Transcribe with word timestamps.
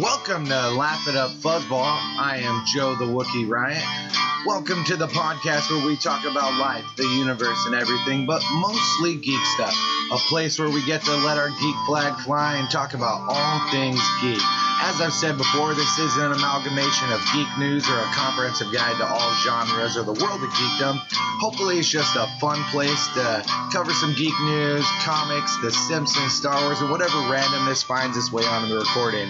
Welcome 0.00 0.44
to 0.44 0.70
Laugh 0.70 1.08
It 1.08 1.16
Up 1.16 1.32
Fuzzball. 1.42 1.82
I 1.82 2.40
am 2.44 2.62
Joe 2.72 2.94
the 2.94 3.04
Wookiee 3.04 3.48
Riot. 3.48 3.82
Welcome 4.46 4.84
to 4.84 4.96
the 4.96 5.08
podcast 5.08 5.72
where 5.72 5.84
we 5.84 5.96
talk 5.96 6.24
about 6.24 6.56
life, 6.56 6.84
the 6.96 7.02
universe, 7.02 7.66
and 7.66 7.74
everything, 7.74 8.24
but 8.24 8.40
mostly 8.52 9.16
geek 9.16 9.44
stuff. 9.56 9.74
A 10.12 10.18
place 10.28 10.56
where 10.56 10.70
we 10.70 10.86
get 10.86 11.02
to 11.02 11.16
let 11.16 11.36
our 11.36 11.48
geek 11.48 11.74
flag 11.88 12.16
fly 12.20 12.54
and 12.58 12.70
talk 12.70 12.94
about 12.94 13.26
all 13.28 13.70
things 13.72 14.00
geek. 14.22 14.67
As 14.80 15.00
I've 15.00 15.12
said 15.12 15.36
before, 15.36 15.74
this 15.74 15.98
is 15.98 16.16
an 16.18 16.30
amalgamation 16.30 17.10
of 17.10 17.20
geek 17.34 17.48
news 17.58 17.88
or 17.90 17.98
a 17.98 18.04
comprehensive 18.14 18.72
guide 18.72 18.96
to 18.98 19.06
all 19.06 19.34
genres 19.42 19.96
or 19.96 20.04
the 20.04 20.12
world 20.12 20.40
of 20.40 20.50
geekdom. 20.50 20.96
Hopefully, 21.40 21.80
it's 21.80 21.88
just 21.88 22.14
a 22.14 22.28
fun 22.40 22.62
place 22.70 23.08
to 23.14 23.44
cover 23.72 23.92
some 23.92 24.14
geek 24.14 24.34
news, 24.42 24.86
comics, 25.00 25.56
The 25.62 25.72
Simpsons, 25.72 26.32
Star 26.32 26.62
Wars, 26.62 26.80
or 26.80 26.88
whatever 26.92 27.16
randomness 27.26 27.82
finds 27.82 28.16
its 28.16 28.30
way 28.30 28.44
onto 28.44 28.72
the 28.72 28.78
recording. 28.78 29.28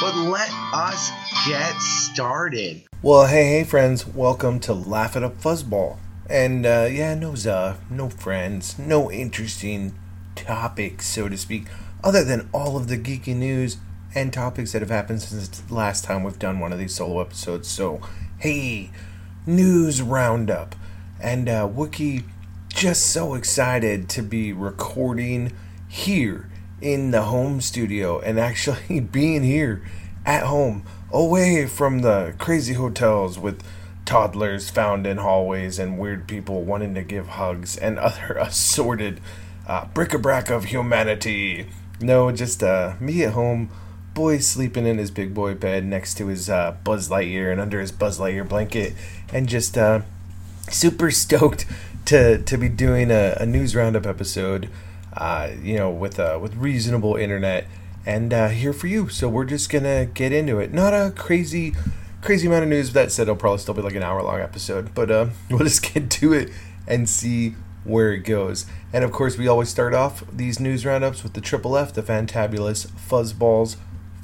But 0.00 0.16
let 0.16 0.50
us 0.74 1.12
get 1.46 1.78
started. 1.78 2.82
Well, 3.00 3.26
hey, 3.26 3.44
hey, 3.58 3.64
friends, 3.64 4.04
welcome 4.04 4.58
to 4.60 4.74
Laugh 4.74 5.14
It 5.14 5.22
Up 5.22 5.40
Fuzzball. 5.40 5.98
And 6.28 6.66
uh, 6.66 6.88
yeah, 6.90 7.14
no, 7.14 7.34
uh, 7.34 7.76
no 7.88 8.10
friends, 8.10 8.76
no 8.80 9.12
interesting 9.12 9.96
topics, 10.34 11.06
so 11.06 11.28
to 11.28 11.38
speak, 11.38 11.66
other 12.02 12.24
than 12.24 12.48
all 12.52 12.76
of 12.76 12.88
the 12.88 12.98
geeky 12.98 13.36
news 13.36 13.76
and 14.18 14.32
topics 14.32 14.72
that 14.72 14.82
have 14.82 14.90
happened 14.90 15.22
since 15.22 15.48
the 15.48 15.74
last 15.74 16.04
time 16.04 16.24
we've 16.24 16.38
done 16.38 16.58
one 16.58 16.72
of 16.72 16.78
these 16.78 16.94
solo 16.94 17.20
episodes. 17.20 17.68
So, 17.68 18.00
hey, 18.38 18.90
news 19.46 20.02
roundup. 20.02 20.74
And 21.20 21.48
uh, 21.48 21.68
Wookie, 21.68 22.24
just 22.68 23.06
so 23.06 23.34
excited 23.34 24.08
to 24.10 24.22
be 24.22 24.52
recording 24.52 25.52
here 25.88 26.50
in 26.80 27.10
the 27.10 27.22
home 27.22 27.60
studio 27.60 28.20
and 28.20 28.38
actually 28.38 29.00
being 29.12 29.42
here 29.42 29.82
at 30.26 30.44
home, 30.44 30.84
away 31.10 31.66
from 31.66 32.00
the 32.00 32.34
crazy 32.38 32.74
hotels 32.74 33.38
with 33.38 33.62
toddlers 34.04 34.68
found 34.68 35.06
in 35.06 35.18
hallways 35.18 35.78
and 35.78 35.98
weird 35.98 36.26
people 36.26 36.62
wanting 36.62 36.94
to 36.94 37.02
give 37.02 37.28
hugs 37.28 37.76
and 37.76 37.98
other 38.00 38.36
assorted 38.38 39.20
uh, 39.66 39.86
bric-a-brac 39.94 40.50
of 40.50 40.64
humanity. 40.64 41.68
No, 42.00 42.30
just 42.32 42.62
uh, 42.62 42.94
me 43.00 43.24
at 43.24 43.32
home 43.32 43.70
boy 44.18 44.38
sleeping 44.38 44.84
in 44.84 44.98
his 44.98 45.12
big 45.12 45.32
boy 45.32 45.54
bed 45.54 45.84
next 45.84 46.14
to 46.14 46.26
his 46.26 46.50
uh, 46.50 46.76
Buzz 46.82 47.08
Lightyear 47.08 47.52
and 47.52 47.60
under 47.60 47.80
his 47.80 47.92
Buzz 47.92 48.18
Lightyear 48.18 48.46
blanket, 48.46 48.92
and 49.32 49.48
just 49.48 49.78
uh, 49.78 50.00
super 50.68 51.10
stoked 51.22 51.64
to 52.04 52.42
to 52.42 52.58
be 52.58 52.68
doing 52.68 53.12
a, 53.12 53.36
a 53.38 53.46
news 53.46 53.76
roundup 53.76 54.06
episode. 54.06 54.68
Uh, 55.16 55.50
you 55.62 55.76
know, 55.76 55.88
with 55.88 56.18
uh, 56.18 56.36
with 56.42 56.56
reasonable 56.56 57.14
internet 57.14 57.66
and 58.04 58.32
uh, 58.34 58.48
here 58.48 58.72
for 58.72 58.88
you. 58.88 59.08
So 59.08 59.28
we're 59.28 59.44
just 59.44 59.70
gonna 59.70 60.06
get 60.06 60.32
into 60.32 60.58
it. 60.58 60.72
Not 60.72 60.92
a 60.92 61.12
crazy 61.12 61.76
crazy 62.20 62.48
amount 62.48 62.64
of 62.64 62.70
news. 62.70 62.92
That 62.92 63.12
said, 63.12 63.22
it'll 63.22 63.36
probably 63.36 63.58
still 63.58 63.74
be 63.74 63.82
like 63.82 63.94
an 63.94 64.02
hour 64.02 64.20
long 64.20 64.40
episode, 64.40 64.96
but 64.96 65.12
uh, 65.12 65.28
we'll 65.48 65.60
just 65.60 65.94
get 65.94 66.10
to 66.10 66.32
it 66.32 66.50
and 66.88 67.08
see 67.08 67.54
where 67.84 68.12
it 68.12 68.24
goes. 68.24 68.66
And 68.92 69.04
of 69.04 69.12
course, 69.12 69.38
we 69.38 69.46
always 69.46 69.68
start 69.68 69.94
off 69.94 70.24
these 70.32 70.58
news 70.58 70.84
roundups 70.84 71.22
with 71.22 71.34
the 71.34 71.40
triple 71.40 71.76
F, 71.76 71.92
the 71.92 72.02
fantabulous 72.02 72.88
fuzzballs 72.88 73.76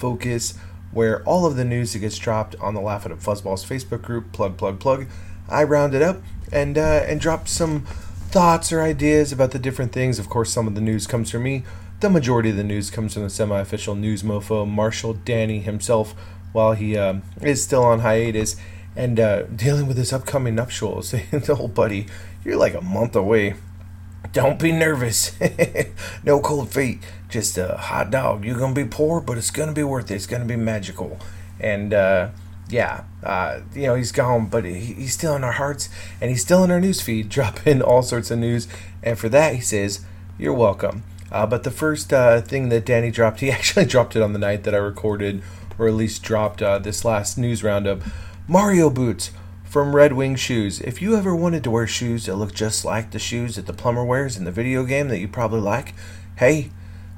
focus, 0.05 0.53
where 0.93 1.23
all 1.23 1.47
of 1.47 1.57
the 1.57 1.65
news 1.65 1.95
that 1.95 2.01
gets 2.01 2.19
dropped 2.19 2.55
on 2.57 2.75
the 2.75 2.81
Laugh 2.83 3.07
at 3.07 3.13
Fuzzballs 3.13 3.65
Facebook 3.65 4.03
group, 4.03 4.33
plug, 4.33 4.59
plug, 4.59 4.79
plug, 4.79 5.07
I 5.49 5.65
round 5.65 5.95
it 5.95 6.03
up 6.03 6.21
and 6.53 6.77
uh, 6.77 7.05
and 7.09 7.19
drop 7.19 7.49
some 7.49 7.87
thoughts 8.31 8.71
or 8.71 8.83
ideas 8.83 9.33
about 9.33 9.53
the 9.53 9.59
different 9.59 9.93
things. 9.93 10.19
Of 10.19 10.29
course, 10.29 10.53
some 10.53 10.67
of 10.67 10.75
the 10.75 10.83
news 10.83 11.07
comes 11.07 11.31
from 11.31 11.45
me. 11.45 11.65
The 12.01 12.11
majority 12.11 12.51
of 12.51 12.57
the 12.57 12.65
news 12.65 12.91
comes 12.91 13.15
from 13.15 13.23
the 13.23 13.31
semi-official 13.31 13.95
news 13.95 14.23
mofo, 14.23 14.69
Marshall 14.69 15.15
Danny 15.15 15.61
himself, 15.61 16.15
while 16.53 16.75
he 16.75 16.99
um, 16.99 17.23
is 17.41 17.65
still 17.65 17.85
on 17.85 18.01
hiatus 18.01 18.57
and 18.95 19.19
uh, 19.19 19.45
dealing 19.45 19.87
with 19.87 19.97
his 19.97 20.13
upcoming 20.13 20.55
nuptials. 20.55 21.13
the 21.31 21.57
old 21.59 21.75
buddy, 21.75 22.09
you're 22.45 22.59
like 22.59 22.75
a 22.75 22.83
month 22.83 23.17
away. 23.17 23.55
Don't 24.33 24.59
be 24.59 24.73
nervous. 24.73 25.37
no 26.25 26.41
cold 26.41 26.71
feet. 26.71 27.01
Just 27.29 27.59
a 27.59 27.77
hot 27.77 28.11
dog. 28.11 28.45
You're 28.45 28.59
gonna 28.59 28.75
be 28.75 28.85
poor, 28.85 29.21
but 29.21 29.39
it's 29.39 29.51
gonna 29.51 29.73
be 29.73 29.83
worth 29.83 30.11
it. 30.11 30.15
It's 30.15 30.27
gonna 30.27 30.45
be 30.45 30.57
magical. 30.57 31.19
And 31.61 31.95
uh, 31.95 32.31
yeah, 32.69 33.05
uh, 33.23 33.61
you 33.75 33.83
know 33.83 33.95
he's 33.95 34.13
gone, 34.13 34.47
but 34.47 34.65
he, 34.65 34.75
he's 34.75 35.15
still 35.15 35.37
in 35.37 35.45
our 35.45 35.53
hearts, 35.53 35.89
and 36.21 36.31
he's 36.31 36.43
still 36.43 36.65
in 36.65 36.71
our 36.71 36.81
news 36.81 37.01
feed, 37.01 37.29
dropping 37.31 37.83
all 37.83 38.03
sorts 38.03 38.31
of 38.31 38.39
news. 38.39 38.67
And 39.03 39.19
for 39.19 39.29
that, 39.29 39.55
he 39.55 39.61
says, 39.61 40.05
"You're 40.39 40.55
welcome." 40.55 41.05
Uh, 41.31 41.47
but 41.47 41.65
the 41.65 41.71
first 41.71 42.13
uh, 42.13 42.41
thing 42.41 42.69
that 42.69 42.87
Danny 42.87 43.11
dropped, 43.11 43.41
he 43.41 43.51
actually 43.53 43.87
dropped 43.87 44.17
it 44.17 44.23
on 44.23 44.33
the 44.33 44.39
night 44.39 44.65
that 44.65 44.75
I 44.75 44.79
recorded, 44.79 45.43
or 45.79 45.89
at 45.89 45.95
least 45.95 46.23
dropped 46.23 46.63
uh, 46.63 46.79
this 46.79 47.05
last 47.05 47.37
news 47.37 47.63
roundup. 47.63 48.01
Mario 48.47 48.91
boots 48.91 49.31
from 49.75 49.97
Red 49.97 50.13
Wing 50.13 50.37
Shoes. 50.37 50.81
If 50.81 51.03
you 51.03 51.17
ever 51.17 51.35
wanted 51.35 51.65
to 51.65 51.71
wear 51.73 51.89
shoes 51.89 52.27
that 52.27 52.37
look 52.37 52.55
just 52.55 52.85
like 52.85 53.11
the 53.11 53.19
shoes 53.19 53.57
that 53.57 53.67
the 53.67 53.73
plumber 53.73 54.05
wears 54.05 54.37
in 54.37 54.45
the 54.45 54.53
video 54.53 54.85
game 54.85 55.09
that 55.09 55.19
you 55.19 55.27
probably 55.27 55.59
like, 55.59 55.95
hey, 56.37 56.71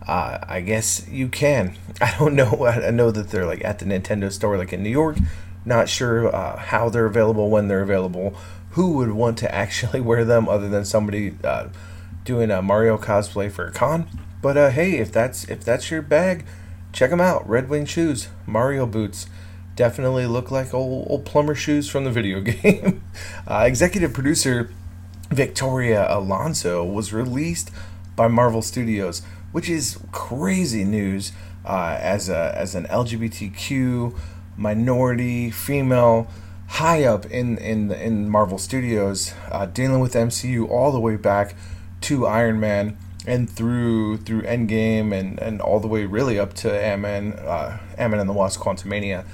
uh, 0.08 0.38
I 0.42 0.62
guess 0.62 1.06
you 1.06 1.28
can. 1.28 1.76
I 2.00 2.16
don't 2.18 2.34
know. 2.34 2.64
I 2.64 2.90
know 2.92 3.10
that 3.10 3.28
they're 3.28 3.44
like 3.44 3.62
at 3.62 3.78
the 3.78 3.84
Nintendo 3.84 4.32
store, 4.32 4.56
like 4.56 4.72
in 4.72 4.82
New 4.82 4.88
York. 4.88 5.18
Not 5.66 5.90
sure 5.90 6.34
uh, 6.34 6.56
how 6.56 6.88
they're 6.88 7.04
available, 7.04 7.50
when 7.50 7.68
they're 7.68 7.82
available. 7.82 8.34
Who 8.70 8.92
would 8.92 9.10
want 9.10 9.36
to 9.36 9.54
actually 9.54 10.00
wear 10.00 10.24
them 10.24 10.48
other 10.48 10.70
than 10.70 10.86
somebody 10.86 11.36
uh, 11.44 11.68
doing 12.24 12.50
a 12.50 12.62
Mario 12.62 12.96
cosplay 12.96 13.52
for 13.52 13.66
a 13.66 13.72
con? 13.72 14.08
But 14.40 14.56
uh, 14.56 14.70
hey, 14.70 14.96
if 14.96 15.12
that's 15.12 15.44
if 15.44 15.62
that's 15.62 15.90
your 15.90 16.00
bag, 16.00 16.46
check 16.94 17.10
them 17.10 17.20
out. 17.20 17.46
Red 17.46 17.68
Wing 17.68 17.84
shoes, 17.84 18.28
Mario 18.46 18.86
boots 18.86 19.26
definitely 19.76 20.26
look 20.26 20.50
like 20.50 20.74
old, 20.74 21.06
old 21.08 21.24
plumber 21.24 21.54
shoes 21.54 21.88
from 21.88 22.04
the 22.04 22.10
video 22.10 22.40
game. 22.42 23.04
uh, 23.48 23.64
executive 23.66 24.12
producer 24.12 24.70
Victoria 25.30 26.06
Alonso 26.08 26.84
was 26.84 27.12
released 27.12 27.70
by 28.16 28.26
Marvel 28.26 28.62
Studios, 28.62 29.22
which 29.52 29.68
is 29.68 29.98
crazy 30.10 30.84
news 30.84 31.32
uh, 31.64 31.96
as 32.00 32.28
a 32.28 32.54
as 32.56 32.74
an 32.74 32.86
LGBTQ 32.86 34.16
minority 34.56 35.50
female 35.50 36.28
high 36.68 37.04
up 37.04 37.26
in 37.26 37.58
in 37.58 37.92
in 37.92 38.28
Marvel 38.28 38.58
Studios, 38.58 39.34
uh, 39.50 39.66
dealing 39.66 40.00
with 40.00 40.14
MCU 40.14 40.68
all 40.68 40.92
the 40.92 41.00
way 41.00 41.16
back 41.16 41.54
to 42.02 42.26
Iron 42.26 42.60
Man 42.60 42.96
and 43.26 43.50
through 43.50 44.18
through 44.18 44.42
Endgame 44.42 45.12
and 45.12 45.38
and 45.40 45.60
all 45.60 45.80
the 45.80 45.88
way 45.88 46.04
really 46.04 46.38
up 46.38 46.54
to 46.54 46.72
Ant-Man, 46.72 47.32
uh, 47.32 47.78
and 47.98 48.28
the 48.28 48.32
Wasp: 48.32 48.60
Quantumania 48.60 49.24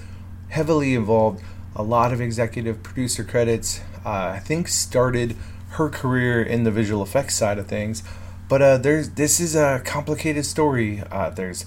heavily 0.52 0.94
involved, 0.94 1.42
a 1.74 1.82
lot 1.82 2.12
of 2.12 2.20
executive 2.20 2.82
producer 2.82 3.24
credits. 3.24 3.80
Uh, 4.04 4.34
I 4.36 4.38
think 4.38 4.68
started 4.68 5.34
her 5.70 5.88
career 5.88 6.42
in 6.42 6.64
the 6.64 6.70
visual 6.70 7.02
effects 7.02 7.34
side 7.34 7.58
of 7.58 7.66
things, 7.66 8.02
but 8.48 8.60
uh, 8.60 8.76
there's 8.76 9.10
this 9.10 9.40
is 9.40 9.56
a 9.56 9.80
complicated 9.84 10.44
story. 10.44 11.02
Uh, 11.10 11.30
there's 11.30 11.64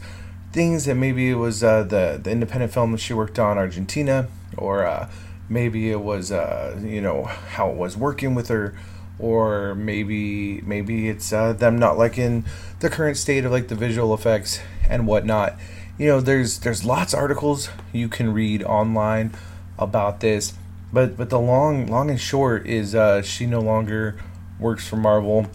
things 0.52 0.86
that 0.86 0.96
maybe 0.96 1.32
it 1.32 1.36
was 1.36 1.64
uh, 1.64 1.84
the 1.84 2.20
the 2.22 2.30
independent 2.30 2.72
film 2.72 2.92
that 2.92 3.02
she 3.02 3.14
worked 3.14 3.40
on 3.40 3.58
Argentina, 3.58 4.28
or 4.56 4.86
uh, 4.86 5.10
maybe 5.50 5.90
it 5.90 6.02
was 6.02 6.32
uh, 6.32 6.80
you 6.84 7.02
know 7.02 7.24
how 7.24 7.72
it 7.72 7.76
was 7.76 7.98
working 7.98 8.36
with 8.36 8.50
her 8.50 8.76
or 9.18 9.74
maybe 9.76 10.60
maybe 10.62 11.08
it's 11.08 11.32
uh, 11.32 11.54
them 11.54 11.80
not 11.80 11.98
liking 11.98 12.44
the 12.82 12.90
current 12.90 13.16
state 13.16 13.46
of 13.46 13.52
like 13.52 13.70
the 13.70 13.76
visual 13.76 14.14
effects 14.14 14.60
and 14.90 15.08
whatnot 15.08 15.58
you 15.98 16.08
know 16.08 16.20
there's 16.20 16.60
there's 16.60 16.84
lots 16.84 17.14
of 17.14 17.20
articles 17.20 17.70
you 17.94 18.08
can 18.08 18.34
read 18.34 18.64
online 18.64 19.34
about 19.78 20.20
this 20.20 20.54
but 20.96 21.18
but 21.18 21.30
the 21.30 21.40
long 21.40 21.88
long 21.88 22.10
and 22.10 22.20
short 22.20 22.66
is 22.66 22.96
uh, 22.96 23.22
she 23.22 23.46
no 23.46 23.60
longer 23.60 24.18
works 24.60 24.88
for 24.88 24.96
Marvel 24.96 25.48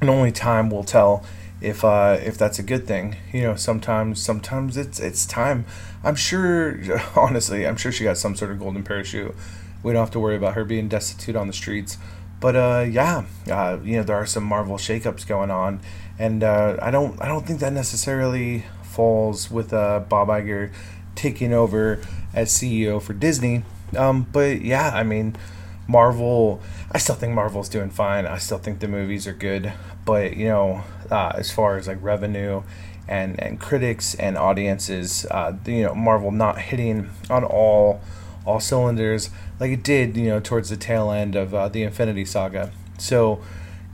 and 0.00 0.10
only 0.10 0.32
time 0.32 0.68
will 0.70 0.84
tell 0.84 1.24
if 1.60 1.82
uh, 1.84 2.18
if 2.22 2.36
that's 2.36 2.58
a 2.58 2.62
good 2.62 2.86
thing. 2.86 3.16
You 3.32 3.42
know 3.42 3.54
sometimes 3.54 4.22
sometimes 4.22 4.76
it's 4.76 5.00
it's 5.00 5.24
time. 5.26 5.64
I'm 6.02 6.16
sure 6.16 6.78
honestly 7.16 7.66
I'm 7.66 7.76
sure 7.76 7.92
she 7.92 8.04
got 8.04 8.18
some 8.18 8.36
sort 8.36 8.50
of 8.50 8.58
golden 8.58 8.82
parachute. 8.82 9.34
We 9.82 9.92
don't 9.92 10.00
have 10.00 10.10
to 10.12 10.20
worry 10.20 10.36
about 10.36 10.54
her 10.54 10.64
being 10.64 10.88
destitute 10.88 11.36
on 11.36 11.46
the 11.46 11.52
streets. 11.52 11.96
But 12.40 12.56
uh, 12.56 12.86
yeah 12.88 13.24
uh, 13.50 13.78
you 13.82 13.96
know 13.96 14.02
there 14.02 14.16
are 14.16 14.26
some 14.26 14.44
Marvel 14.44 14.76
shakeups 14.76 15.26
going 15.26 15.50
on 15.50 15.80
and 16.18 16.44
uh, 16.44 16.76
I 16.82 16.90
don't 16.90 17.20
I 17.22 17.26
don't 17.26 17.46
think 17.46 17.60
that 17.60 17.72
necessarily 17.72 18.64
falls 18.94 19.50
with 19.50 19.72
uh, 19.72 20.00
Bob 20.08 20.28
Iger 20.28 20.72
taking 21.14 21.52
over 21.52 22.00
as 22.32 22.50
CEO 22.50 23.00
for 23.00 23.12
Disney. 23.12 23.62
Um, 23.96 24.26
but 24.32 24.62
yeah, 24.62 24.90
I 24.94 25.02
mean, 25.02 25.36
Marvel. 25.86 26.60
I 26.92 26.98
still 26.98 27.16
think 27.16 27.34
Marvel's 27.34 27.68
doing 27.68 27.90
fine. 27.90 28.24
I 28.24 28.38
still 28.38 28.58
think 28.58 28.78
the 28.78 28.88
movies 28.88 29.26
are 29.26 29.32
good. 29.32 29.72
But 30.04 30.36
you 30.36 30.48
know, 30.48 30.84
uh, 31.10 31.32
as 31.34 31.50
far 31.50 31.76
as 31.76 31.88
like 31.88 31.98
revenue 32.02 32.62
and 33.08 33.40
and 33.40 33.60
critics 33.60 34.14
and 34.14 34.36
audiences, 34.38 35.26
uh, 35.30 35.56
you 35.66 35.82
know, 35.82 35.94
Marvel 35.94 36.30
not 36.30 36.58
hitting 36.58 37.10
on 37.28 37.44
all 37.44 38.00
all 38.46 38.60
cylinders 38.60 39.30
like 39.60 39.70
it 39.70 39.82
did, 39.82 40.16
you 40.16 40.28
know, 40.28 40.40
towards 40.40 40.70
the 40.70 40.76
tail 40.76 41.10
end 41.10 41.36
of 41.36 41.54
uh, 41.54 41.68
the 41.68 41.82
Infinity 41.82 42.24
Saga. 42.24 42.70
So, 42.98 43.40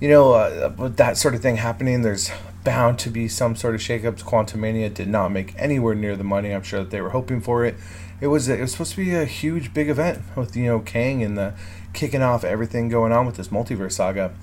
you 0.01 0.09
know, 0.09 0.33
uh, 0.33 0.73
with 0.77 0.97
that 0.97 1.17
sort 1.17 1.35
of 1.35 1.43
thing 1.43 1.57
happening, 1.57 2.03
there's 2.03 2.31
bound 2.65 2.99
to 3.01 3.11
be 3.11 3.29
some 3.29 3.57
sort 3.57 3.75
of 3.75 3.81
shakeups. 3.81 4.23
Quantumania 4.23 4.93
did 4.93 5.09
not 5.09 5.31
make 5.31 5.55
anywhere 5.57 5.95
near 5.95 6.17
the 6.17 6.25
money 6.25 6.53
I'm 6.53 6.63
sure 6.63 6.81
that 6.81 6.91
they 6.91 7.01
were 7.01 7.11
hoping 7.11 7.41
for 7.41 7.65
it. 7.65 7.77
It 8.21 8.27
was 8.27 8.49
it 8.49 8.61
was 8.61 8.73
supposed 8.73 8.93
to 8.93 8.97
be 8.99 9.15
a 9.15 9.25
huge 9.25 9.73
big 9.73 9.89
event 9.89 10.23
with 10.37 10.57
you 10.57 10.67
know 10.67 10.81
Kang 10.81 11.23
and 11.23 11.39
the 11.39 11.55
kicking 11.93 12.23
off 12.23 12.45
everything 12.45 12.89
going 12.89 13.13
on 13.13 13.27
with 13.27 13.37
this 13.37 13.49
multiverse 13.49 13.93
saga, 13.93 14.35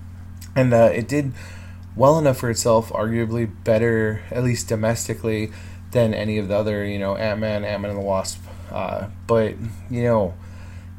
and 0.55 0.73
uh, 0.73 0.89
it 0.93 1.07
did 1.07 1.31
well 1.95 2.17
enough 2.17 2.37
for 2.37 2.49
itself, 2.49 2.89
arguably 2.89 3.49
better 3.63 4.23
at 4.31 4.43
least 4.43 4.67
domestically 4.67 5.51
than 5.91 6.13
any 6.13 6.37
of 6.37 6.47
the 6.47 6.55
other 6.55 6.85
you 6.85 6.97
know 6.97 7.15
Ant 7.15 7.39
Man, 7.39 7.63
Ant 7.63 7.81
Man 7.81 7.91
and 7.91 7.99
the 7.99 8.05
Wasp. 8.05 8.41
Uh, 8.71 9.07
but 9.27 9.55
you 9.89 10.03
know 10.03 10.33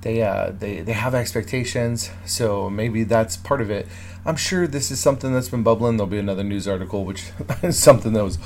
they 0.02 0.22
uh, 0.22 0.52
they 0.56 0.80
they 0.80 0.92
have 0.92 1.14
expectations, 1.14 2.10
so 2.24 2.70
maybe 2.70 3.02
that's 3.04 3.36
part 3.36 3.60
of 3.60 3.70
it. 3.70 3.88
I'm 4.24 4.36
sure 4.36 4.66
this 4.66 4.90
is 4.90 5.00
something 5.00 5.32
that's 5.32 5.48
been 5.48 5.62
bubbling. 5.62 5.96
There'll 5.96 6.10
be 6.10 6.18
another 6.18 6.44
news 6.44 6.68
article, 6.68 7.04
which 7.04 7.30
is 7.62 7.78
something 7.78 8.12
that 8.12 8.24
was 8.24 8.38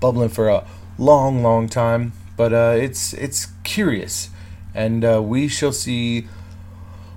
bubbling 0.00 0.28
for 0.28 0.48
a 0.48 0.66
long, 0.98 1.42
long 1.42 1.68
time. 1.68 2.12
But 2.36 2.52
uh, 2.52 2.74
it's 2.76 3.12
it's 3.14 3.48
curious, 3.64 4.30
and 4.74 5.04
uh, 5.04 5.22
we 5.22 5.48
shall 5.48 5.72
see 5.72 6.26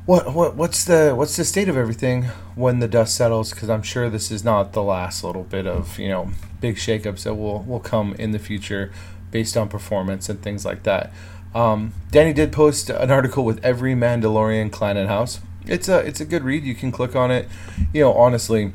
what 0.05 0.33
what 0.33 0.55
what's 0.55 0.83
the 0.85 1.13
what's 1.15 1.35
the 1.37 1.45
state 1.45 1.69
of 1.69 1.77
everything 1.77 2.23
when 2.55 2.79
the 2.79 2.87
dust 2.87 3.15
settles. 3.15 3.51
Because 3.51 3.69
I'm 3.69 3.83
sure 3.83 4.09
this 4.09 4.31
is 4.31 4.43
not 4.43 4.73
the 4.73 4.83
last 4.83 5.23
little 5.23 5.43
bit 5.43 5.65
of 5.65 5.97
you 5.97 6.09
know 6.09 6.29
big 6.59 6.75
shakeups 6.75 7.23
that 7.23 7.35
will 7.35 7.63
will 7.63 7.79
come 7.79 8.13
in 8.15 8.31
the 8.31 8.39
future 8.39 8.91
based 9.31 9.57
on 9.57 9.69
performance 9.69 10.29
and 10.29 10.41
things 10.41 10.65
like 10.65 10.83
that. 10.83 11.11
Um, 11.55 11.93
Danny 12.11 12.33
did 12.33 12.51
post 12.51 12.89
an 12.89 13.11
article 13.11 13.45
with 13.45 13.63
every 13.63 13.93
Mandalorian 13.93 14.71
clan 14.71 14.97
and 14.97 15.07
house. 15.09 15.39
It's 15.65 15.87
a 15.87 15.99
it's 15.99 16.19
a 16.19 16.25
good 16.25 16.43
read. 16.43 16.63
You 16.63 16.75
can 16.75 16.91
click 16.91 17.15
on 17.15 17.31
it. 17.31 17.47
You 17.93 18.01
know, 18.01 18.13
honestly, 18.13 18.73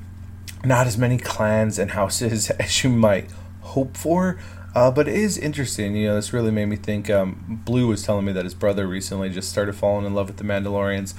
not 0.64 0.86
as 0.86 0.96
many 0.96 1.18
clans 1.18 1.78
and 1.78 1.92
houses 1.92 2.50
as 2.58 2.82
you 2.82 2.90
might 2.90 3.30
hope 3.60 3.96
for. 3.96 4.38
Uh, 4.74 4.90
but 4.90 5.08
it 5.08 5.14
is 5.14 5.38
interesting. 5.38 5.96
You 5.96 6.08
know, 6.08 6.14
this 6.14 6.32
really 6.32 6.50
made 6.50 6.66
me 6.66 6.76
think. 6.76 7.10
Um, 7.10 7.62
Blue 7.64 7.88
was 7.88 8.02
telling 8.02 8.24
me 8.24 8.32
that 8.32 8.44
his 8.44 8.54
brother 8.54 8.86
recently 8.86 9.30
just 9.30 9.50
started 9.50 9.74
falling 9.74 10.06
in 10.06 10.14
love 10.14 10.28
with 10.28 10.36
the 10.36 10.44
Mandalorians, 10.44 11.14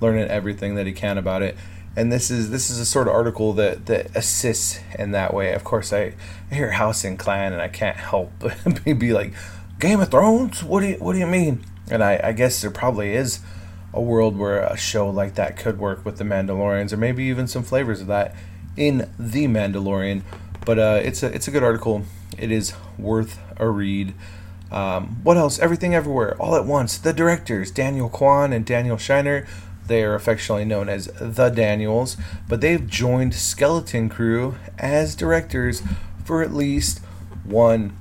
learning 0.00 0.28
everything 0.28 0.74
that 0.74 0.86
he 0.86 0.92
can 0.92 1.18
about 1.18 1.42
it. 1.42 1.56
And 1.96 2.10
this 2.10 2.30
is 2.30 2.50
this 2.50 2.70
is 2.70 2.80
a 2.80 2.84
sort 2.84 3.06
of 3.06 3.14
article 3.14 3.52
that, 3.52 3.86
that 3.86 4.14
assists 4.16 4.80
in 4.98 5.12
that 5.12 5.32
way. 5.32 5.52
Of 5.52 5.62
course, 5.62 5.92
I, 5.92 6.14
I 6.50 6.54
hear 6.54 6.72
House 6.72 7.04
and 7.04 7.18
Clan, 7.18 7.52
and 7.52 7.62
I 7.62 7.68
can't 7.68 7.96
help 7.96 8.32
but 8.38 8.84
be 8.84 9.12
like, 9.12 9.32
Game 9.78 10.00
of 10.00 10.10
Thrones? 10.10 10.64
What 10.64 10.80
do 10.80 10.88
you 10.88 10.96
What 10.96 11.12
do 11.12 11.18
you 11.18 11.26
mean? 11.26 11.64
And 11.90 12.02
I, 12.02 12.20
I 12.24 12.32
guess 12.32 12.62
there 12.62 12.70
probably 12.70 13.14
is 13.14 13.40
a 13.94 14.00
world 14.00 14.36
where 14.36 14.60
a 14.60 14.76
show 14.76 15.08
like 15.08 15.36
that 15.36 15.56
could 15.56 15.78
work 15.78 16.04
with 16.04 16.18
the 16.18 16.24
Mandalorians, 16.24 16.92
or 16.92 16.96
maybe 16.96 17.24
even 17.24 17.46
some 17.46 17.62
flavors 17.62 18.00
of 18.00 18.08
that 18.08 18.34
in 18.76 19.10
the 19.18 19.46
Mandalorian. 19.46 20.22
But 20.66 20.78
uh, 20.78 21.00
it's 21.02 21.22
a 21.22 21.32
it's 21.34 21.48
a 21.48 21.50
good 21.50 21.62
article. 21.62 22.02
It 22.36 22.50
is 22.50 22.74
worth 22.98 23.38
a 23.56 23.68
read. 23.68 24.12
Um, 24.70 25.20
what 25.22 25.36
else? 25.36 25.58
Everything 25.60 25.94
Everywhere, 25.94 26.36
all 26.40 26.56
at 26.56 26.66
once. 26.66 26.98
The 26.98 27.12
directors, 27.12 27.70
Daniel 27.70 28.08
Kwan 28.08 28.52
and 28.52 28.66
Daniel 28.66 28.96
Scheinert, 28.96 29.46
they 29.86 30.02
are 30.02 30.14
affectionately 30.14 30.64
known 30.64 30.88
as 30.88 31.06
the 31.20 31.50
Daniels, 31.50 32.16
but 32.48 32.60
they've 32.60 32.86
joined 32.86 33.34
Skeleton 33.34 34.08
Crew 34.08 34.56
as 34.78 35.14
directors 35.14 35.82
for 36.24 36.42
at 36.42 36.52
least 36.52 37.00
one 37.44 37.96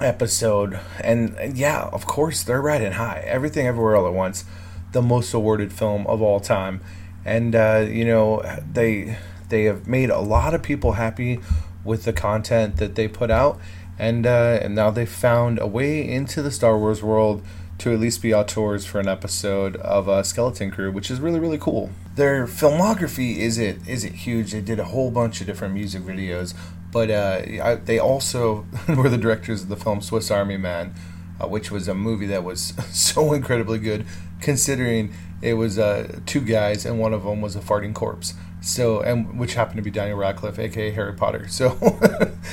episode. 0.00 0.80
And, 0.98 1.36
and 1.36 1.58
yeah, 1.58 1.90
of 1.92 2.06
course, 2.06 2.42
they're 2.42 2.62
riding 2.62 2.92
high. 2.92 3.22
Everything 3.26 3.66
Everywhere 3.66 3.96
All 3.96 4.06
at 4.06 4.14
Once, 4.14 4.44
the 4.92 5.02
most 5.02 5.32
awarded 5.34 5.72
film 5.72 6.06
of 6.06 6.22
all 6.22 6.40
time. 6.40 6.80
And, 7.24 7.54
uh, 7.54 7.86
you 7.88 8.04
know, 8.04 8.42
they 8.72 9.16
they 9.48 9.64
have 9.64 9.86
made 9.86 10.10
a 10.10 10.20
lot 10.20 10.54
of 10.54 10.62
people 10.62 10.92
happy 10.92 11.40
with 11.84 12.04
the 12.04 12.12
content 12.12 12.76
that 12.76 12.94
they 12.94 13.08
put 13.08 13.30
out. 13.30 13.58
And, 13.98 14.26
uh, 14.26 14.60
and 14.62 14.74
now 14.74 14.90
they've 14.90 15.08
found 15.08 15.58
a 15.58 15.66
way 15.66 16.08
into 16.08 16.40
the 16.40 16.50
Star 16.50 16.78
Wars 16.78 17.02
world 17.02 17.42
to 17.80 17.92
at 17.92 17.98
least 17.98 18.20
be 18.20 18.34
auteurs 18.34 18.84
for 18.84 19.00
an 19.00 19.08
episode 19.08 19.76
of 19.76 20.06
uh, 20.06 20.22
Skeleton 20.22 20.70
Crew, 20.70 20.92
which 20.92 21.10
is 21.10 21.18
really 21.18 21.40
really 21.40 21.56
cool. 21.56 21.90
Their 22.14 22.46
filmography 22.46 23.38
is 23.38 23.56
it 23.56 23.78
is 23.88 24.04
it 24.04 24.12
huge. 24.12 24.52
They 24.52 24.60
did 24.60 24.78
a 24.78 24.84
whole 24.84 25.10
bunch 25.10 25.40
of 25.40 25.46
different 25.46 25.72
music 25.72 26.02
videos, 26.02 26.54
but 26.92 27.10
uh, 27.10 27.40
I, 27.62 27.74
they 27.76 27.98
also 27.98 28.66
were 28.88 29.08
the 29.08 29.18
directors 29.18 29.62
of 29.62 29.70
the 29.70 29.76
film 29.76 30.02
Swiss 30.02 30.30
Army 30.30 30.58
Man, 30.58 30.94
uh, 31.42 31.48
which 31.48 31.70
was 31.70 31.88
a 31.88 31.94
movie 31.94 32.26
that 32.26 32.44
was 32.44 32.74
so 32.90 33.32
incredibly 33.32 33.78
good, 33.78 34.04
considering 34.40 35.12
it 35.42 35.54
was 35.54 35.78
uh, 35.78 36.20
two 36.26 36.40
guys 36.40 36.84
and 36.84 36.98
one 36.98 37.14
of 37.14 37.24
them 37.24 37.40
was 37.40 37.56
a 37.56 37.60
farting 37.60 37.94
corpse. 37.94 38.34
So, 38.62 39.00
and 39.00 39.38
which 39.38 39.54
happened 39.54 39.76
to 39.78 39.82
be 39.82 39.90
Daniel 39.90 40.18
Radcliffe, 40.18 40.58
aka 40.58 40.90
Harry 40.90 41.14
Potter. 41.14 41.48
So, 41.48 41.78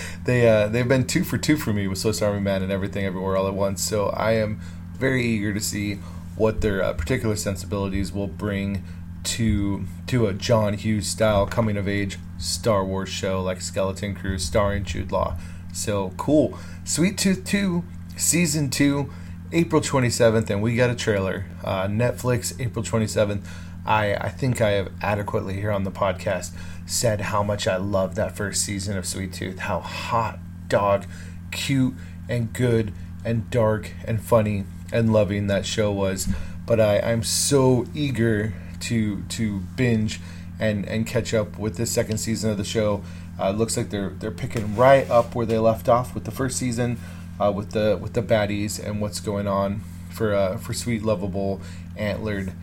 they 0.24 0.48
uh, 0.48 0.70
they've 0.70 0.88
been 0.88 1.06
two 1.06 1.26
for 1.26 1.38
two 1.38 1.58
for 1.58 1.74
me 1.74 1.88
with 1.88 1.98
Swiss 1.98 2.22
Army 2.22 2.40
Man 2.40 2.64
and 2.64 2.72
everything 2.72 3.06
everywhere 3.06 3.36
all 3.36 3.48
at 3.48 3.54
once. 3.54 3.82
So, 3.84 4.08
I 4.08 4.34
am 4.34 4.62
very 4.94 5.24
eager 5.26 5.54
to 5.54 5.60
see 5.60 5.96
what 6.38 6.62
their 6.62 6.82
uh, 6.82 6.94
particular 6.94 7.36
sensibilities 7.36 8.14
will 8.14 8.28
bring 8.28 8.84
to 9.24 9.86
to 10.08 10.28
a 10.28 10.34
John 10.34 10.74
Hughes 10.74 11.08
style 11.08 11.46
coming 11.46 11.76
of 11.76 11.88
age 11.88 12.18
Star 12.38 12.86
Wars 12.86 13.10
show 13.10 13.42
like 13.42 13.60
Skeleton 13.62 14.16
Crew 14.16 14.38
starring 14.38 14.86
Jude 14.86 15.12
Law. 15.12 15.38
So 15.74 16.14
cool. 16.18 16.58
Sweet 16.86 17.18
Tooth 17.18 17.44
2 17.44 17.84
season 18.16 18.70
2 18.70 19.12
April 19.52 19.82
27th 19.82 20.50
and 20.50 20.62
we 20.62 20.76
got 20.76 20.90
a 20.90 20.96
trailer. 20.96 21.46
Uh, 21.64 21.88
Netflix 21.88 22.60
April 22.60 22.84
27th. 22.84 23.46
I 23.86 24.16
I 24.16 24.30
think 24.30 24.62
I 24.62 24.72
have 24.72 24.92
adequately 25.02 25.56
here 25.56 25.72
on 25.72 25.84
the 25.84 25.92
podcast 25.92 26.52
said 26.86 27.22
how 27.22 27.44
much 27.44 27.68
I 27.68 27.78
love 27.78 28.16
that 28.16 28.36
first 28.36 28.64
season 28.64 28.98
of 28.98 29.06
Sweet 29.06 29.34
Tooth. 29.34 29.60
How 29.60 29.80
hot 29.80 30.40
dog 30.68 31.06
cute 31.52 31.94
and 32.28 32.52
good 32.52 32.94
and 33.24 33.50
dark 33.50 33.92
and 34.06 34.22
funny 34.22 34.66
and 34.92 35.14
loving 35.14 35.48
that 35.48 35.66
show 35.66 35.92
was. 35.92 36.28
But 36.66 36.80
I, 36.82 37.00
I'm 37.00 37.24
so 37.24 37.86
eager 37.94 38.54
to 38.82 39.24
to 39.24 39.60
binge 39.76 40.20
and 40.60 40.86
and 40.88 41.08
catch 41.08 41.34
up 41.34 41.58
with 41.58 41.78
this 41.78 41.92
second 41.92 42.18
season 42.18 42.52
of 42.52 42.58
the 42.58 42.66
show. 42.66 43.04
Uh, 43.40 43.52
looks 43.52 43.78
like 43.78 43.90
they're 43.90 44.10
they're 44.10 44.32
picking 44.32 44.76
right 44.76 45.10
up 45.10 45.36
where 45.36 45.46
they 45.46 45.60
left 45.60 45.88
off 45.88 46.14
with 46.14 46.26
the 46.26 46.32
first 46.32 46.58
season, 46.58 46.98
uh, 47.40 47.52
with 47.56 47.72
the 47.72 47.98
with 48.02 48.14
the 48.14 48.22
baddies 48.22 48.84
and 48.84 49.02
what's 49.02 49.20
going 49.20 49.48
on 49.48 49.82
for 50.10 50.34
uh, 50.34 50.58
for 50.58 50.74
sweet 50.74 51.04
lovable 51.04 51.62
antlered 51.96 52.54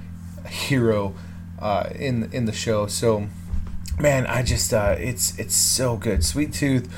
hero 0.49 1.15
uh, 1.61 1.89
in 1.95 2.31
in 2.33 2.45
the 2.47 2.53
show. 2.53 2.87
So, 2.87 3.29
man, 3.99 4.27
I 4.27 4.43
just 4.43 4.73
uh, 4.73 4.97
it's 4.99 5.39
it's 5.39 5.55
so 5.55 5.97
good. 5.97 6.25
Sweet 6.25 6.53
Tooth, 6.53 6.93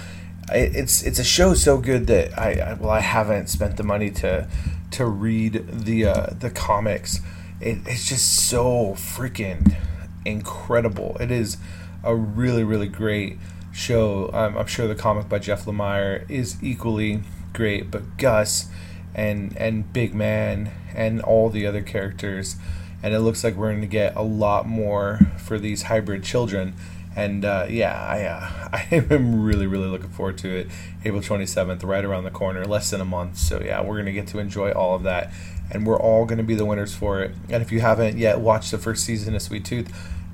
it's 0.50 1.02
it's 1.02 1.19
a 1.19 1.25
show 1.25 1.55
so 1.55 1.78
good 1.78 2.06
that 2.06 2.39
I, 2.39 2.53
I 2.53 2.74
well 2.74 2.91
I 2.91 3.00
haven't 3.00 3.48
spent 3.48 3.77
the 3.77 3.84
money 3.84 4.10
to 4.12 4.48
to 4.93 5.06
read 5.06 5.67
the 5.69 6.06
uh, 6.06 6.27
the 6.39 6.50
comics. 6.50 7.20
It, 7.60 7.79
it's 7.86 8.08
just 8.08 8.48
so 8.48 8.94
freaking 8.94 9.77
incredible. 10.24 11.17
It 11.20 11.31
is 11.31 11.56
a 12.05 12.15
really, 12.15 12.65
really 12.65 12.89
great 12.89 13.39
show. 13.72 14.31
I'm 14.32 14.67
sure 14.67 14.86
the 14.86 14.94
comic 14.94 15.29
by 15.29 15.39
Jeff 15.39 15.65
Lemire 15.65 16.29
is 16.31 16.62
equally 16.62 17.22
great, 17.56 17.91
but 17.91 18.19
Gus 18.19 18.69
and 19.15 19.56
and 19.56 19.93
Big 19.93 20.15
Man 20.15 20.70
and 20.94 21.20
all 21.22 21.48
the 21.48 21.67
other 21.67 21.82
characters, 21.82 22.56
and 23.03 23.15
it 23.15 23.20
looks 23.20 23.43
like 23.43 23.55
we're 23.56 23.70
going 23.70 23.81
to 23.81 23.89
get 23.89 24.15
a 24.15 24.22
lot 24.22 24.69
more 24.69 25.19
for 25.39 25.58
these 25.58 25.84
hybrid 25.84 26.22
children. 26.22 26.75
And 27.17 27.46
uh, 27.46 27.67
yeah, 27.69 27.98
I 27.98 28.22
uh, 28.25 28.69
I 28.72 28.89
am 28.94 29.43
really 29.43 29.67
really 29.67 29.89
looking 29.89 30.10
forward 30.10 30.39
to 30.39 30.55
it. 30.55 30.69
April 31.05 31.22
27th, 31.22 31.82
right 31.82 32.05
around 32.05 32.25
the 32.25 32.31
corner, 32.31 32.65
less 32.65 32.91
than 32.91 33.01
a 33.01 33.06
month. 33.06 33.39
So 33.39 33.60
yeah, 33.60 33.82
we're 33.82 33.96
gonna 33.96 34.13
get 34.13 34.29
to 34.29 34.39
enjoy 34.39 34.72
all 34.72 34.94
of 34.94 35.03
that, 35.05 35.32
and 35.70 35.86
we're 35.86 35.98
all 35.98 36.27
gonna 36.27 36.43
be 36.43 36.55
the 36.55 36.67
winners 36.67 36.94
for 36.94 37.22
it. 37.22 37.34
And 37.48 37.63
if 37.63 37.72
you 37.72 37.81
haven't 37.81 38.19
yet 38.19 38.39
watched 38.41 38.70
the 38.70 38.79
first 38.79 39.05
season 39.05 39.34
of 39.34 39.41
Sweet 39.41 39.65
Tooth, 39.65 39.91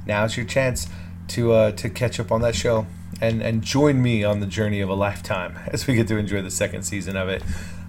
now's 0.07 0.37
your 0.37 0.45
chance 0.45 0.89
to 1.29 1.53
uh, 1.53 1.73
to 1.73 1.89
catch 1.89 2.19
up 2.19 2.33
on 2.33 2.41
that 2.41 2.57
show 2.57 2.87
and 3.23 3.41
and 3.41 3.63
join 3.63 4.03
me 4.03 4.25
on 4.25 4.41
the 4.41 4.47
journey 4.47 4.81
of 4.81 4.91
a 4.91 4.95
lifetime 4.95 5.57
as 5.69 5.87
we 5.87 5.95
get 5.95 6.09
to 6.09 6.19
enjoy 6.19 6.43
the 6.43 6.51
second 6.51 6.83
season 6.83 7.17
of 7.17 7.29
it. 7.29 7.43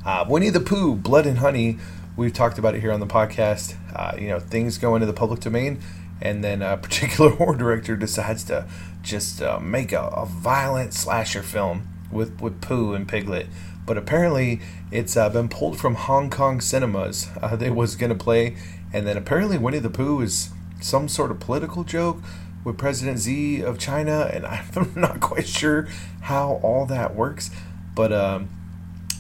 Uh, 0.06 0.24
Winnie 0.30 0.50
the 0.50 0.62
Pooh, 0.62 0.96
Blood 0.96 1.26
and 1.26 1.40
Honey. 1.40 1.80
We've 2.16 2.32
talked 2.32 2.60
about 2.60 2.76
it 2.76 2.82
here 2.82 2.92
on 2.92 3.00
the 3.00 3.08
podcast. 3.08 3.76
Uh, 3.94 4.16
you 4.18 4.28
know, 4.28 4.40
things 4.40 4.78
go 4.78 4.94
into 4.96 5.08
the 5.08 5.14
public 5.14 5.40
domain, 5.40 5.82
and 6.22 6.44
then 6.44 6.62
a 6.62 6.78
particular 6.88 7.32
horror 7.32 7.56
director 7.58 7.96
decides 7.96 8.44
to 8.46 8.68
just 9.02 9.42
uh, 9.42 9.60
make 9.60 9.92
a, 9.92 10.02
a, 10.02 10.26
violent 10.26 10.94
slasher 10.94 11.42
film 11.42 11.88
with 12.12 12.40
with 12.40 12.62
Pooh 12.62 12.94
and 12.94 13.08
Piglet. 13.08 13.48
But 13.86 13.98
apparently, 13.98 14.62
it's 14.92 15.18
uh, 15.18 15.30
been 15.30 15.50
pulled 15.50 15.80
from 15.80 15.96
Hong 15.96 16.30
Kong 16.30 16.62
cinemas. 16.62 17.30
Uh, 17.42 17.56
they 17.56 17.72
was 17.72 17.96
gonna 17.96 18.16
play, 18.16 18.56
and 18.94 19.08
then 19.08 19.18
apparently 19.18 19.58
Winnie 19.58 19.80
the 19.80 19.90
Pooh 19.90 20.22
is 20.22 20.52
some 20.80 21.08
sort 21.08 21.32
of 21.32 21.40
political 21.40 21.84
joke 21.84 22.18
with 22.64 22.78
President 22.78 23.20
Xi 23.20 23.62
of 23.62 23.78
China, 23.78 24.30
and 24.32 24.46
I'm 24.76 24.94
not 24.96 25.20
quite 25.20 25.48
sure 25.48 25.88
how 26.22 26.60
all 26.64 26.86
that 26.86 27.16
works, 27.16 27.52
but 27.96 28.12
um, 28.12 28.50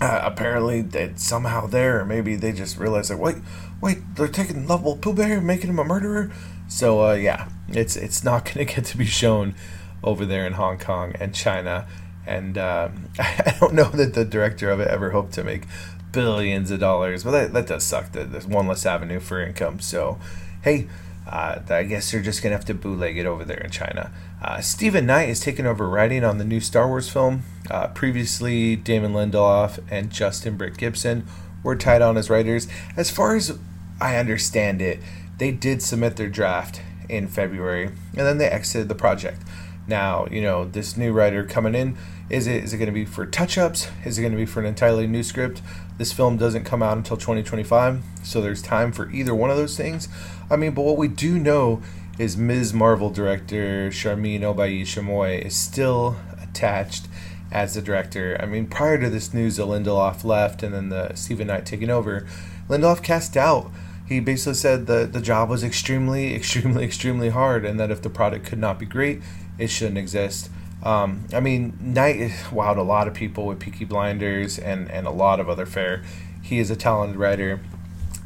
uh, 0.01 0.21
apparently 0.23 0.81
that 0.81 1.19
somehow 1.19 1.67
there, 1.67 2.05
maybe 2.05 2.35
they 2.35 2.51
just 2.51 2.77
realized 2.77 3.09
that 3.09 3.19
wait, 3.19 3.37
wait, 3.81 3.99
they're 4.15 4.27
taking 4.27 4.67
lovable 4.67 4.97
Pooh 4.97 5.13
Bear 5.13 5.41
making 5.41 5.69
him 5.69 5.79
a 5.79 5.83
murderer. 5.83 6.31
So 6.67 7.05
uh, 7.05 7.13
yeah, 7.13 7.49
it's 7.69 7.95
it's 7.95 8.23
not 8.23 8.45
going 8.53 8.65
to 8.65 8.73
get 8.73 8.85
to 8.85 8.97
be 8.97 9.05
shown 9.05 9.55
over 10.03 10.25
there 10.25 10.45
in 10.45 10.53
Hong 10.53 10.77
Kong 10.77 11.13
and 11.19 11.33
China, 11.33 11.87
and 12.25 12.57
uh, 12.57 12.89
I 13.19 13.55
don't 13.59 13.73
know 13.73 13.89
that 13.89 14.13
the 14.13 14.25
director 14.25 14.69
of 14.71 14.79
it 14.79 14.87
ever 14.87 15.11
hoped 15.11 15.33
to 15.33 15.43
make 15.43 15.63
billions 16.11 16.71
of 16.71 16.79
dollars. 16.79 17.23
But 17.23 17.31
that, 17.31 17.53
that 17.53 17.67
does 17.67 17.83
suck. 17.83 18.13
That 18.13 18.31
there's 18.31 18.47
one 18.47 18.67
less 18.67 18.85
avenue 18.85 19.19
for 19.19 19.41
income. 19.41 19.79
So, 19.79 20.19
hey, 20.61 20.87
uh, 21.27 21.59
I 21.69 21.83
guess 21.83 22.11
they're 22.11 22.21
just 22.21 22.43
gonna 22.43 22.55
have 22.55 22.65
to 22.65 22.73
bootleg 22.73 23.17
it 23.17 23.25
over 23.25 23.45
there 23.45 23.61
in 23.61 23.71
China. 23.71 24.11
Uh, 24.41 24.59
Steven 24.61 25.05
Knight 25.05 25.29
is 25.29 25.39
taking 25.39 25.65
over 25.65 25.87
writing 25.87 26.23
on 26.23 26.37
the 26.37 26.43
new 26.43 26.59
Star 26.59 26.87
Wars 26.87 27.09
film. 27.09 27.43
Uh, 27.71 27.87
previously, 27.87 28.75
Damon 28.75 29.13
Lindelof 29.13 29.79
and 29.89 30.09
Justin 30.09 30.57
Britt-Gibson 30.57 31.25
were 31.63 31.75
tied 31.75 32.01
on 32.01 32.17
as 32.17 32.29
writers. 32.29 32.67
As 32.97 33.09
far 33.09 33.35
as 33.35 33.57
I 34.01 34.17
understand 34.17 34.81
it, 34.81 34.99
they 35.37 35.51
did 35.51 35.81
submit 35.81 36.17
their 36.17 36.29
draft 36.29 36.81
in 37.07 37.27
February, 37.27 37.85
and 37.85 38.27
then 38.27 38.37
they 38.37 38.47
exited 38.47 38.89
the 38.89 38.95
project. 38.95 39.41
Now, 39.87 40.27
you 40.31 40.41
know, 40.41 40.65
this 40.65 40.95
new 40.95 41.11
writer 41.11 41.43
coming 41.43 41.75
in, 41.75 41.97
is 42.29 42.47
it 42.47 42.63
is 42.63 42.73
it 42.73 42.77
going 42.77 42.87
to 42.87 42.93
be 42.93 43.05
for 43.05 43.25
touch-ups? 43.25 43.89
Is 44.05 44.17
it 44.17 44.21
going 44.21 44.31
to 44.31 44.37
be 44.37 44.45
for 44.45 44.61
an 44.61 44.65
entirely 44.65 45.07
new 45.07 45.23
script? 45.23 45.61
This 45.97 46.13
film 46.13 46.37
doesn't 46.37 46.63
come 46.63 46.81
out 46.81 46.97
until 46.97 47.17
2025, 47.17 48.01
so 48.23 48.41
there's 48.41 48.61
time 48.61 48.91
for 48.91 49.11
either 49.11 49.35
one 49.35 49.51
of 49.51 49.57
those 49.57 49.77
things. 49.77 50.07
I 50.53 50.55
mean, 50.55 50.73
but 50.73 50.83
what 50.83 50.97
we 50.97 51.07
do 51.07 51.39
know 51.39 51.81
is 52.19 52.37
Ms. 52.37 52.75
Marvel 52.75 53.09
director 53.09 53.89
Sharmeen 53.89 54.41
Obaid-Chinoy 54.41 55.43
is 55.43 55.55
still 55.55 56.15
attached 56.39 57.07
as 57.51 57.73
the 57.73 57.81
director. 57.81 58.37
I 58.39 58.45
mean, 58.45 58.67
prior 58.67 58.99
to 58.99 59.09
this 59.09 59.33
news 59.33 59.55
that 59.57 59.63
Lindelof 59.63 60.23
left 60.23 60.61
and 60.61 60.71
then 60.71 60.89
the 60.89 61.15
Steven 61.15 61.47
Knight 61.47 61.65
taking 61.65 61.89
over, 61.89 62.27
Lindelof 62.69 63.01
cast 63.01 63.33
doubt. 63.33 63.71
He 64.07 64.19
basically 64.19 64.53
said 64.53 64.85
that 64.85 65.11
the 65.11 65.21
job 65.21 65.49
was 65.49 65.63
extremely, 65.63 66.35
extremely, 66.35 66.83
extremely 66.85 67.29
hard, 67.29 67.65
and 67.65 67.79
that 67.79 67.89
if 67.89 68.03
the 68.03 68.11
product 68.11 68.45
could 68.45 68.59
not 68.59 68.77
be 68.77 68.85
great, 68.85 69.23
it 69.57 69.71
shouldn't 69.71 69.97
exist. 69.97 70.51
Um, 70.83 71.25
I 71.33 71.39
mean, 71.39 71.75
Knight 71.81 72.29
wowed 72.51 72.77
a 72.77 72.83
lot 72.83 73.07
of 73.07 73.15
people 73.15 73.47
with 73.47 73.59
Peaky 73.59 73.85
Blinders 73.85 74.59
and, 74.59 74.91
and 74.91 75.07
a 75.07 75.11
lot 75.11 75.39
of 75.39 75.49
other 75.49 75.65
fare. 75.65 76.03
He 76.43 76.59
is 76.59 76.69
a 76.69 76.75
talented 76.75 77.17
writer 77.17 77.59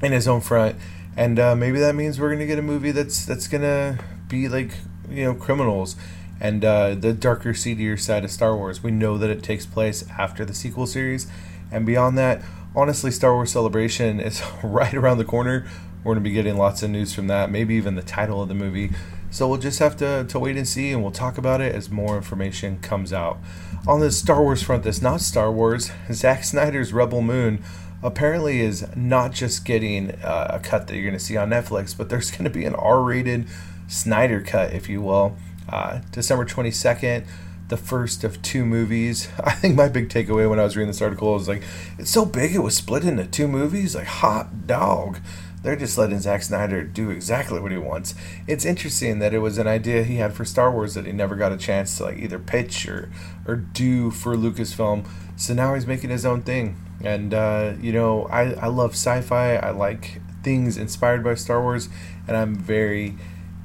in 0.01 0.11
his 0.11 0.27
own 0.27 0.41
front, 0.41 0.75
and 1.17 1.39
uh, 1.39 1.55
maybe 1.55 1.79
that 1.79 1.95
means 1.95 2.19
we're 2.19 2.31
gonna 2.31 2.45
get 2.45 2.59
a 2.59 2.61
movie 2.61 2.91
that's 2.91 3.25
that's 3.25 3.47
gonna 3.47 3.97
be 4.29 4.47
like 4.47 4.71
you 5.09 5.23
know 5.23 5.33
criminals 5.33 5.95
and 6.39 6.63
uh, 6.63 6.93
the 6.93 7.13
darker, 7.13 7.55
seedier 7.55 7.97
side 7.97 8.23
of 8.23 8.29
Star 8.29 8.55
Wars. 8.55 8.83
We 8.83 8.91
know 8.91 9.17
that 9.17 9.31
it 9.31 9.41
takes 9.41 9.65
place 9.65 10.05
after 10.19 10.45
the 10.45 10.53
sequel 10.53 10.85
series, 10.85 11.27
and 11.71 11.83
beyond 11.83 12.15
that, 12.19 12.43
honestly, 12.75 13.09
Star 13.09 13.33
Wars 13.33 13.51
Celebration 13.51 14.19
is 14.21 14.41
right 14.63 14.93
around 14.93 15.17
the 15.17 15.25
corner. 15.25 15.67
We're 16.03 16.13
gonna 16.13 16.23
be 16.23 16.31
getting 16.31 16.55
lots 16.55 16.83
of 16.83 16.91
news 16.91 17.13
from 17.13 17.27
that, 17.27 17.49
maybe 17.49 17.73
even 17.73 17.95
the 17.95 18.03
title 18.03 18.41
of 18.41 18.47
the 18.47 18.55
movie. 18.55 18.91
So 19.29 19.47
we'll 19.47 19.57
just 19.57 19.79
have 19.79 19.97
to, 19.97 20.23
to 20.29 20.39
wait 20.39 20.55
and 20.55 20.65
see, 20.65 20.91
and 20.91 21.01
we'll 21.01 21.11
talk 21.11 21.37
about 21.37 21.59
it 21.59 21.75
as 21.75 21.89
more 21.89 22.15
information 22.15 22.79
comes 22.79 23.11
out. 23.11 23.39
On 23.85 23.99
the 23.99 24.09
Star 24.09 24.41
Wars 24.41 24.63
front, 24.63 24.83
that's 24.83 25.01
not 25.01 25.19
Star 25.19 25.51
Wars, 25.51 25.91
Zack 26.11 26.43
Snyder's 26.43 26.93
Rebel 26.93 27.21
Moon 27.21 27.61
apparently 28.03 28.61
is 28.61 28.85
not 28.95 29.31
just 29.31 29.65
getting 29.65 30.11
uh, 30.23 30.51
a 30.53 30.59
cut 30.59 30.87
that 30.87 30.95
you're 30.95 31.03
going 31.03 31.17
to 31.17 31.23
see 31.23 31.37
on 31.37 31.49
Netflix, 31.49 31.97
but 31.97 32.09
there's 32.09 32.31
going 32.31 32.43
to 32.43 32.49
be 32.49 32.65
an 32.65 32.75
R 32.75 33.01
rated 33.01 33.47
Snyder 33.87 34.41
cut, 34.41 34.73
if 34.73 34.89
you 34.89 35.01
will. 35.01 35.37
Uh, 35.69 36.01
December 36.11 36.45
22nd, 36.45 37.25
the 37.69 37.77
first 37.77 38.23
of 38.23 38.41
two 38.41 38.65
movies. 38.65 39.29
I 39.43 39.51
think 39.51 39.75
my 39.75 39.89
big 39.89 40.09
takeaway 40.09 40.49
when 40.49 40.59
I 40.59 40.63
was 40.63 40.75
reading 40.75 40.87
this 40.87 41.01
article 41.01 41.33
was 41.33 41.47
like, 41.47 41.63
it's 41.97 42.11
so 42.11 42.25
big 42.25 42.53
it 42.53 42.59
was 42.59 42.75
split 42.75 43.03
into 43.03 43.25
two 43.25 43.47
movies? 43.47 43.95
Like, 43.95 44.07
hot 44.07 44.67
dog. 44.67 45.19
They're 45.63 45.75
just 45.75 45.97
letting 45.97 46.19
Zack 46.19 46.43
Snyder 46.43 46.83
do 46.83 47.09
exactly 47.09 47.59
what 47.59 47.71
he 47.71 47.77
wants. 47.77 48.13
It's 48.45 48.63
interesting 48.63 49.19
that 49.19 49.33
it 49.33 49.39
was 49.39 49.57
an 49.57 49.67
idea 49.67 50.03
he 50.03 50.17
had 50.17 50.33
for 50.33 50.45
Star 50.45 50.71
Wars 50.71 50.93
that 50.93 51.05
he 51.05 51.11
never 51.11 51.35
got 51.35 51.51
a 51.51 51.57
chance 51.57 51.97
to 51.97 52.03
like 52.03 52.17
either 52.19 52.39
pitch 52.39 52.87
or 52.87 53.09
or 53.45 53.55
do 53.55 54.11
for 54.11 54.35
Lucasfilm. 54.35 55.05
So 55.35 55.53
now 55.53 55.73
he's 55.73 55.87
making 55.87 56.11
his 56.11 56.25
own 56.25 56.43
thing. 56.43 56.77
And 57.03 57.33
uh, 57.33 57.73
you 57.79 57.93
know, 57.93 58.25
I, 58.25 58.53
I 58.53 58.67
love 58.67 58.91
sci-fi. 58.91 59.55
I 59.55 59.71
like 59.71 60.21
things 60.43 60.77
inspired 60.77 61.23
by 61.23 61.35
Star 61.35 61.61
Wars, 61.61 61.89
and 62.27 62.35
I'm 62.35 62.55
very 62.55 63.15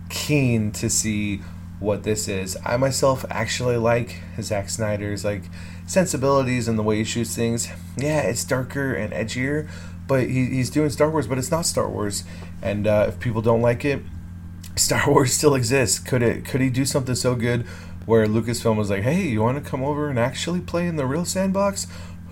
keen 0.08 0.72
to 0.72 0.90
see 0.90 1.40
what 1.80 2.04
this 2.04 2.28
is. 2.28 2.56
I 2.64 2.76
myself 2.76 3.24
actually 3.28 3.76
like 3.76 4.20
Zack 4.40 4.68
Snyder's 4.68 5.24
like 5.24 5.44
sensibilities 5.86 6.68
and 6.68 6.78
the 6.78 6.82
way 6.82 6.98
he 6.98 7.04
shoots 7.04 7.34
things. 7.34 7.68
Yeah, 7.96 8.20
it's 8.20 8.44
darker 8.44 8.94
and 8.94 9.12
edgier, 9.12 9.68
but 10.06 10.28
he, 10.28 10.46
he's 10.46 10.70
doing 10.70 10.90
Star 10.90 11.10
Wars, 11.10 11.26
but 11.26 11.38
it's 11.38 11.50
not 11.50 11.66
Star 11.66 11.88
Wars. 11.88 12.24
And 12.60 12.86
uh, 12.86 13.06
if 13.08 13.18
people 13.18 13.42
don't 13.42 13.62
like 13.62 13.84
it, 13.84 14.02
Star 14.76 15.04
Wars 15.08 15.32
still 15.32 15.54
exists. 15.54 15.98
Could 15.98 16.22
it? 16.22 16.44
Could 16.44 16.60
he 16.60 16.70
do 16.70 16.84
something 16.84 17.14
so 17.14 17.34
good 17.34 17.66
where 18.06 18.26
Lucasfilm 18.26 18.76
was 18.76 18.90
like, 18.90 19.02
"Hey, 19.02 19.28
you 19.28 19.42
want 19.42 19.62
to 19.62 19.68
come 19.68 19.82
over 19.82 20.08
and 20.08 20.18
actually 20.18 20.60
play 20.60 20.86
in 20.86 20.96
the 20.96 21.06
real 21.06 21.24
sandbox?" 21.24 21.86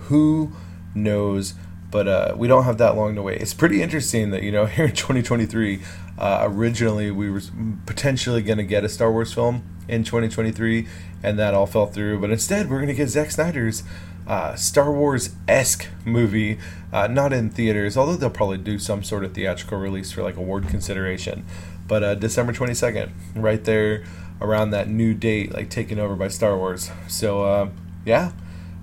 Who 0.07 0.51
knows? 0.93 1.53
But 1.89 2.07
uh, 2.07 2.35
we 2.37 2.47
don't 2.47 2.63
have 2.63 2.77
that 2.77 2.95
long 2.95 3.15
to 3.15 3.21
wait. 3.21 3.41
It's 3.41 3.53
pretty 3.53 3.81
interesting 3.81 4.31
that 4.31 4.43
you 4.43 4.51
know 4.51 4.65
here 4.67 4.85
in 4.85 4.95
2023, 4.95 5.81
uh, 6.17 6.47
originally 6.49 7.11
we 7.11 7.29
were 7.29 7.41
potentially 7.85 8.41
going 8.41 8.57
to 8.57 8.63
get 8.63 8.83
a 8.83 8.89
Star 8.89 9.11
Wars 9.11 9.33
film 9.33 9.63
in 9.87 10.03
2023, 10.03 10.87
and 11.21 11.37
that 11.37 11.53
all 11.53 11.65
fell 11.65 11.87
through. 11.87 12.19
But 12.19 12.31
instead, 12.31 12.69
we're 12.69 12.77
going 12.77 12.87
to 12.87 12.93
get 12.93 13.09
Zack 13.09 13.31
Snyder's 13.31 13.83
uh, 14.27 14.55
Star 14.55 14.91
Wars 14.91 15.35
esque 15.47 15.87
movie, 16.05 16.57
uh, 16.93 17.07
not 17.07 17.33
in 17.33 17.49
theaters, 17.49 17.97
although 17.97 18.15
they'll 18.15 18.29
probably 18.29 18.57
do 18.57 18.79
some 18.79 19.03
sort 19.03 19.25
of 19.25 19.33
theatrical 19.33 19.77
release 19.77 20.11
for 20.11 20.23
like 20.23 20.37
award 20.37 20.67
consideration. 20.67 21.45
But 21.87 22.03
uh, 22.03 22.15
December 22.15 22.53
22nd, 22.53 23.09
right 23.35 23.63
there 23.63 24.03
around 24.39 24.71
that 24.71 24.87
new 24.87 25.13
date, 25.13 25.53
like 25.53 25.69
taken 25.69 25.99
over 25.99 26.15
by 26.15 26.29
Star 26.29 26.57
Wars. 26.57 26.89
So, 27.07 27.43
uh, 27.43 27.69
yeah, 28.05 28.31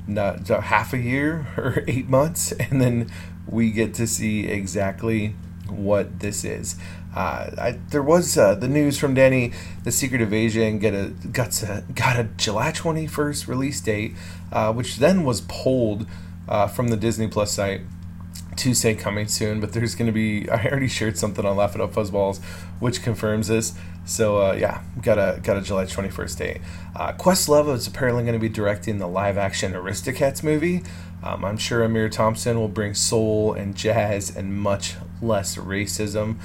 not 0.08 0.48
half 0.48 0.92
a 0.92 0.98
year 0.98 1.46
or 1.56 1.84
eight 1.86 2.08
months, 2.08 2.52
and 2.52 2.80
then 2.80 3.10
we 3.46 3.70
get 3.70 3.94
to 3.94 4.06
see 4.06 4.46
exactly 4.46 5.34
what 5.68 6.20
this 6.20 6.44
is. 6.44 6.76
Uh, 7.14 7.50
I, 7.58 7.78
there 7.90 8.02
was 8.02 8.36
uh, 8.36 8.54
the 8.54 8.68
news 8.68 8.98
from 8.98 9.14
Danny, 9.14 9.52
the 9.84 9.92
Secret 9.92 10.20
Invasion 10.20 10.78
get 10.78 10.94
a 10.94 11.08
got 11.32 11.62
a, 11.62 11.84
got 11.94 12.18
a 12.18 12.24
July 12.36 12.72
twenty 12.72 13.06
first 13.06 13.48
release 13.48 13.80
date, 13.80 14.14
uh, 14.52 14.72
which 14.72 14.96
then 14.96 15.24
was 15.24 15.40
pulled 15.42 16.06
uh, 16.48 16.66
from 16.66 16.88
the 16.88 16.96
Disney 16.96 17.28
Plus 17.28 17.52
site 17.52 17.82
to 18.56 18.74
say 18.74 18.94
coming 18.94 19.26
soon. 19.26 19.60
But 19.60 19.72
there's 19.72 19.94
going 19.94 20.06
to 20.06 20.12
be 20.12 20.48
I 20.50 20.66
already 20.66 20.88
shared 20.88 21.16
something 21.16 21.44
on 21.44 21.56
Laugh 21.56 21.74
It 21.74 21.80
Up 21.80 21.92
Fuzzballs, 21.92 22.42
which 22.78 23.02
confirms 23.02 23.48
this. 23.48 23.74
So 24.08 24.40
uh, 24.40 24.52
yeah, 24.58 24.82
got 25.02 25.18
a 25.18 25.38
got 25.42 25.58
a 25.58 25.60
July 25.60 25.84
twenty 25.84 26.08
first 26.08 26.38
date. 26.38 26.62
Uh, 26.96 27.12
Questlove 27.12 27.72
is 27.74 27.86
apparently 27.86 28.24
going 28.24 28.32
to 28.32 28.40
be 28.40 28.48
directing 28.48 28.98
the 28.98 29.06
live 29.06 29.36
action 29.36 29.74
Aristocats 29.74 30.42
movie. 30.42 30.82
Um, 31.22 31.44
I'm 31.44 31.58
sure 31.58 31.86
Ahmir 31.86 32.10
Thompson 32.10 32.58
will 32.58 32.68
bring 32.68 32.94
soul 32.94 33.52
and 33.52 33.76
jazz 33.76 34.34
and 34.34 34.56
much 34.56 34.94
less 35.20 35.56
racism 35.56 36.36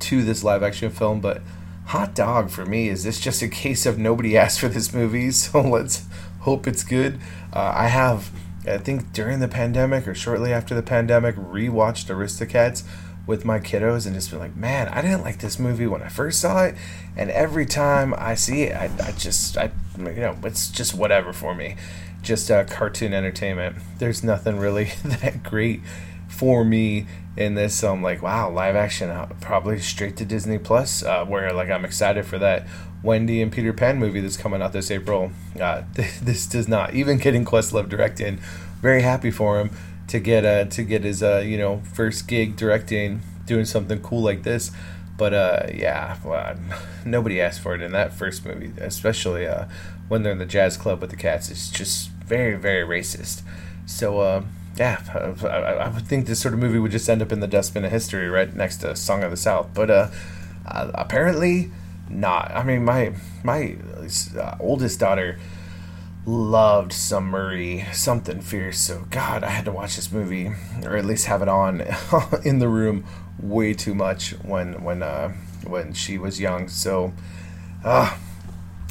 to 0.00 0.24
this 0.24 0.42
live 0.42 0.62
action 0.62 0.90
film, 0.90 1.20
but 1.20 1.42
hot 1.86 2.14
dog 2.14 2.48
for 2.48 2.64
me 2.64 2.88
is 2.88 3.04
this 3.04 3.20
just 3.20 3.42
a 3.42 3.48
case 3.48 3.84
of 3.84 3.98
nobody 3.98 4.38
asked 4.38 4.60
for 4.60 4.68
this 4.68 4.94
movie, 4.94 5.30
so 5.32 5.60
let's 5.60 6.06
hope 6.40 6.66
it's 6.66 6.84
good. 6.84 7.20
Uh, 7.52 7.72
I 7.74 7.88
have, 7.88 8.30
I 8.66 8.78
think 8.78 9.12
during 9.12 9.40
the 9.40 9.48
pandemic 9.48 10.08
or 10.08 10.14
shortly 10.14 10.54
after 10.54 10.74
the 10.74 10.82
pandemic, 10.82 11.36
rewatched 11.36 12.06
Aristocats 12.06 12.82
with 13.30 13.44
my 13.44 13.60
kiddos 13.60 14.06
and 14.06 14.14
just 14.16 14.28
be 14.28 14.36
like, 14.36 14.56
man, 14.56 14.88
I 14.88 15.00
didn't 15.00 15.22
like 15.22 15.38
this 15.38 15.56
movie 15.56 15.86
when 15.86 16.02
I 16.02 16.08
first 16.08 16.40
saw 16.40 16.64
it, 16.64 16.74
and 17.16 17.30
every 17.30 17.64
time 17.64 18.12
I 18.18 18.34
see 18.34 18.64
it, 18.64 18.76
I, 18.76 18.90
I 19.06 19.12
just, 19.12 19.56
I, 19.56 19.70
you 19.96 20.16
know, 20.16 20.36
it's 20.42 20.68
just 20.68 20.94
whatever 20.94 21.32
for 21.32 21.54
me, 21.54 21.76
just 22.22 22.50
uh, 22.50 22.64
cartoon 22.64 23.14
entertainment. 23.14 23.76
There's 23.98 24.24
nothing 24.24 24.58
really 24.58 24.84
that 25.04 25.44
great 25.44 25.80
for 26.28 26.64
me 26.64 27.06
in 27.36 27.54
this. 27.54 27.76
So 27.76 27.92
I'm 27.92 28.02
like, 28.02 28.20
wow, 28.20 28.50
live 28.50 28.74
action, 28.74 29.10
uh, 29.10 29.26
probably 29.40 29.78
straight 29.78 30.16
to 30.16 30.24
Disney 30.24 30.58
Plus. 30.58 31.04
Uh, 31.04 31.24
where 31.24 31.52
like 31.52 31.70
I'm 31.70 31.84
excited 31.84 32.26
for 32.26 32.38
that 32.38 32.66
Wendy 33.00 33.40
and 33.40 33.52
Peter 33.52 33.72
Pan 33.72 33.98
movie 33.98 34.20
that's 34.20 34.36
coming 34.36 34.60
out 34.60 34.72
this 34.72 34.90
April. 34.90 35.30
Uh, 35.58 35.84
this 35.94 36.46
does 36.46 36.66
not 36.66 36.94
even 36.94 37.18
getting 37.18 37.44
Questlove 37.44 37.88
directing. 37.88 38.40
Very 38.82 39.02
happy 39.02 39.30
for 39.30 39.60
him 39.60 39.70
to 40.10 40.20
get 40.20 40.44
uh 40.44 40.64
to 40.66 40.82
get 40.82 41.04
his 41.04 41.22
uh 41.22 41.42
you 41.44 41.56
know 41.56 41.82
first 41.92 42.28
gig 42.28 42.56
directing, 42.56 43.22
doing 43.46 43.64
something 43.64 44.00
cool 44.00 44.22
like 44.22 44.42
this. 44.42 44.70
But 45.16 45.34
uh, 45.34 45.66
yeah, 45.74 46.16
well, 46.24 46.56
nobody 47.04 47.42
asked 47.42 47.60
for 47.60 47.74
it 47.74 47.82
in 47.82 47.92
that 47.92 48.14
first 48.14 48.46
movie, 48.46 48.72
especially 48.78 49.46
uh, 49.46 49.66
when 50.08 50.22
they're 50.22 50.32
in 50.32 50.38
the 50.38 50.46
jazz 50.46 50.78
club 50.78 51.02
with 51.02 51.10
the 51.10 51.16
cats. 51.16 51.50
It's 51.50 51.70
just 51.70 52.08
very, 52.08 52.54
very 52.54 52.86
racist. 52.86 53.42
So 53.84 54.20
uh, 54.20 54.44
yeah, 54.76 55.02
I, 55.44 55.84
I, 55.84 55.88
would 55.90 56.06
think 56.06 56.24
this 56.24 56.40
sort 56.40 56.54
of 56.54 56.60
movie 56.60 56.78
would 56.78 56.92
just 56.92 57.06
end 57.10 57.20
up 57.20 57.32
in 57.32 57.40
the 57.40 57.46
dustbin 57.46 57.84
of 57.84 57.90
history, 57.90 58.30
right 58.30 58.54
next 58.54 58.78
to 58.78 58.96
Song 58.96 59.22
of 59.22 59.30
the 59.30 59.36
South. 59.36 59.68
But 59.74 59.90
uh, 59.90 60.08
uh, 60.64 60.90
apparently 60.94 61.70
not. 62.08 62.50
I 62.54 62.62
mean, 62.62 62.84
my 62.86 63.12
my 63.44 63.76
uh, 64.38 64.56
oldest 64.58 65.00
daughter 65.00 65.38
loved 66.26 66.92
some 66.92 67.26
Murray, 67.26 67.86
something 67.92 68.40
fierce. 68.40 68.78
So 68.78 69.06
God, 69.10 69.42
I 69.42 69.50
had 69.50 69.64
to 69.64 69.72
watch 69.72 69.96
this 69.96 70.12
movie, 70.12 70.52
or 70.84 70.96
at 70.96 71.04
least 71.04 71.26
have 71.26 71.42
it 71.42 71.48
on 71.48 71.82
in 72.44 72.58
the 72.58 72.68
room 72.68 73.04
way 73.38 73.72
too 73.72 73.94
much 73.94 74.32
when 74.42 74.84
when 74.84 75.02
uh, 75.02 75.32
when 75.64 75.92
she 75.92 76.18
was 76.18 76.40
young. 76.40 76.68
So, 76.68 77.12
uh, 77.84 78.16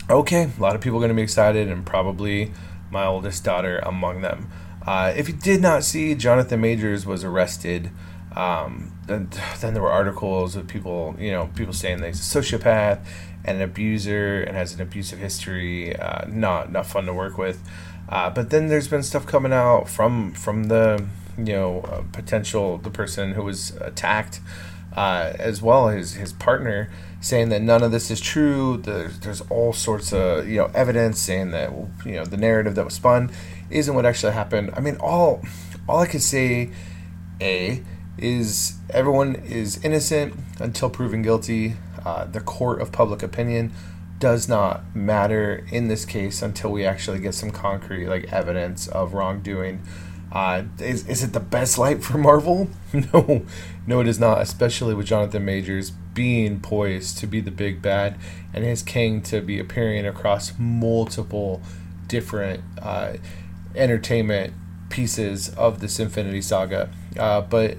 okay, 0.09 0.49
a 0.57 0.61
lot 0.61 0.75
of 0.75 0.81
people 0.81 0.97
are 0.97 1.01
going 1.01 1.09
to 1.09 1.15
be 1.15 1.21
excited 1.21 1.67
and 1.67 1.85
probably 1.85 2.51
my 2.91 3.05
oldest 3.05 3.43
daughter 3.43 3.79
among 3.79 4.21
them. 4.21 4.49
Uh, 4.85 5.13
if 5.15 5.27
you 5.27 5.35
did 5.35 5.61
not 5.61 5.83
see, 5.83 6.15
Jonathan 6.15 6.61
Majors 6.61 7.05
was 7.05 7.23
arrested. 7.23 7.91
Um, 8.35 8.93
then, 9.07 9.29
then 9.59 9.73
there 9.73 9.83
were 9.83 9.91
articles 9.91 10.55
of 10.55 10.67
people, 10.67 11.15
you 11.19 11.31
know, 11.31 11.49
people 11.55 11.73
saying 11.73 11.99
that 12.01 12.07
he's 12.07 12.35
a 12.35 12.39
sociopath 12.39 13.03
and 13.49 13.57
an 13.57 13.63
abuser 13.63 14.41
and 14.41 14.55
has 14.55 14.73
an 14.73 14.81
abusive 14.81 15.19
history. 15.19 15.95
Uh, 15.95 16.25
not 16.27 16.71
not 16.71 16.85
fun 16.85 17.05
to 17.05 17.13
work 17.13 17.37
with. 17.37 17.61
Uh, 18.07 18.29
but 18.29 18.49
then 18.49 18.67
there's 18.67 18.87
been 18.87 19.03
stuff 19.03 19.25
coming 19.25 19.51
out 19.51 19.89
from 19.89 20.33
from 20.33 20.65
the 20.65 21.05
you 21.37 21.53
know 21.53 21.81
uh, 21.81 22.03
potential 22.13 22.77
the 22.77 22.89
person 22.89 23.33
who 23.33 23.43
was 23.43 23.71
attacked 23.77 24.39
uh, 24.95 25.33
as 25.37 25.61
well 25.61 25.89
as 25.89 26.13
his 26.13 26.33
partner 26.33 26.89
saying 27.21 27.49
that 27.49 27.61
none 27.61 27.83
of 27.83 27.91
this 27.91 28.09
is 28.09 28.21
true. 28.21 28.77
There's, 28.77 29.19
there's 29.19 29.41
all 29.49 29.73
sorts 29.73 30.13
of 30.13 30.47
you 30.47 30.57
know 30.57 30.71
evidence 30.73 31.19
saying 31.19 31.51
that 31.51 31.71
you 32.05 32.13
know 32.13 32.25
the 32.25 32.37
narrative 32.37 32.75
that 32.75 32.85
was 32.85 32.93
spun 32.93 33.31
isn't 33.69 33.93
what 33.93 34.05
actually 34.05 34.33
happened. 34.33 34.71
I 34.75 34.79
mean, 34.79 34.97
all 34.97 35.41
all 35.87 35.99
I 35.99 36.07
could 36.07 36.23
say, 36.23 36.71
a 37.41 37.83
is 38.17 38.77
everyone 38.89 39.35
is 39.35 39.83
innocent 39.83 40.35
until 40.59 40.89
proven 40.89 41.21
guilty. 41.21 41.75
Uh, 42.05 42.25
the 42.25 42.39
court 42.39 42.81
of 42.81 42.91
public 42.91 43.23
opinion 43.23 43.71
does 44.19 44.49
not 44.49 44.95
matter 44.95 45.65
in 45.71 45.87
this 45.87 46.05
case 46.05 46.41
until 46.41 46.71
we 46.71 46.85
actually 46.85 47.19
get 47.19 47.33
some 47.33 47.51
concrete 47.51 48.07
like 48.07 48.31
evidence 48.31 48.87
of 48.87 49.13
wrongdoing. 49.13 49.81
Uh, 50.31 50.63
is, 50.79 51.07
is 51.07 51.23
it 51.23 51.33
the 51.33 51.39
best 51.39 51.77
light 51.77 52.03
for 52.03 52.17
Marvel? 52.17 52.69
No, 53.13 53.45
no, 53.85 53.99
it 54.01 54.07
is 54.07 54.19
not. 54.19 54.41
Especially 54.41 54.95
with 54.95 55.05
Jonathan 55.05 55.45
Majors 55.45 55.91
being 55.91 56.59
poised 56.59 57.19
to 57.19 57.27
be 57.27 57.39
the 57.39 57.51
big 57.51 57.83
bad 57.83 58.17
and 58.51 58.63
his 58.63 58.81
Kang 58.81 59.21
to 59.21 59.41
be 59.41 59.59
appearing 59.59 60.07
across 60.07 60.57
multiple 60.57 61.61
different 62.07 62.63
uh, 62.81 63.13
entertainment 63.75 64.53
pieces 64.89 65.49
of 65.49 65.79
this 65.81 65.99
Infinity 65.99 66.41
Saga. 66.41 66.89
Uh, 67.17 67.41
but 67.41 67.77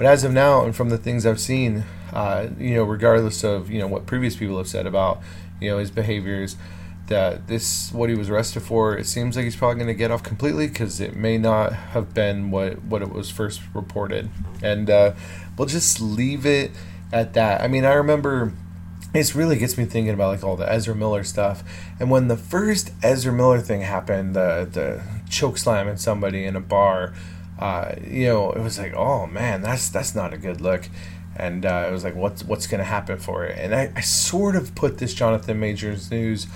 but 0.00 0.06
as 0.06 0.24
of 0.24 0.32
now, 0.32 0.64
and 0.64 0.74
from 0.74 0.88
the 0.88 0.96
things 0.96 1.26
I've 1.26 1.38
seen, 1.38 1.84
uh, 2.10 2.48
you 2.58 2.72
know, 2.72 2.84
regardless 2.84 3.44
of 3.44 3.70
you 3.70 3.78
know 3.78 3.86
what 3.86 4.06
previous 4.06 4.34
people 4.34 4.56
have 4.56 4.66
said 4.66 4.86
about 4.86 5.20
you 5.60 5.68
know 5.68 5.76
his 5.76 5.90
behaviors, 5.90 6.56
that 7.08 7.48
this 7.48 7.92
what 7.92 8.08
he 8.08 8.16
was 8.16 8.30
arrested 8.30 8.62
for, 8.62 8.96
it 8.96 9.04
seems 9.04 9.36
like 9.36 9.44
he's 9.44 9.56
probably 9.56 9.74
going 9.74 9.88
to 9.88 9.94
get 9.94 10.10
off 10.10 10.22
completely 10.22 10.68
because 10.68 11.00
it 11.00 11.16
may 11.16 11.36
not 11.36 11.74
have 11.74 12.14
been 12.14 12.50
what 12.50 12.82
what 12.84 13.02
it 13.02 13.12
was 13.12 13.28
first 13.28 13.60
reported, 13.74 14.30
and 14.62 14.88
uh, 14.88 15.12
we'll 15.58 15.68
just 15.68 16.00
leave 16.00 16.46
it 16.46 16.70
at 17.12 17.34
that. 17.34 17.60
I 17.60 17.68
mean, 17.68 17.84
I 17.84 17.92
remember 17.92 18.54
it 19.12 19.34
really 19.34 19.58
gets 19.58 19.76
me 19.76 19.84
thinking 19.84 20.14
about 20.14 20.28
like 20.28 20.42
all 20.42 20.56
the 20.56 20.72
Ezra 20.72 20.94
Miller 20.94 21.24
stuff. 21.24 21.62
And 21.98 22.10
when 22.10 22.28
the 22.28 22.38
first 22.38 22.90
Ezra 23.02 23.34
Miller 23.34 23.60
thing 23.60 23.82
happened, 23.82 24.34
the 24.34 24.66
the 24.72 25.02
choke 25.28 25.58
slamming 25.58 25.98
somebody 25.98 26.46
in 26.46 26.56
a 26.56 26.60
bar, 26.62 27.12
uh, 27.60 27.94
you 28.04 28.26
know, 28.26 28.52
it 28.52 28.60
was 28.60 28.78
like, 28.78 28.94
oh 28.94 29.26
man, 29.26 29.62
that's 29.62 29.88
that's 29.90 30.14
not 30.14 30.32
a 30.32 30.38
good 30.38 30.60
look. 30.60 30.88
And 31.36 31.64
uh, 31.64 31.86
it 31.88 31.92
was 31.92 32.04
like, 32.04 32.16
what's 32.16 32.42
what's 32.42 32.66
going 32.66 32.80
to 32.80 32.84
happen 32.84 33.18
for 33.18 33.44
it? 33.44 33.58
And 33.58 33.74
I, 33.74 33.92
I 33.94 34.00
sort 34.00 34.56
of 34.56 34.74
put 34.74 34.98
this 34.98 35.14
Jonathan 35.14 35.60
Majors 35.60 36.10
news 36.10 36.46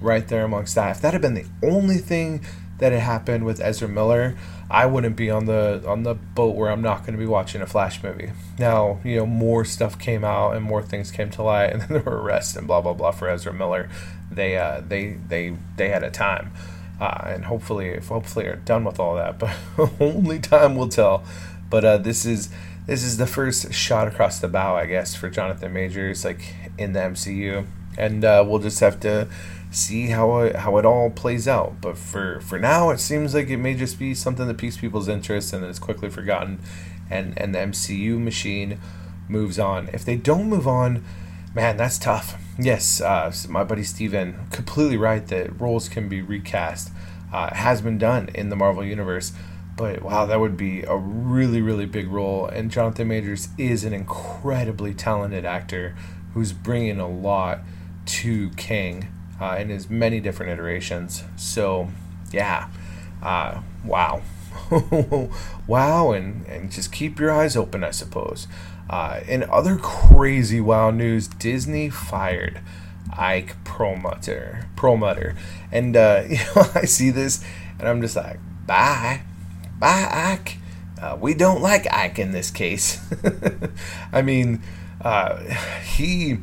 right 0.00 0.26
there 0.26 0.44
amongst 0.44 0.74
that. 0.74 0.96
If 0.96 1.02
that 1.02 1.12
had 1.12 1.22
been 1.22 1.34
the 1.34 1.46
only 1.62 1.98
thing 1.98 2.44
that 2.78 2.92
had 2.92 3.02
happened 3.02 3.44
with 3.44 3.60
Ezra 3.60 3.88
Miller, 3.88 4.36
I 4.70 4.86
wouldn't 4.86 5.16
be 5.16 5.30
on 5.30 5.46
the 5.46 5.82
on 5.86 6.02
the 6.02 6.14
boat 6.14 6.56
where 6.56 6.70
I'm 6.70 6.82
not 6.82 7.00
going 7.00 7.12
to 7.12 7.18
be 7.18 7.26
watching 7.26 7.60
a 7.60 7.66
Flash 7.66 8.02
movie. 8.02 8.32
Now, 8.58 9.00
you 9.04 9.16
know, 9.16 9.26
more 9.26 9.64
stuff 9.64 9.98
came 9.98 10.24
out 10.24 10.56
and 10.56 10.64
more 10.64 10.82
things 10.82 11.10
came 11.10 11.30
to 11.30 11.42
light, 11.42 11.66
and 11.72 11.82
then 11.82 11.88
there 11.88 12.02
were 12.02 12.22
arrests 12.22 12.56
and 12.56 12.66
blah 12.66 12.80
blah 12.80 12.94
blah 12.94 13.12
for 13.12 13.28
Ezra 13.28 13.52
Miller. 13.52 13.88
They 14.30 14.56
uh, 14.56 14.82
they 14.86 15.18
they 15.28 15.56
they 15.76 15.90
had 15.90 16.02
a 16.02 16.10
time, 16.10 16.52
uh, 17.00 17.22
and 17.26 17.44
hopefully 17.46 17.98
hopefully 17.98 18.46
are 18.46 18.56
done 18.56 18.84
with 18.84 19.00
all 19.00 19.16
that. 19.16 19.38
But 19.38 19.56
only 20.00 20.38
time 20.38 20.76
will 20.76 20.88
tell. 20.88 21.24
But 21.70 21.84
uh, 21.84 21.98
this 21.98 22.24
is 22.24 22.50
this 22.86 23.02
is 23.02 23.16
the 23.16 23.26
first 23.26 23.72
shot 23.72 24.08
across 24.08 24.40
the 24.40 24.48
bow, 24.48 24.76
I 24.76 24.86
guess, 24.86 25.14
for 25.14 25.30
Jonathan 25.30 25.72
Majors, 25.72 26.24
like 26.24 26.54
in 26.78 26.92
the 26.92 27.00
MCU, 27.00 27.66
and 27.96 28.24
uh, 28.24 28.44
we'll 28.46 28.58
just 28.58 28.80
have 28.80 29.00
to 29.00 29.28
see 29.70 30.08
how 30.08 30.40
it, 30.40 30.56
how 30.56 30.76
it 30.76 30.84
all 30.84 31.10
plays 31.10 31.48
out. 31.48 31.80
But 31.80 31.96
for 31.96 32.40
for 32.40 32.58
now, 32.58 32.90
it 32.90 33.00
seems 33.00 33.34
like 33.34 33.48
it 33.48 33.56
may 33.56 33.74
just 33.74 33.98
be 33.98 34.14
something 34.14 34.46
that 34.46 34.58
piques 34.58 34.76
people's 34.76 35.08
interest 35.08 35.52
and 35.52 35.64
is 35.64 35.78
quickly 35.78 36.10
forgotten, 36.10 36.60
and 37.10 37.38
and 37.38 37.54
the 37.54 37.58
MCU 37.58 38.20
machine 38.20 38.78
moves 39.28 39.58
on. 39.58 39.88
If 39.92 40.04
they 40.04 40.16
don't 40.16 40.48
move 40.48 40.68
on, 40.68 41.04
man, 41.54 41.76
that's 41.76 41.98
tough. 41.98 42.40
Yes, 42.58 43.00
uh, 43.00 43.32
my 43.48 43.64
buddy 43.64 43.84
Steven, 43.84 44.46
completely 44.50 44.96
right 44.96 45.26
that 45.28 45.60
roles 45.60 45.88
can 45.88 46.08
be 46.08 46.22
recast. 46.22 46.90
Uh, 47.32 47.52
has 47.52 47.82
been 47.82 47.98
done 47.98 48.28
in 48.34 48.48
the 48.48 48.56
Marvel 48.56 48.84
Universe. 48.84 49.32
But 49.76 50.02
wow, 50.02 50.24
that 50.26 50.38
would 50.38 50.56
be 50.56 50.82
a 50.82 50.96
really, 50.96 51.60
really 51.60 51.86
big 51.86 52.08
role. 52.08 52.46
And 52.46 52.70
Jonathan 52.70 53.08
Majors 53.08 53.48
is 53.58 53.82
an 53.82 53.92
incredibly 53.92 54.94
talented 54.94 55.44
actor 55.44 55.96
who's 56.32 56.52
bringing 56.52 57.00
a 57.00 57.08
lot 57.08 57.60
to 58.06 58.50
Kang 58.50 59.08
uh, 59.40 59.56
in 59.58 59.68
his 59.68 59.90
many 59.90 60.20
different 60.20 60.52
iterations. 60.52 61.24
So, 61.36 61.88
yeah, 62.30 62.68
uh, 63.22 63.62
wow. 63.84 64.22
wow, 65.66 66.12
and, 66.12 66.46
and 66.46 66.70
just 66.70 66.92
keep 66.92 67.18
your 67.18 67.32
eyes 67.32 67.56
open, 67.56 67.82
I 67.82 67.90
suppose. 67.90 68.46
Uh, 68.88 69.20
in 69.26 69.44
other 69.44 69.76
crazy 69.76 70.60
wow 70.60 70.90
news, 70.90 71.28
Disney 71.28 71.90
fired 71.90 72.60
Ike 73.16 73.62
Perlmutter. 73.64 74.68
Perlmutter. 74.76 75.34
And, 75.72 75.96
uh, 75.96 76.24
you 76.28 76.36
know, 76.36 76.66
I 76.74 76.84
see 76.84 77.10
this 77.10 77.44
and 77.78 77.88
I'm 77.88 78.00
just 78.00 78.16
like, 78.16 78.38
bye. 78.66 79.22
Bye, 79.78 80.08
Ike. 80.10 80.58
Uh, 81.00 81.16
we 81.20 81.34
don't 81.34 81.60
like 81.60 81.92
Ike 81.92 82.18
in 82.18 82.32
this 82.32 82.50
case. 82.50 83.00
I 84.12 84.22
mean, 84.22 84.62
uh, 85.00 85.42
he 85.84 86.38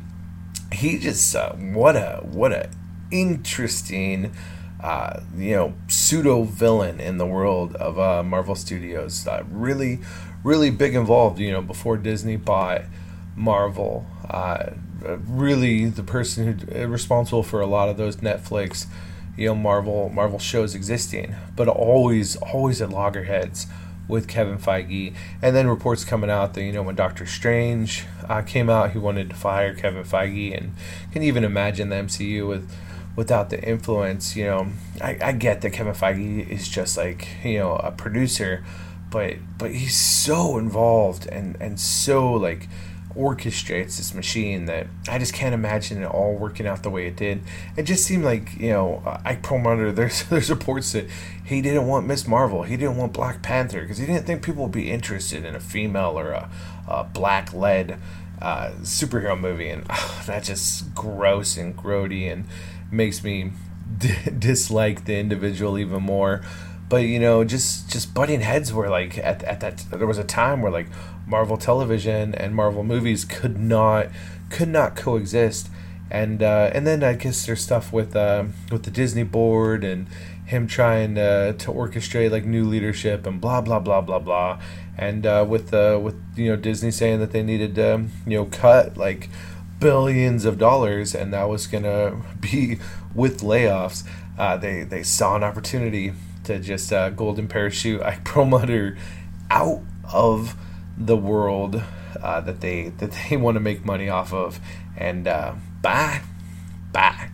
he 0.72 1.00
just 1.00 1.36
uh, 1.36 1.54
what 1.54 1.96
a 1.96 2.20
what 2.24 2.52
a 2.52 2.70
interesting, 3.10 4.34
uh, 4.82 5.22
you 5.36 5.56
know, 5.56 5.74
pseudo 5.88 6.44
villain 6.44 7.00
in 7.00 7.18
the 7.18 7.26
world 7.26 7.76
of 7.78 7.96
Marvel 8.26 8.56
Studios. 8.56 9.28
Really, 9.50 10.00
really 10.44 10.70
big 10.70 10.96
involved. 10.96 11.40
You 11.40 11.52
know, 11.52 11.62
before 11.62 11.98
Disney 11.98 12.36
bought 12.36 12.84
Marvel, 13.36 14.06
uh, 14.30 14.72
really 15.02 15.86
the 15.86 16.04
person 16.04 16.60
who 16.60 16.82
uh, 16.82 16.88
responsible 16.88 17.44
for 17.44 17.62
a 17.62 17.66
lot 17.68 17.90
of 17.90 17.98
those 17.98 18.18
Netflix, 18.18 18.88
you 19.38 19.48
know, 19.48 19.56
Marvel 19.56 20.10
Marvel 20.10 20.40
shows 20.40 20.76
existing, 20.76 21.36
but 21.56 21.68
always 21.68 22.36
always 22.38 22.82
at 22.82 22.90
loggerheads 22.90 23.68
with 24.08 24.28
Kevin 24.28 24.58
Feige, 24.58 25.16
and 25.42 25.56
then 25.56 25.68
reports 25.68 26.04
coming 26.04 26.30
out 26.30 26.54
that 26.54 26.64
you 26.64 26.74
know 26.74 26.84
when 26.84 26.96
Doctor 26.96 27.26
Strange 27.26 28.06
uh, 28.28 28.42
came 28.42 28.70
out, 28.70 28.92
he 28.92 29.00
wanted 29.00 29.30
to 29.30 29.36
fire 29.36 29.74
Kevin 29.74 30.04
Feige, 30.04 30.56
and 30.56 30.74
can 31.12 31.24
even 31.24 31.44
imagine 31.44 31.90
the 31.90 31.96
MCU 31.96 32.48
with 32.48 32.70
without 33.16 33.50
the 33.50 33.64
influence. 33.64 34.36
You 34.36 34.46
know, 34.46 34.68
I, 35.02 35.18
I 35.22 35.32
get 35.32 35.62
that 35.62 35.72
Kevin 35.72 35.94
Feige 35.94 36.48
is 36.50 36.68
just 36.68 36.98
like 36.98 37.28
you 37.44 37.60
know 37.60 37.76
a 37.78 37.92
producer, 37.92 38.64
but 39.12 39.36
but 39.58 39.72
he's 39.72 39.98
so 39.98 40.58
involved 40.58 41.28
and 41.28 41.56
and 41.62 41.80
so 41.80 42.34
like 42.34 42.68
orchestrates 43.16 43.98
this 43.98 44.14
machine 44.14 44.66
that 44.66 44.88
I 45.10 45.20
just 45.20 45.34
can't 45.34 45.54
imagine 45.54 46.02
it 46.02 46.06
all 46.06 46.34
working 46.34 46.66
out 46.66 46.82
the 46.82 46.90
way 46.90 47.08
it 47.08 47.18
did. 47.18 47.42
It 47.76 47.84
just 47.84 48.06
seemed 48.06 48.24
like 48.24 48.58
you 48.58 48.70
know 48.70 49.20
Ike 49.26 49.44
Perlmutter. 49.44 49.92
There's 49.92 50.24
there's 50.30 50.50
reports 50.50 50.94
that 50.94 51.08
he 51.44 51.62
didn't 51.62 51.88
want 51.88 52.08
Miss 52.08 52.28
Marvel, 52.28 52.64
he 52.64 52.78
didn't 52.78 52.98
want 52.98 53.14
Black 53.14 53.42
Panther 53.42 53.82
because 53.82 53.98
he 53.98 54.06
didn't 54.06 54.26
think 54.26 54.44
people 54.44 54.64
would 54.64 54.72
be 54.72 54.90
interested 54.90 55.46
in 55.46 55.56
a 55.56 55.60
female 55.60 56.18
or 56.18 56.32
a, 56.32 56.50
a 56.88 57.04
black 57.04 57.54
led 57.54 58.00
uh, 58.42 58.72
superhero 58.82 59.40
movie, 59.40 59.70
and 59.70 59.86
uh, 59.90 60.24
that's 60.26 60.48
just 60.48 60.94
gross 60.96 61.58
and 61.58 61.78
grody 61.78 62.32
and 62.32 62.46
makes 62.92 63.24
me 63.24 63.52
d- 63.98 64.16
dislike 64.38 65.06
the 65.06 65.18
individual 65.18 65.78
even 65.78 66.02
more. 66.04 66.42
But 66.92 67.04
you 67.04 67.22
know, 67.22 67.46
just 67.46 67.90
just 67.90 68.14
butting 68.14 68.42
heads 68.42 68.74
were 68.74 68.90
like 68.90 69.18
at 69.18 69.46
at 69.46 69.62
that 69.62 69.86
there 69.92 70.06
was 70.06 70.18
a 70.18 70.26
time 70.26 70.62
where 70.62 70.74
like 70.74 70.88
Marvel 71.26 71.56
Television 71.56 72.36
and 72.36 72.54
Marvel 72.54 72.84
movies 72.84 73.24
could 73.24 73.58
not 73.58 74.08
could 74.50 74.68
not 74.68 74.98
coexist. 74.98 75.70
And 76.10 76.44
uh, 76.44 76.70
and 76.74 76.86
then 76.86 77.02
I 77.02 77.14
guess 77.14 77.46
there's 77.46 77.62
stuff 77.62 77.94
with 77.94 78.14
uh, 78.14 78.44
with 78.70 78.84
the 78.84 78.92
Disney 78.92 79.24
board 79.24 79.86
and 79.86 80.08
him 80.46 80.68
trying 80.68 81.16
to, 81.16 81.54
to 81.54 81.72
orchestrate 81.72 82.30
like 82.30 82.44
new 82.44 82.66
leadership 82.66 83.26
and 83.26 83.40
blah 83.40 83.62
blah 83.62 83.80
blah 83.80 84.02
blah 84.02 84.20
blah. 84.20 84.62
And 84.98 85.26
uh, 85.26 85.46
with 85.48 85.74
uh, 85.74 85.98
with 86.04 86.18
you 86.36 86.50
know 86.50 86.58
Disney 86.58 86.92
saying 86.92 87.22
that 87.22 87.32
they 87.32 87.42
needed 87.42 87.74
to 87.76 88.08
you 88.28 88.38
know 88.38 88.46
cut 88.52 88.98
like 88.98 89.30
billions 89.80 90.44
of 90.44 90.58
dollars, 90.58 91.16
and 91.16 91.32
that 91.32 91.48
was 91.48 91.68
gonna 91.68 92.22
be 92.42 92.80
with 93.16 93.40
layoffs. 93.40 94.06
Uh, 94.38 94.58
they 94.58 94.84
they 94.84 95.04
saw 95.04 95.38
an 95.38 95.44
opportunity 95.46 96.12
to 96.52 96.60
just 96.60 96.92
uh, 96.92 97.10
golden 97.10 97.48
parachute 97.48 98.02
Ike 98.04 98.24
Perlmutter 98.24 98.98
out 99.50 99.82
of 100.12 100.56
the 100.98 101.18
world 101.18 101.82
uh, 102.22 102.42
that 102.42 102.62
they 102.62 102.90
that 102.90 103.12
they 103.30 103.38
want 103.38 103.56
to 103.56 103.60
make 103.60 103.86
money 103.86 104.10
off 104.10 104.34
of, 104.34 104.60
and 104.98 105.28
uh, 105.28 105.54
bye, 105.82 106.22
bye. 106.92 107.30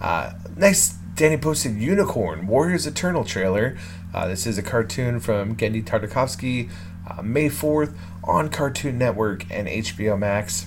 Uh, 0.00 0.32
next 0.56 0.96
Danny 1.14 1.36
posted 1.36 1.76
Unicorn 1.76 2.46
Warriors 2.46 2.86
Eternal 2.86 3.24
trailer. 3.24 3.76
Uh, 4.14 4.26
this 4.26 4.46
is 4.46 4.58
a 4.58 4.62
cartoon 4.62 5.20
from 5.20 5.56
Genndy 5.56 5.84
Tartakovsky, 5.84 6.70
uh, 7.08 7.22
May 7.22 7.48
4th 7.48 7.96
on 8.24 8.48
Cartoon 8.48 8.98
Network 8.98 9.46
and 9.50 9.68
HBO 9.68 10.18
Max. 10.18 10.66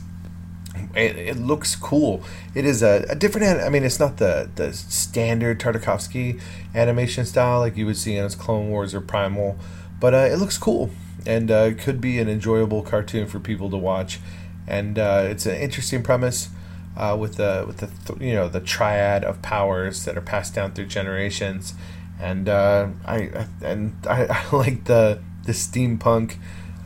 It, 0.96 1.18
it 1.18 1.38
looks 1.38 1.76
cool. 1.76 2.24
It 2.54 2.66
is 2.66 2.82
a, 2.82 3.06
a 3.10 3.16
different. 3.16 3.62
I 3.62 3.70
mean, 3.70 3.84
it's 3.84 4.00
not 4.00 4.18
the 4.18 4.50
the 4.56 4.74
standard 4.74 5.60
Tartakovsky 5.60 6.40
animation 6.74 7.26
style 7.26 7.60
like 7.60 7.78
you 7.78 7.86
would 7.86 7.98
see 7.98 8.16
in 8.16 8.24
his 8.24 8.36
Clone 8.36 8.70
Wars 8.70 8.94
or 8.94 9.02
Primal, 9.02 9.58
but 10.00 10.14
uh, 10.14 10.28
it 10.32 10.38
looks 10.38 10.58
cool 10.58 10.90
and 11.26 11.50
uh, 11.50 11.74
could 11.74 12.00
be 12.00 12.20
an 12.20 12.30
enjoyable 12.30 12.82
cartoon 12.82 13.28
for 13.28 13.40
people 13.40 13.70
to 13.70 13.78
watch. 13.78 14.20
And 14.68 14.98
uh, 14.98 15.24
it's 15.26 15.46
an 15.46 15.56
interesting 15.56 16.04
premise 16.04 16.50
uh, 16.98 17.16
with 17.20 17.36
the 17.36 17.64
with 17.68 17.78
the 17.78 17.88
th- 17.88 18.22
you 18.22 18.34
know 18.34 18.48
the 18.48 18.60
triad 18.62 19.24
of 19.24 19.42
powers 19.42 20.06
that 20.06 20.18
are 20.18 20.22
passed 20.22 20.56
down 20.56 20.74
through 20.74 20.88
generations. 20.88 21.74
And 22.20 22.48
uh, 22.48 22.88
I, 23.06 23.16
I, 23.16 23.48
and 23.62 23.96
I, 24.08 24.26
I, 24.52 24.56
like 24.56 24.86
the 24.86 25.22
the 25.44 25.52
steampunk 25.52 26.38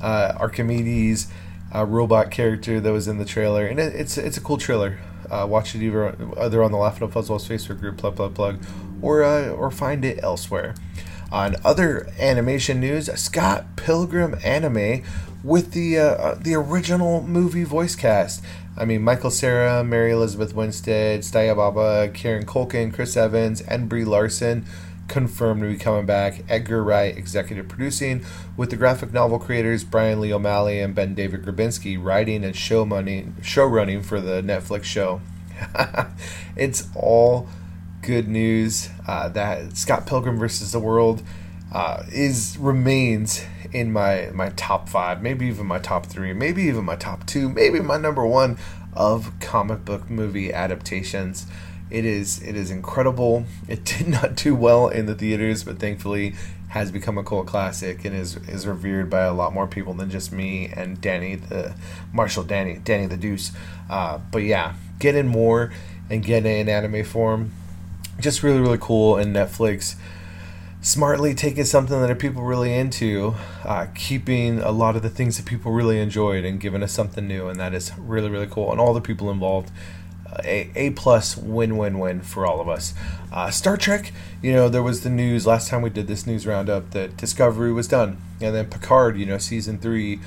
uh, 0.02 0.34
Archimedes 0.38 1.28
uh, 1.74 1.86
robot 1.86 2.32
character 2.32 2.80
that 2.80 2.92
was 2.92 3.08
in 3.08 3.18
the 3.18 3.26
trailer, 3.26 3.66
and 3.66 3.80
it, 3.80 3.94
it's 3.96 4.18
it's 4.18 4.38
a 4.38 4.42
cool 4.42 4.58
trailer. 4.58 4.98
watch 5.30 5.76
it 5.76 5.82
either 5.82 6.16
either 6.40 6.64
on 6.64 6.72
the 6.72 6.78
Laughing 6.78 7.08
Up 7.08 7.14
Fuzzballs 7.14 7.48
Facebook 7.48 7.80
group, 7.80 7.98
plug 7.98 8.16
plug 8.16 8.36
plug, 8.36 8.60
or 9.02 9.24
or 9.24 9.72
find 9.72 10.04
it 10.06 10.20
elsewhere. 10.24 10.76
On 11.32 11.56
other 11.64 12.08
animation 12.20 12.80
news, 12.80 13.06
Scott 13.20 13.76
Pilgrim 13.76 14.40
anime 14.44 15.04
with 15.44 15.72
the 15.72 16.00
uh, 16.00 16.04
uh, 16.04 16.36
the 16.36 16.56
original 16.56 17.22
movie 17.22 17.64
voice 17.64 17.96
cast. 17.96 18.44
I 18.76 18.86
mean, 18.86 19.04
Michael 19.04 19.30
Cera, 19.30 19.84
Mary 19.84 20.12
Elizabeth 20.12 20.56
Winstead, 20.56 21.24
Satya 21.24 21.54
Bhabha, 21.54 22.14
Kieran 22.14 22.46
Culkin, 22.46 22.94
Chris 22.94 23.16
Evans, 23.16 23.62
and 23.62 23.90
Brie 23.90 24.06
Larson 24.06 24.66
confirmed 25.10 25.62
to 25.62 25.68
be 25.68 25.78
coming 25.78 26.06
back. 26.06 26.44
Edgar 26.48 26.84
Wright 26.84 27.18
executive 27.18 27.68
producing, 27.68 28.24
with 28.56 28.70
the 28.70 28.76
graphic 28.76 29.12
novel 29.12 29.40
creators 29.40 29.84
Brian 29.84 30.22
Lee 30.22 30.34
O'Malley 30.34 30.80
and 30.80 30.96
BenDavid 30.96 31.44
Grabinski 31.44 32.02
writing 32.02 32.44
and 32.46 32.56
show 32.56 32.86
money, 32.86 33.28
show 33.42 33.66
running 33.66 34.02
for 34.02 34.22
the 34.22 34.42
Netflix 34.42 34.84
show. 34.86 35.22
it's 36.56 36.88
all 36.96 37.48
good 38.02 38.28
news 38.28 38.90
uh, 39.08 39.28
that 39.30 39.76
Scott 39.76 40.06
Pilgrim 40.06 40.38
versus 40.38 40.72
the 40.72 40.80
World 40.80 41.22
uh, 41.74 42.04
is 42.12 42.58
remains 42.58 43.46
in 43.72 43.92
my 43.92 44.30
my 44.34 44.50
top 44.50 44.90
five, 44.90 45.22
maybe 45.22 45.48
even 45.48 45.66
my 45.66 45.80
top 45.80 46.06
three, 46.06 46.34
maybe 46.34 46.64
even 46.64 46.86
my 46.86 46.96
top 46.96 47.26
two, 47.26 47.50
maybe 47.50 47.80
my 47.80 47.98
number 47.98 48.26
one 48.26 48.58
of 48.94 49.32
comic 49.40 49.86
book 49.86 50.10
movie 50.10 50.52
adaptations. 50.52 51.46
It 51.90 52.06
is 52.06 52.42
it 52.42 52.56
is 52.56 52.72
incredible. 52.72 53.46
It 53.68 53.86
did 53.86 54.08
not 54.20 54.36
do 54.36 54.56
well 54.56 54.88
in 54.88 55.06
the 55.06 55.16
theaters, 55.16 55.64
but 55.64 55.80
thankfully 55.80 56.36
has 56.70 56.92
become 56.92 57.18
a 57.18 57.24
cult 57.24 57.48
classic 57.48 58.06
and 58.06 58.16
is 58.16 58.38
is 58.48 58.68
revered 58.68 59.10
by 59.10 59.22
a 59.22 59.34
lot 59.34 59.54
more 59.54 59.66
people 59.68 59.94
than 59.94 60.10
just 60.10 60.32
me 60.32 60.72
and 60.76 61.02
Danny 61.02 61.36
the 61.36 61.76
Marshall 62.14 62.44
Danny 62.44 62.80
Danny 62.84 63.08
the 63.08 63.18
Deuce. 63.18 63.52
Uh, 63.90 64.20
but 64.32 64.44
yeah, 64.44 64.74
get 65.00 65.16
in 65.16 65.28
more 65.28 65.72
and 66.10 66.24
get 66.24 66.46
in 66.46 66.70
anime 66.70 67.04
form 67.04 67.52
just 68.20 68.44
really 68.44 68.60
really 68.60 68.78
cool 68.80 69.16
and 69.18 69.36
netflix 69.36 69.96
smartly 70.82 71.34
taking 71.34 71.66
something 71.66 72.02
that 72.02 72.20
people 72.20 72.42
really 72.42 72.74
into 72.74 73.36
uh, 73.66 73.86
keeping 73.96 74.60
a 74.60 74.72
lot 74.72 74.96
of 74.96 75.02
the 75.02 75.10
things 75.10 75.38
that 75.38 75.46
people 75.46 75.72
really 75.72 76.00
enjoyed 76.00 76.46
and 76.46 76.60
giving 76.60 76.82
us 76.82 76.92
something 76.92 77.28
new 77.28 77.48
and 77.48 77.60
that 77.60 77.74
is 77.74 77.92
really 77.98 78.30
really 78.30 78.48
cool 78.48 78.72
and 78.72 78.80
all 78.80 78.94
the 78.94 79.02
people 79.02 79.30
involved 79.30 79.72
a, 80.44 80.70
a 80.76 80.90
plus 80.92 81.36
win 81.38 81.78
win 81.78 82.00
win 82.00 82.22
for 82.22 82.46
all 82.46 82.60
of 82.60 82.68
us 82.70 82.94
uh, 83.32 83.50
star 83.50 83.78
trek 83.78 84.12
you 84.42 84.54
know 84.54 84.70
there 84.70 84.84
was 84.84 85.02
the 85.02 85.10
news 85.10 85.46
last 85.48 85.70
time 85.70 85.82
we 85.82 85.90
did 85.90 86.08
this 86.08 86.28
news 86.28 86.46
roundup 86.46 86.92
that 86.92 87.18
discovery 87.18 87.72
was 87.74 87.88
done 87.88 88.18
and 88.42 88.56
then 88.56 88.66
picard 88.66 89.18
you 89.18 89.26
know 89.26 89.38
season 89.38 89.78
three 89.78 90.20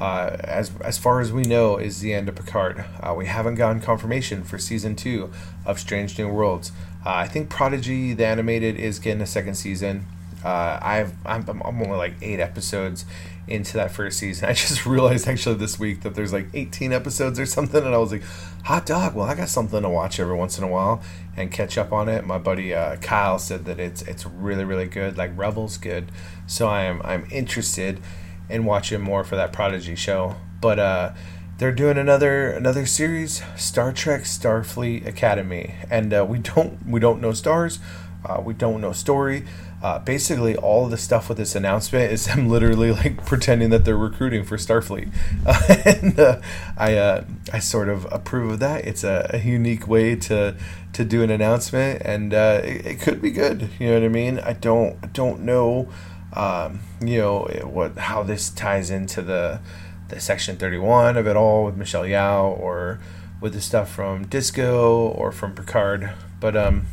uh, 0.00 0.34
as 0.40 0.72
as 0.80 0.96
far 0.96 1.20
as 1.20 1.30
we 1.30 1.42
know, 1.42 1.76
is 1.76 2.00
the 2.00 2.14
end 2.14 2.28
of 2.28 2.34
Picard. 2.34 2.84
Uh, 3.00 3.14
we 3.14 3.26
haven't 3.26 3.56
gotten 3.56 3.82
confirmation 3.82 4.42
for 4.42 4.58
season 4.58 4.96
two 4.96 5.30
of 5.66 5.78
Strange 5.78 6.18
New 6.18 6.28
Worlds. 6.28 6.72
Uh, 7.04 7.10
I 7.10 7.28
think 7.28 7.50
Prodigy, 7.50 8.14
the 8.14 8.26
animated, 8.26 8.76
is 8.76 8.98
getting 8.98 9.20
a 9.20 9.26
second 9.26 9.56
season. 9.56 10.06
Uh, 10.44 10.78
I've 10.80 11.12
I'm, 11.26 11.48
I'm 11.48 11.82
only 11.82 11.96
like 11.96 12.14
eight 12.22 12.40
episodes 12.40 13.04
into 13.46 13.74
that 13.74 13.90
first 13.90 14.18
season. 14.18 14.48
I 14.48 14.52
just 14.52 14.86
realized 14.86 15.28
actually 15.28 15.56
this 15.56 15.78
week 15.78 16.02
that 16.02 16.14
there's 16.14 16.32
like 16.32 16.46
18 16.54 16.92
episodes 16.92 17.38
or 17.38 17.46
something, 17.46 17.84
and 17.84 17.94
I 17.94 17.98
was 17.98 18.12
like, 18.12 18.22
hot 18.64 18.86
dog. 18.86 19.14
Well, 19.14 19.26
I 19.26 19.34
got 19.34 19.48
something 19.48 19.82
to 19.82 19.88
watch 19.88 20.20
every 20.20 20.36
once 20.36 20.58
in 20.58 20.64
a 20.64 20.68
while 20.68 21.02
and 21.36 21.50
catch 21.50 21.76
up 21.76 21.92
on 21.92 22.08
it. 22.08 22.24
My 22.24 22.38
buddy 22.38 22.74
uh, 22.74 22.96
Kyle 22.96 23.38
said 23.38 23.64
that 23.66 23.78
it's 23.78 24.02
it's 24.02 24.24
really 24.26 24.64
really 24.64 24.86
good. 24.86 25.18
Like 25.18 25.36
Rebel's 25.36 25.76
good, 25.76 26.10
so 26.46 26.68
I 26.68 26.82
am 26.82 27.00
I'm 27.02 27.26
interested 27.30 28.00
in 28.48 28.64
watching 28.64 29.00
more 29.00 29.24
for 29.24 29.36
that 29.36 29.52
Prodigy 29.52 29.94
show. 29.94 30.36
But 30.60 30.78
uh, 30.78 31.12
they're 31.58 31.72
doing 31.72 31.98
another 31.98 32.50
another 32.50 32.86
series, 32.86 33.42
Star 33.56 33.92
Trek 33.92 34.22
Starfleet 34.22 35.06
Academy, 35.06 35.74
and 35.90 36.12
uh, 36.12 36.24
we 36.28 36.38
don't 36.38 36.86
we 36.86 37.00
don't 37.00 37.20
know 37.20 37.32
stars, 37.32 37.78
uh, 38.24 38.40
we 38.44 38.54
don't 38.54 38.80
know 38.80 38.92
story. 38.92 39.44
Uh, 39.82 39.98
basically, 39.98 40.54
all 40.56 40.84
of 40.84 40.90
the 40.90 40.98
stuff 40.98 41.28
with 41.30 41.38
this 41.38 41.54
announcement 41.54 42.12
is 42.12 42.26
them 42.26 42.48
literally 42.50 42.92
like 42.92 43.24
pretending 43.24 43.70
that 43.70 43.84
they're 43.84 43.96
recruiting 43.96 44.44
for 44.44 44.56
Starfleet, 44.56 45.10
and 46.02 46.20
uh, 46.20 46.40
I 46.76 46.96
uh, 46.96 47.24
I 47.52 47.60
sort 47.60 47.88
of 47.88 48.06
approve 48.12 48.52
of 48.52 48.58
that. 48.58 48.84
It's 48.84 49.04
a, 49.04 49.30
a, 49.32 49.38
unique 49.38 49.88
way 49.88 50.16
to 50.16 50.54
to 50.92 51.04
do 51.04 51.22
an 51.22 51.30
announcement, 51.30 52.02
and 52.04 52.34
uh, 52.34 52.60
it, 52.62 52.86
it, 52.86 53.00
could 53.00 53.22
be 53.22 53.30
good. 53.30 53.70
You 53.78 53.88
know 53.88 53.94
what 53.94 54.04
I 54.04 54.08
mean? 54.08 54.38
I 54.40 54.52
don't 54.52 55.12
don't 55.14 55.40
know, 55.40 55.88
um, 56.34 56.80
you 57.00 57.18
know 57.18 57.48
what 57.64 57.96
how 57.96 58.22
this 58.22 58.50
ties 58.50 58.90
into 58.90 59.22
the 59.22 59.60
the 60.08 60.20
Section 60.20 60.56
31 60.56 61.16
of 61.16 61.26
it 61.26 61.36
all 61.36 61.64
with 61.64 61.76
Michelle 61.76 62.02
Yeoh 62.02 62.58
or 62.58 63.00
with 63.40 63.54
the 63.54 63.60
stuff 63.60 63.90
from 63.90 64.26
Disco 64.26 65.08
or 65.08 65.32
from 65.32 65.54
Picard. 65.54 66.10
But 66.38 66.56
um, 66.56 66.86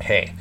hey, 0.00 0.34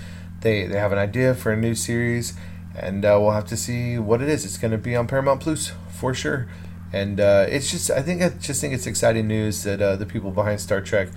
they 0.46 0.68
they 0.68 0.78
have 0.78 0.92
an 0.92 1.00
idea 1.00 1.34
for 1.34 1.52
a 1.52 1.58
new 1.58 1.74
series, 1.74 2.36
and 2.78 3.04
uh, 3.04 3.18
we'll 3.20 3.32
have 3.32 3.48
to 3.48 3.58
see 3.58 3.98
what 3.98 4.22
it 4.22 4.30
is. 4.30 4.46
It's 4.46 4.60
going 4.60 4.72
to 4.72 4.78
be 4.78 4.96
on 4.96 5.08
Paramount 5.08 5.42
Plus 5.42 5.72
for 5.90 6.14
sure. 6.14 6.48
And 6.94 7.20
uh, 7.20 7.48
it's 7.50 7.72
just 7.72 7.90
I 7.90 8.02
think 8.04 8.22
I 8.22 8.30
just 8.30 8.62
think 8.62 8.74
it's 8.74 8.86
exciting 8.86 9.28
news 9.28 9.64
that 9.64 9.82
uh, 9.82 9.96
the 9.96 10.06
people 10.06 10.30
behind 10.30 10.62
Star 10.62 10.82
Trek 10.82 11.10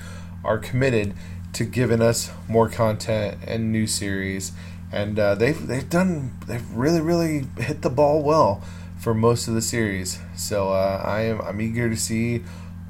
are 0.43 0.59
committed 0.59 1.12
to 1.53 1.64
giving 1.64 2.01
us 2.01 2.31
more 2.49 2.69
content 2.71 3.38
and 3.47 3.71
new 3.71 3.87
series. 3.87 4.53
And 4.91 5.19
uh, 5.19 5.35
they've 5.35 5.67
they've 5.67 5.88
done 5.88 6.33
they've 6.47 6.69
really 6.73 7.03
really 7.03 7.45
hit 7.59 7.83
the 7.83 7.91
ball 7.91 8.23
well 8.23 8.62
for 8.99 9.12
most 9.12 9.47
of 9.47 9.53
the 9.53 9.62
series. 9.62 10.19
So 10.37 10.71
uh, 10.73 11.03
I 11.05 11.21
am 11.21 11.43
I'm 11.43 11.61
eager 11.61 11.91
to 11.91 11.97
see 11.97 12.45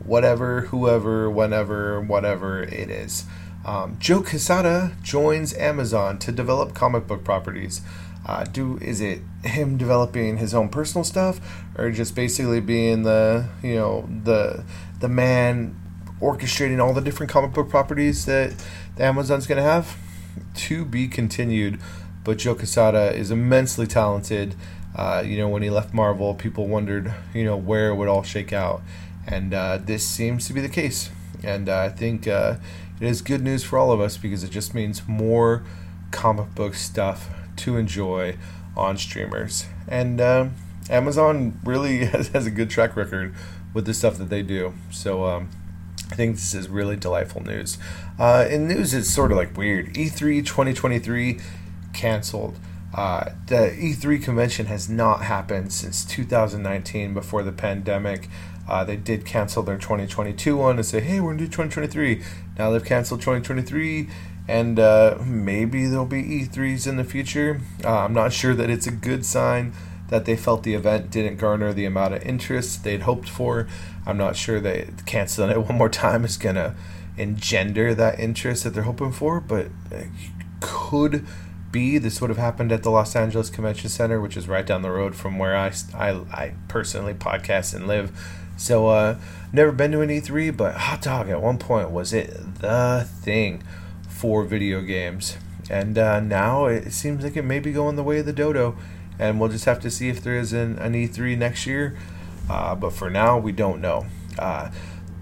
whatever, 0.05 0.62
whoever, 0.62 1.29
whenever, 1.29 2.01
whatever 2.01 2.62
it 2.62 2.90
is. 2.90 3.24
Um, 3.64 3.97
Joe 3.99 4.23
Quesada 4.23 4.97
joins 5.03 5.55
Amazon 5.55 6.18
to 6.21 6.33
develop 6.33 6.75
comic 6.75 7.07
book 7.07 7.25
properties. 7.25 7.83
Uh, 8.27 8.44
do 8.44 8.79
is 8.79 9.01
it 9.01 9.21
him 9.42 9.77
developing 9.77 10.37
his 10.37 10.55
own 10.55 10.68
personal 10.68 11.05
stuff, 11.05 11.40
or 11.77 11.90
just 11.90 12.14
basically 12.14 12.61
being 12.61 13.03
the 13.03 13.49
you 13.62 13.75
know 13.75 14.09
the 14.25 14.64
the 15.01 15.09
man 15.09 15.79
orchestrating 16.21 16.83
all 16.83 16.92
the 16.92 17.01
different 17.01 17.31
comic 17.31 17.53
book 17.53 17.68
properties 17.68 18.27
that 18.27 18.55
the 18.97 19.05
Amazon's 19.05 19.47
going 19.47 19.57
to 19.57 19.62
have? 19.62 19.97
To 20.55 20.85
be 20.85 21.09
continued. 21.09 21.81
But 22.25 22.38
Joe 22.38 22.55
Quesada 22.55 23.14
is 23.14 23.31
immensely 23.31 23.87
talented 23.87 24.55
uh, 24.99 25.23
you 25.25 25.37
know, 25.37 25.49
when 25.49 25.62
he 25.62 25.71
left 25.71 25.94
Marvel, 25.94 26.35
people 26.35 26.66
wondered, 26.66 27.14
you 27.33 27.44
know, 27.44 27.57
where 27.57 27.90
it 27.90 27.94
would 27.94 28.09
all 28.09 28.25
shake 28.25 28.53
out. 28.53 28.83
And 29.27 29.55
uh, 29.55 29.79
this 29.79 30.07
seems 30.07 30.47
to 30.49 30.53
be 30.53 30.61
the 30.61 30.68
case. 30.68 31.11
And 31.42 31.68
uh, 31.68 31.79
I 31.79 31.88
think 31.88 32.27
uh, 32.27 32.57
it 33.01 33.07
is 33.07 33.22
good 33.22 33.42
news 33.42 33.64
for 33.64 33.79
all 33.79 33.92
of 33.92 34.01
us 34.01 34.16
because 34.16 34.42
it 34.42 34.51
just 34.51 34.74
means 34.74 35.07
more 35.07 35.64
comic 36.11 36.55
book 36.55 36.74
stuff 36.74 37.29
to 37.57 37.77
enjoy 37.77 38.37
on 38.77 38.96
streamers. 38.96 39.66
And 39.87 40.20
uh, 40.20 40.48
Amazon 40.90 41.61
really 41.64 41.98
has, 42.07 42.29
has, 42.29 42.46
a 42.46 42.51
good 42.51 42.70
track 42.70 42.96
record 42.96 43.35
with 43.74 43.87
the 43.87 43.94
stuff 43.94 44.18
that 44.18 44.31
they 44.31 44.42
do. 44.42 44.74
So 44.90 45.24
um, 45.24 45.51
I 46.11 46.14
think 46.14 46.37
this 46.37 46.55
is 46.55 46.68
really 46.68 46.96
delightful 46.96 47.42
news. 47.42 47.79
Uh, 48.18 48.46
in 48.48 48.68
news, 48.68 48.94
it's 48.94 49.11
sort 49.11 49.31
of 49.31 49.37
like 49.37 49.57
weird. 49.57 49.94
E3 49.94 50.44
2023 50.44 51.38
canceled. 51.92 52.59
Uh, 52.94 53.31
the 53.46 53.77
E3 53.79 54.22
convention 54.22 54.66
has 54.66 54.88
not 54.88 55.22
happened 55.22 55.72
since 55.72 56.05
2019 56.05 57.12
before 57.12 57.42
the 57.42 57.53
pandemic. 57.53 58.29
Uh, 58.68 58.85
they 58.85 58.96
did 58.96 59.24
cancel 59.24 59.62
their 59.62 59.78
2022 59.78 60.57
one 60.57 60.76
and 60.76 60.87
say, 60.87 61.00
hey, 61.00 61.20
we're 61.20 61.28
going 61.28 61.38
to 61.38 61.44
do 61.44 61.50
2023. 61.50 62.22
Now 62.59 62.70
they've 62.70 62.85
canceled 62.85 63.20
2023, 63.20 64.09
and 64.46 64.78
uh, 64.78 65.18
maybe 65.24 65.87
there'll 65.87 66.07
be 66.07 66.22
E3s 66.22 66.87
in 66.87 66.96
the 66.96 67.04
future. 67.04 67.61
Uh, 67.85 68.00
I'm 68.00 68.12
not 68.12 68.33
sure 68.33 68.54
that 68.54 68.70
it's 68.70 68.87
a 68.87 68.92
good 68.92 69.24
sign 69.24 69.72
that 70.09 70.24
they 70.24 70.37
felt 70.37 70.62
the 70.62 70.74
event 70.74 71.11
didn't 71.11 71.37
garner 71.37 71.72
the 71.72 71.85
amount 71.85 72.14
of 72.14 72.22
interest 72.22 72.85
they'd 72.85 73.02
hoped 73.02 73.28
for. 73.28 73.68
I'm 74.07 74.16
not 74.16 74.37
sure 74.37 74.61
that 74.61 75.07
canceling 75.07 75.50
it 75.50 75.61
one 75.68 75.76
more 75.76 75.90
time 75.90 76.24
is 76.24 76.37
going 76.37 76.57
to 76.57 76.74
engender 77.16 77.94
that 77.94 78.18
interest 78.18 78.64
that 78.64 78.70
they're 78.70 78.85
hoping 78.85 79.12
for, 79.12 79.40
but 79.40 79.66
uh, 79.92 80.04
could 80.61 81.26
be 81.70 81.98
this 81.98 82.20
would 82.20 82.31
have 82.31 82.38
happened 82.38 82.72
at 82.72 82.83
the 82.83 82.90
Los 82.90 83.14
Angeles 83.14 83.50
Convention 83.50 83.90
Center, 83.90 84.20
which 84.20 84.37
is 84.37 84.48
right 84.48 84.64
down 84.64 84.83
the 84.83 84.90
road 84.90 85.14
from 85.14 85.38
where 85.38 85.57
I, 85.57 85.72
I, 85.94 86.11
I 86.33 86.54
personally 86.68 87.14
podcast 87.14 87.74
and 87.74 87.87
live. 87.87 88.16
So, 88.59 88.88
uh, 88.88 89.18
never 89.53 89.73
been 89.73 89.92
to 89.92 90.03
an 90.03 90.11
E3, 90.11 90.55
but 90.55 90.75
hot 90.75 91.01
dog 91.01 91.31
at 91.31 91.40
one 91.40 91.59
point 91.59 91.90
was 91.90 92.12
it 92.12 92.61
the 92.61 93.09
thing 93.23 93.62
for 94.09 94.44
video 94.44 94.83
games. 94.83 95.38
And 95.71 95.97
uh, 95.97 96.21
now 96.21 96.66
it 96.66 96.92
seems 96.92 97.23
like 97.25 97.37
it 97.37 97.44
may 97.44 97.61
be 97.61 97.73
going 97.73 97.97
the 97.97 98.03
way 98.03 98.18
of 98.18 98.27
the 98.27 98.33
dodo. 98.33 98.77
And 99.18 99.40
we'll 99.40 99.49
just 99.49 99.64
have 99.64 99.81
to 99.81 99.90
see 99.90 100.09
if 100.09 100.23
there 100.23 100.37
is 100.37 100.53
an, 100.53 100.79
an 100.79 100.94
E3 100.94 101.38
next 101.38 101.66
year. 101.66 101.97
Uh, 102.49 102.75
but 102.75 102.92
for 102.92 103.11
now, 103.11 103.38
we 103.38 103.53
don't 103.53 103.81
know. 103.81 104.07
Uh, 104.38 104.71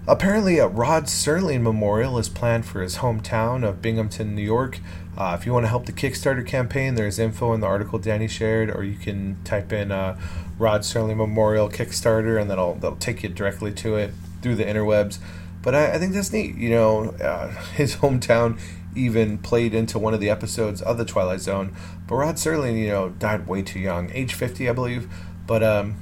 apparently, 0.07 0.59
a 0.59 0.67
Rod 0.67 1.05
Serling 1.05 1.61
Memorial 1.61 2.17
is 2.17 2.29
planned 2.29 2.65
for 2.65 2.81
his 2.81 2.97
hometown 2.97 3.67
of 3.67 3.81
Binghamton, 3.81 4.35
New 4.35 4.43
York. 4.43 4.79
Uh, 5.17 5.35
if 5.37 5.45
you 5.45 5.53
want 5.53 5.63
to 5.63 5.69
help 5.69 5.87
the 5.87 5.91
Kickstarter 5.91 6.45
campaign, 6.45 6.95
there's 6.95 7.17
info 7.17 7.53
in 7.53 7.59
the 7.59 7.67
article 7.67 7.97
Danny 7.97 8.27
shared, 8.27 8.69
or 8.69 8.83
you 8.83 8.97
can 8.97 9.37
type 9.43 9.73
in 9.73 9.91
uh, 9.91 10.17
Rod 10.57 10.81
Serling 10.81 11.17
Memorial 11.17 11.69
Kickstarter, 11.69 12.39
and 12.39 12.49
that'll 12.49 12.75
that'll 12.75 12.97
take 12.97 13.23
you 13.23 13.29
directly 13.29 13.71
to 13.73 13.95
it 13.95 14.11
through 14.41 14.55
the 14.55 14.65
interwebs. 14.65 15.19
But 15.61 15.75
I, 15.75 15.93
I 15.93 15.97
think 15.97 16.13
that's 16.13 16.31
neat. 16.31 16.55
You 16.55 16.69
know, 16.69 17.09
uh, 17.21 17.49
his 17.75 17.97
hometown 17.97 18.59
even 18.95 19.37
played 19.37 19.73
into 19.73 19.99
one 19.99 20.13
of 20.13 20.19
the 20.19 20.29
episodes 20.29 20.81
of 20.81 20.97
the 20.97 21.05
Twilight 21.05 21.41
Zone. 21.41 21.75
But 22.07 22.15
Rod 22.15 22.35
Serling, 22.35 22.79
you 22.79 22.87
know, 22.87 23.09
died 23.09 23.47
way 23.47 23.61
too 23.61 23.79
young, 23.79 24.11
age 24.11 24.33
50, 24.33 24.67
I 24.67 24.73
believe. 24.73 25.11
But 25.45 25.63
um, 25.63 25.95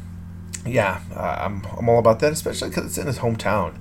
yeah, 0.66 1.02
uh, 1.16 1.38
I'm 1.46 1.66
I'm 1.78 1.90
all 1.90 2.00
about 2.00 2.20
that, 2.22 2.34
especially 2.34 2.70
because 2.70 2.86
it's 2.86 2.98
in 2.98 3.08
his 3.08 3.20
hometown. 3.20 3.76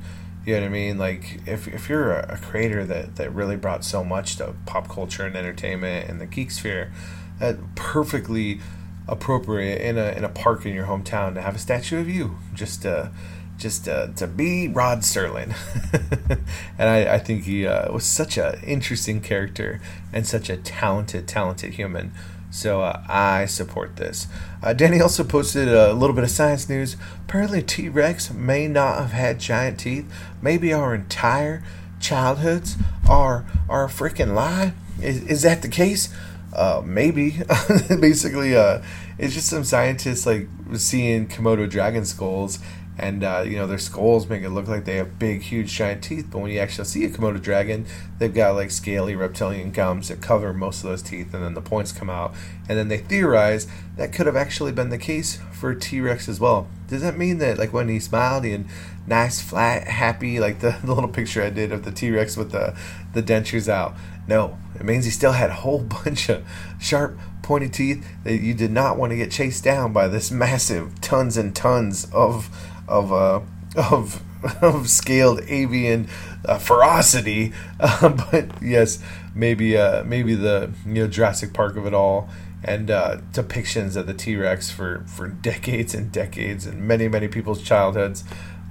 You 0.44 0.54
know 0.54 0.60
what 0.60 0.66
I 0.66 0.70
mean? 0.70 0.98
Like 0.98 1.40
if, 1.46 1.66
if 1.68 1.88
you're 1.88 2.12
a, 2.12 2.34
a, 2.34 2.36
creator 2.36 2.84
that, 2.84 3.16
that 3.16 3.32
really 3.32 3.56
brought 3.56 3.82
so 3.82 4.04
much 4.04 4.36
to 4.36 4.54
pop 4.66 4.90
culture 4.90 5.24
and 5.24 5.34
entertainment 5.36 6.10
and 6.10 6.20
the 6.20 6.26
geek 6.26 6.50
sphere, 6.50 6.92
that 7.38 7.56
perfectly 7.76 8.60
appropriate 9.06 9.80
in 9.80 9.98
a 9.98 10.12
in 10.12 10.24
a 10.24 10.28
park 10.28 10.64
in 10.66 10.74
your 10.74 10.86
hometown 10.86 11.34
to 11.34 11.42
have 11.42 11.54
a 11.54 11.58
statue 11.58 12.00
of 12.00 12.08
you. 12.08 12.36
Just 12.54 12.86
uh 12.86 13.08
just 13.56 13.88
uh, 13.88 14.08
to 14.16 14.26
be 14.26 14.68
Rod 14.68 15.00
Serling. 15.00 15.54
and 16.78 16.88
I, 16.88 17.14
I 17.14 17.18
think 17.18 17.44
he 17.44 17.66
uh, 17.66 17.92
was 17.92 18.04
such 18.04 18.36
an 18.36 18.60
interesting 18.64 19.20
character 19.20 19.80
and 20.12 20.26
such 20.26 20.50
a 20.50 20.56
talented, 20.56 21.28
talented 21.28 21.74
human. 21.74 22.12
So 22.50 22.82
uh, 22.82 23.02
I 23.08 23.46
support 23.46 23.96
this. 23.96 24.28
Uh, 24.62 24.72
Danny 24.72 25.00
also 25.00 25.24
posted 25.24 25.68
a 25.68 25.92
little 25.92 26.14
bit 26.14 26.24
of 26.24 26.30
science 26.30 26.68
news. 26.68 26.96
Apparently, 27.26 27.62
T 27.62 27.88
Rex 27.88 28.32
may 28.32 28.68
not 28.68 28.98
have 28.98 29.12
had 29.12 29.40
giant 29.40 29.80
teeth. 29.80 30.12
Maybe 30.40 30.72
our 30.72 30.94
entire 30.94 31.64
childhoods 32.00 32.76
are 33.08 33.44
are 33.68 33.84
a 33.84 33.88
freaking 33.88 34.34
lie. 34.34 34.72
Is, 35.02 35.24
is 35.24 35.42
that 35.42 35.62
the 35.62 35.68
case? 35.68 36.14
Uh, 36.54 36.82
maybe. 36.84 37.38
Basically, 37.88 38.56
uh, 38.56 38.82
it's 39.18 39.34
just 39.34 39.48
some 39.48 39.64
scientists 39.64 40.26
like 40.26 40.48
seeing 40.76 41.28
Komodo 41.28 41.68
dragon 41.68 42.04
skulls 42.04 42.60
and 42.96 43.24
uh, 43.24 43.42
you 43.44 43.56
know 43.56 43.66
their 43.66 43.78
skulls 43.78 44.28
make 44.28 44.42
it 44.42 44.50
look 44.50 44.68
like 44.68 44.84
they 44.84 44.96
have 44.96 45.18
big, 45.18 45.42
huge, 45.42 45.72
giant 45.72 46.02
teeth. 46.04 46.28
But 46.30 46.38
when 46.38 46.50
you 46.50 46.60
actually 46.60 46.84
see 46.84 47.04
a 47.04 47.10
Komodo 47.10 47.42
dragon, 47.42 47.86
they've 48.18 48.32
got 48.32 48.54
like 48.54 48.70
scaly 48.70 49.16
reptilian 49.16 49.72
gums 49.72 50.08
that 50.08 50.20
cover 50.20 50.52
most 50.52 50.84
of 50.84 50.90
those 50.90 51.02
teeth, 51.02 51.34
and 51.34 51.42
then 51.42 51.54
the 51.54 51.60
points 51.60 51.92
come 51.92 52.08
out. 52.08 52.34
And 52.68 52.78
then 52.78 52.88
they 52.88 52.98
theorize 52.98 53.66
that 53.96 54.12
could 54.12 54.26
have 54.26 54.36
actually 54.36 54.72
been 54.72 54.90
the 54.90 54.98
case 54.98 55.40
for 55.52 55.74
T 55.74 56.00
Rex 56.00 56.28
as 56.28 56.38
well. 56.38 56.68
Does 56.86 57.02
that 57.02 57.18
mean 57.18 57.38
that 57.38 57.58
like 57.58 57.72
when 57.72 57.88
he 57.88 57.98
smiled 57.98 58.44
and 58.44 58.66
nice, 59.06 59.40
flat, 59.40 59.88
happy, 59.88 60.38
like 60.38 60.60
the, 60.60 60.76
the 60.84 60.94
little 60.94 61.10
picture 61.10 61.42
I 61.42 61.50
did 61.50 61.72
of 61.72 61.84
the 61.84 61.92
T 61.92 62.10
Rex 62.10 62.36
with 62.36 62.52
the 62.52 62.76
the 63.12 63.22
dentures 63.22 63.68
out? 63.68 63.94
No, 64.28 64.56
it 64.74 64.84
means 64.84 65.04
he 65.04 65.10
still 65.10 65.32
had 65.32 65.50
a 65.50 65.54
whole 65.54 65.80
bunch 66.04 66.28
of 66.28 66.44
sharp, 66.80 67.18
pointy 67.42 67.68
teeth 67.68 68.06
that 68.24 68.38
you 68.38 68.54
did 68.54 68.70
not 68.70 68.96
want 68.96 69.10
to 69.10 69.16
get 69.16 69.30
chased 69.30 69.62
down 69.62 69.92
by 69.92 70.08
this 70.08 70.30
massive 70.30 71.00
tons 71.00 71.36
and 71.36 71.54
tons 71.54 72.08
of 72.12 72.48
of 72.88 73.12
uh, 73.12 73.40
of 73.76 74.22
of 74.62 74.88
scaled 74.88 75.40
avian 75.48 76.08
uh, 76.44 76.58
ferocity. 76.58 77.52
Uh, 77.80 78.08
but 78.30 78.62
yes, 78.62 79.02
maybe 79.34 79.76
uh, 79.76 80.02
maybe 80.04 80.34
the 80.34 80.72
you 80.86 80.94
know 80.94 81.06
Jurassic 81.06 81.52
Park 81.52 81.76
of 81.76 81.86
it 81.86 81.92
all 81.92 82.30
and 82.62 82.90
uh, 82.90 83.18
depictions 83.32 83.94
of 83.94 84.06
the 84.06 84.14
T 84.14 84.36
Rex 84.36 84.70
for 84.70 85.04
for 85.06 85.28
decades 85.28 85.94
and 85.94 86.10
decades 86.10 86.64
and 86.66 86.80
many 86.80 87.08
many 87.08 87.28
people's 87.28 87.62
childhoods 87.62 88.24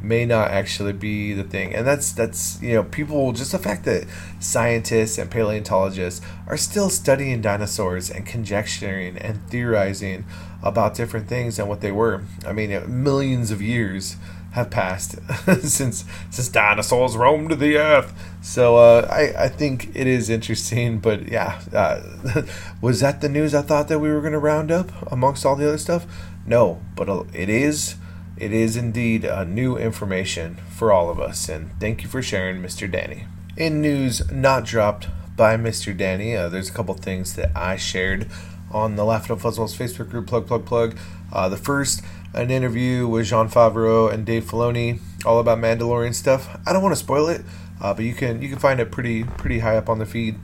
may 0.03 0.25
not 0.25 0.51
actually 0.51 0.93
be 0.93 1.33
the 1.33 1.43
thing. 1.43 1.73
And 1.73 1.87
that's 1.87 2.11
that's 2.11 2.61
you 2.61 2.73
know 2.73 2.83
people 2.83 3.31
just 3.31 3.53
the 3.53 3.59
fact 3.59 3.85
that 3.85 4.05
scientists 4.39 5.17
and 5.17 5.31
paleontologists 5.31 6.23
are 6.47 6.57
still 6.57 6.89
studying 6.89 7.41
dinosaurs 7.41 8.11
and 8.11 8.25
conjecturing 8.25 9.17
and 9.17 9.41
theorizing 9.49 10.25
about 10.61 10.95
different 10.95 11.27
things 11.27 11.57
and 11.57 11.69
what 11.69 11.81
they 11.81 11.91
were. 11.91 12.23
I 12.45 12.51
mean 12.51 13.03
millions 13.03 13.49
of 13.49 13.61
years 13.61 14.17
have 14.51 14.69
passed 14.69 15.15
since 15.61 16.03
since 16.29 16.49
dinosaurs 16.49 17.15
roamed 17.15 17.59
the 17.59 17.77
earth. 17.77 18.13
So 18.41 18.75
uh, 18.75 19.07
I, 19.09 19.45
I 19.45 19.47
think 19.47 19.95
it 19.95 20.05
is 20.05 20.29
interesting 20.29 20.99
but 20.99 21.29
yeah 21.29 21.61
uh, 21.73 22.43
was 22.81 22.99
that 22.99 23.21
the 23.21 23.29
news 23.29 23.55
i 23.55 23.61
thought 23.61 23.87
that 23.87 23.99
we 23.99 24.09
were 24.11 24.19
going 24.19 24.33
to 24.33 24.39
round 24.39 24.69
up 24.69 24.91
amongst 25.11 25.45
all 25.45 25.55
the 25.55 25.67
other 25.67 25.77
stuff? 25.77 26.05
No 26.45 26.81
but 26.95 27.07
uh, 27.07 27.23
it 27.33 27.49
is 27.49 27.95
it 28.43 28.51
is 28.51 28.75
indeed 28.75 29.23
uh, 29.23 29.45
new 29.45 29.77
information 29.77 30.57
for 30.69 30.91
all 30.91 31.09
of 31.09 31.17
us, 31.17 31.47
and 31.47 31.71
thank 31.79 32.03
you 32.03 32.09
for 32.09 32.21
sharing, 32.21 32.61
Mr. 32.61 32.91
Danny. 32.91 33.23
In 33.55 33.81
news 33.81 34.29
not 34.29 34.65
dropped 34.65 35.07
by 35.37 35.55
Mr. 35.55 35.95
Danny, 35.95 36.35
uh, 36.35 36.49
there's 36.49 36.69
a 36.69 36.73
couple 36.73 36.93
things 36.95 37.35
that 37.35 37.55
I 37.55 37.77
shared 37.77 38.29
on 38.69 38.97
the 38.97 39.05
Laughing 39.05 39.37
Up 39.37 39.41
Fuzzballs 39.41 39.77
Facebook 39.77 40.09
group, 40.09 40.27
plug, 40.27 40.45
plug, 40.45 40.65
plug. 40.65 40.97
Uh, 41.31 41.47
the 41.47 41.55
first, 41.55 42.01
an 42.33 42.51
interview 42.51 43.07
with 43.07 43.27
Jon 43.27 43.49
Favreau 43.49 44.11
and 44.11 44.25
Dave 44.25 44.43
Filoni, 44.43 44.99
all 45.25 45.39
about 45.39 45.59
Mandalorian 45.59 46.13
stuff. 46.13 46.59
I 46.67 46.73
don't 46.73 46.83
want 46.83 46.93
to 46.93 46.99
spoil 46.99 47.29
it, 47.29 47.43
uh, 47.81 47.93
but 47.93 48.03
you 48.03 48.13
can 48.13 48.41
you 48.41 48.49
can 48.49 48.59
find 48.59 48.81
it 48.81 48.91
pretty 48.91 49.23
pretty 49.23 49.59
high 49.59 49.77
up 49.77 49.87
on 49.87 49.99
the 49.99 50.05
feed. 50.05 50.35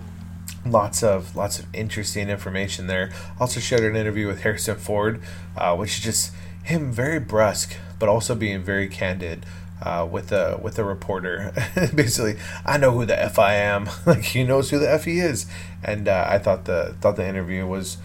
Lots 0.66 1.04
of 1.04 1.36
lots 1.36 1.60
of 1.60 1.66
interesting 1.74 2.30
information 2.30 2.88
there. 2.88 3.12
Also 3.42 3.60
shared 3.60 3.84
an 3.84 3.98
interview 3.98 4.28
with 4.28 4.44
Harrison 4.44 4.78
Ford, 4.78 5.22
uh, 5.58 5.76
which 5.76 5.98
is 5.98 6.04
just 6.04 6.34
him 6.64 6.92
very 6.92 7.20
brusque, 7.20 7.76
but 8.00 8.10
also 8.10 8.34
being 8.34 8.64
very 8.64 8.88
candid 8.88 9.46
uh, 9.82 10.08
with 10.10 10.32
a 10.32 10.60
with 10.62 10.80
a 10.80 10.84
reporter. 10.84 11.54
Basically, 11.96 12.38
I 12.66 12.78
know 12.78 12.92
who 12.92 13.06
the 13.06 13.22
f 13.22 13.40
I 13.40 13.56
am. 13.56 13.90
like 14.06 14.24
he 14.24 14.44
knows 14.44 14.70
who 14.70 14.80
the 14.80 14.92
f 14.92 15.06
he 15.06 15.20
is, 15.20 15.46
and 15.84 16.08
uh, 16.08 16.26
I 16.28 16.40
thought 16.40 16.66
the 16.66 16.96
thought 17.02 17.16
the 17.16 17.28
interview 17.28 17.66
was 17.66 17.98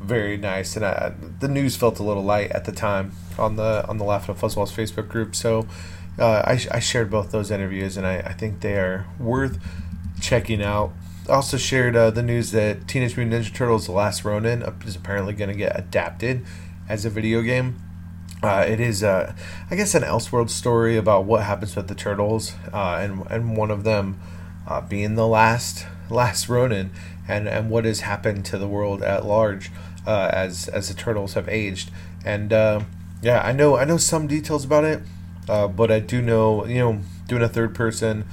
very 0.00 0.36
nice, 0.36 0.76
and 0.76 0.84
I, 0.84 1.12
the 1.40 1.48
news 1.48 1.76
felt 1.76 1.98
a 1.98 2.02
little 2.02 2.24
light 2.24 2.50
at 2.52 2.64
the 2.64 2.72
time 2.72 3.12
on 3.38 3.56
the 3.56 3.86
on 3.88 3.98
the 3.98 4.04
Laughing 4.04 4.34
Fuzzballs 4.34 4.72
Facebook 4.72 5.08
group. 5.08 5.36
So 5.36 5.66
uh, 6.18 6.42
I, 6.44 6.60
I 6.70 6.80
shared 6.80 7.10
both 7.10 7.30
those 7.30 7.50
interviews, 7.50 7.96
and 7.96 8.06
I, 8.06 8.18
I 8.18 8.32
think 8.32 8.60
they 8.60 8.76
are 8.76 9.06
worth 9.18 9.58
checking 10.20 10.62
out. 10.62 10.92
Also 11.28 11.56
shared 11.56 11.94
uh, 11.94 12.10
the 12.10 12.22
news 12.22 12.50
that 12.52 12.88
Teenage 12.88 13.16
Mutant 13.16 13.44
Ninja 13.44 13.54
Turtles: 13.54 13.86
The 13.86 13.92
Last 13.92 14.24
Ronin 14.24 14.62
is 14.84 14.96
apparently 14.96 15.32
going 15.34 15.50
to 15.50 15.56
get 15.56 15.78
adapted 15.78 16.44
as 16.88 17.04
a 17.04 17.10
video 17.10 17.42
game. 17.42 17.80
Uh, 18.42 18.64
it 18.66 18.80
is, 18.80 19.02
uh, 19.02 19.34
I 19.70 19.76
guess, 19.76 19.94
an 19.94 20.02
Elseworld 20.02 20.48
story 20.48 20.96
about 20.96 21.24
what 21.26 21.42
happens 21.42 21.76
with 21.76 21.88
the 21.88 21.94
turtles, 21.94 22.54
uh, 22.72 22.98
and 23.00 23.26
and 23.30 23.56
one 23.56 23.70
of 23.70 23.84
them 23.84 24.18
uh, 24.66 24.80
being 24.80 25.14
the 25.14 25.26
last 25.26 25.86
last 26.10 26.48
Ronin, 26.48 26.90
and, 27.28 27.46
and 27.48 27.70
what 27.70 27.84
has 27.84 28.00
happened 28.00 28.44
to 28.46 28.58
the 28.58 28.66
world 28.66 29.02
at 29.02 29.26
large 29.26 29.70
uh, 30.06 30.30
as 30.32 30.68
as 30.68 30.88
the 30.88 30.94
turtles 30.94 31.34
have 31.34 31.48
aged. 31.48 31.90
And 32.24 32.52
uh, 32.52 32.80
yeah, 33.20 33.42
I 33.42 33.52
know 33.52 33.76
I 33.76 33.84
know 33.84 33.98
some 33.98 34.26
details 34.26 34.64
about 34.64 34.84
it, 34.84 35.02
but 35.46 35.90
I 35.90 36.00
do 36.00 36.22
know 36.22 36.64
you 36.64 36.78
know 36.78 37.00
doing 37.28 37.42
a 37.42 37.48
third 37.48 37.74
person 37.74 38.24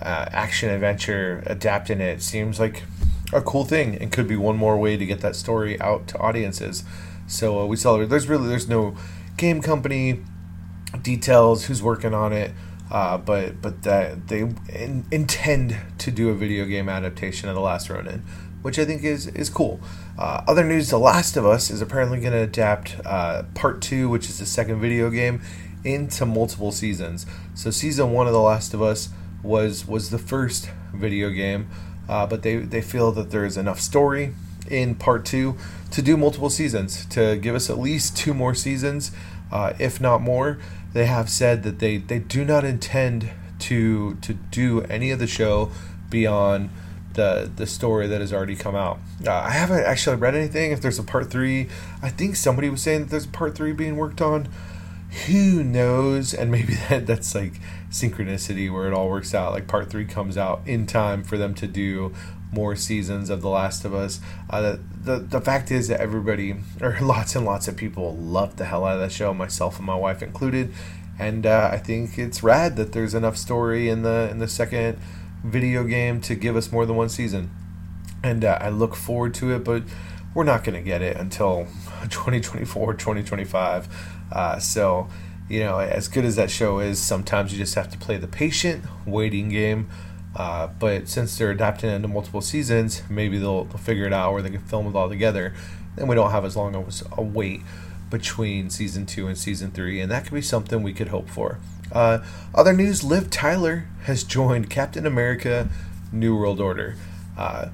action 0.00 0.68
adventure, 0.70 1.42
adapting 1.46 2.00
it 2.00 2.22
seems 2.22 2.58
like 2.60 2.84
a 3.32 3.40
cool 3.40 3.64
thing, 3.64 3.96
and 3.96 4.12
could 4.12 4.28
be 4.28 4.36
one 4.36 4.56
more 4.56 4.76
way 4.76 4.96
to 4.96 5.04
get 5.04 5.20
that 5.20 5.34
story 5.34 5.80
out 5.80 6.06
to 6.08 6.18
audiences. 6.18 6.84
So 7.26 7.66
we 7.66 7.76
celebrate. 7.76 8.08
There's 8.08 8.28
really 8.28 8.48
there's 8.48 8.68
no 8.68 8.94
game 9.42 9.60
company 9.60 10.20
details 11.02 11.66
who's 11.66 11.82
working 11.82 12.14
on 12.14 12.32
it. 12.32 12.52
Uh, 12.90 13.16
but 13.16 13.60
but 13.62 13.82
that 13.82 14.28
they 14.28 14.40
in, 14.40 15.04
intend 15.10 15.76
to 15.98 16.10
do 16.10 16.28
a 16.28 16.34
video 16.34 16.66
game 16.66 16.88
adaptation 16.88 17.48
of 17.48 17.54
The 17.54 17.60
Last 17.60 17.88
Ronin, 17.88 18.22
which 18.60 18.78
I 18.78 18.84
think 18.84 19.02
is 19.02 19.26
is 19.28 19.48
cool. 19.48 19.80
Uh, 20.18 20.42
other 20.46 20.62
news: 20.62 20.90
The 20.90 20.98
Last 20.98 21.36
of 21.38 21.46
Us 21.46 21.70
is 21.70 21.80
apparently 21.80 22.20
going 22.20 22.32
to 22.32 22.42
adapt 22.42 22.96
uh, 23.06 23.44
Part 23.54 23.80
Two, 23.80 24.10
which 24.10 24.28
is 24.28 24.38
the 24.38 24.46
second 24.46 24.78
video 24.80 25.08
game, 25.08 25.40
into 25.84 26.26
multiple 26.26 26.70
seasons. 26.70 27.24
So 27.54 27.70
season 27.70 28.12
one 28.12 28.26
of 28.26 28.34
The 28.34 28.42
Last 28.42 28.74
of 28.74 28.82
Us 28.82 29.08
was 29.42 29.86
was 29.88 30.10
the 30.10 30.18
first 30.18 30.70
video 30.92 31.30
game, 31.30 31.70
uh, 32.10 32.26
but 32.26 32.42
they 32.42 32.56
they 32.56 32.82
feel 32.82 33.10
that 33.12 33.30
there 33.30 33.46
is 33.46 33.56
enough 33.56 33.80
story 33.80 34.34
in 34.72 34.94
Part 34.94 35.24
Two 35.24 35.56
to 35.90 36.02
do 36.02 36.16
multiple 36.16 36.50
seasons 36.50 37.04
to 37.06 37.36
give 37.36 37.54
us 37.54 37.68
at 37.68 37.78
least 37.78 38.16
two 38.16 38.32
more 38.32 38.54
seasons 38.54 39.12
uh, 39.52 39.74
if 39.78 40.00
not 40.00 40.22
more. 40.22 40.58
They 40.94 41.06
have 41.06 41.28
said 41.28 41.62
that 41.62 41.78
they, 41.78 41.98
they 41.98 42.18
do 42.18 42.44
not 42.44 42.64
intend 42.64 43.30
to 43.60 44.14
to 44.16 44.34
do 44.34 44.80
any 44.82 45.12
of 45.12 45.20
the 45.20 45.26
show 45.26 45.70
beyond 46.10 46.70
the 47.14 47.50
the 47.54 47.66
story 47.66 48.08
that 48.08 48.20
has 48.20 48.32
already 48.32 48.56
come 48.56 48.74
out. 48.74 48.98
Uh, 49.24 49.32
I 49.32 49.50
haven't 49.50 49.84
actually 49.84 50.16
read 50.16 50.34
anything. 50.34 50.72
If 50.72 50.80
there's 50.80 50.98
a 50.98 51.04
part 51.04 51.30
three, 51.30 51.68
I 52.02 52.08
think 52.08 52.34
somebody 52.34 52.68
was 52.70 52.82
saying 52.82 53.02
that 53.02 53.10
there's 53.10 53.26
a 53.26 53.28
part 53.28 53.54
three 53.54 53.72
being 53.72 53.96
worked 53.96 54.20
on. 54.20 54.48
Who 55.26 55.62
knows? 55.62 56.32
And 56.34 56.50
maybe 56.50 56.74
that 56.88 57.06
that's 57.06 57.34
like 57.34 57.60
synchronicity 57.90 58.72
where 58.72 58.86
it 58.88 58.94
all 58.94 59.08
works 59.08 59.34
out. 59.34 59.52
Like 59.52 59.68
part 59.68 59.90
three 59.90 60.06
comes 60.06 60.36
out 60.36 60.62
in 60.66 60.86
time 60.86 61.22
for 61.22 61.38
them 61.38 61.54
to 61.56 61.66
do 61.66 62.12
more 62.52 62.76
seasons 62.76 63.30
of 63.30 63.40
The 63.40 63.48
Last 63.48 63.84
of 63.84 63.94
Us. 63.94 64.20
Uh, 64.50 64.76
the, 65.02 65.18
the 65.18 65.40
fact 65.40 65.70
is 65.70 65.88
that 65.88 66.00
everybody 66.00 66.54
or 66.80 66.98
lots 67.00 67.34
and 67.34 67.44
lots 67.44 67.66
of 67.66 67.76
people 67.76 68.14
love 68.16 68.56
the 68.56 68.66
hell 68.66 68.84
out 68.84 68.94
of 68.94 69.00
that 69.00 69.12
show, 69.12 69.32
myself 69.34 69.78
and 69.78 69.86
my 69.86 69.96
wife 69.96 70.22
included. 70.22 70.72
And 71.18 71.46
uh, 71.46 71.70
I 71.72 71.78
think 71.78 72.18
it's 72.18 72.42
rad 72.42 72.76
that 72.76 72.92
there's 72.92 73.14
enough 73.14 73.36
story 73.36 73.88
in 73.88 74.02
the 74.02 74.28
in 74.30 74.38
the 74.38 74.48
second 74.48 74.98
video 75.44 75.84
game 75.84 76.20
to 76.22 76.34
give 76.34 76.56
us 76.56 76.72
more 76.72 76.86
than 76.86 76.96
one 76.96 77.08
season. 77.08 77.50
And 78.22 78.44
uh, 78.44 78.58
I 78.60 78.68
look 78.68 78.94
forward 78.94 79.34
to 79.34 79.52
it, 79.54 79.64
but 79.64 79.82
we're 80.34 80.44
not 80.44 80.64
going 80.64 80.74
to 80.74 80.82
get 80.82 81.02
it 81.02 81.16
until 81.16 81.66
2024, 82.10 82.94
2025. 82.94 83.88
Uh, 84.30 84.58
so, 84.58 85.08
you 85.48 85.60
know, 85.60 85.78
as 85.78 86.08
good 86.08 86.24
as 86.24 86.36
that 86.36 86.50
show 86.50 86.78
is, 86.78 86.98
sometimes 86.98 87.52
you 87.52 87.58
just 87.58 87.74
have 87.74 87.90
to 87.90 87.98
play 87.98 88.16
the 88.16 88.28
patient, 88.28 88.84
waiting 89.06 89.48
game. 89.48 89.90
Uh, 90.34 90.66
but 90.66 91.08
since 91.08 91.36
they're 91.36 91.50
adapting 91.50 91.90
into 91.90 92.08
multiple 92.08 92.40
seasons, 92.40 93.02
maybe 93.10 93.38
they'll, 93.38 93.64
they'll 93.64 93.78
figure 93.78 94.06
it 94.06 94.12
out 94.12 94.32
where 94.32 94.42
they 94.42 94.50
can 94.50 94.60
film 94.60 94.86
it 94.86 94.94
all 94.94 95.08
together. 95.08 95.54
And 95.96 96.08
we 96.08 96.14
don't 96.14 96.30
have 96.30 96.44
as 96.44 96.56
long 96.56 96.74
of 96.74 97.02
a 97.16 97.22
wait 97.22 97.60
between 98.10 98.70
season 98.70 99.06
two 99.06 99.26
and 99.26 99.36
season 99.36 99.70
three, 99.70 100.00
and 100.00 100.10
that 100.10 100.24
could 100.24 100.34
be 100.34 100.42
something 100.42 100.82
we 100.82 100.92
could 100.92 101.08
hope 101.08 101.28
for. 101.28 101.58
Uh, 101.90 102.24
other 102.54 102.72
news 102.72 103.04
Liv 103.04 103.30
Tyler 103.30 103.86
has 104.04 104.24
joined 104.38 104.70
Captain 104.70 105.06
America 105.06 105.68
New 106.12 106.36
World 106.36 106.60
Order. 106.60 106.96
Uh, 107.36 107.68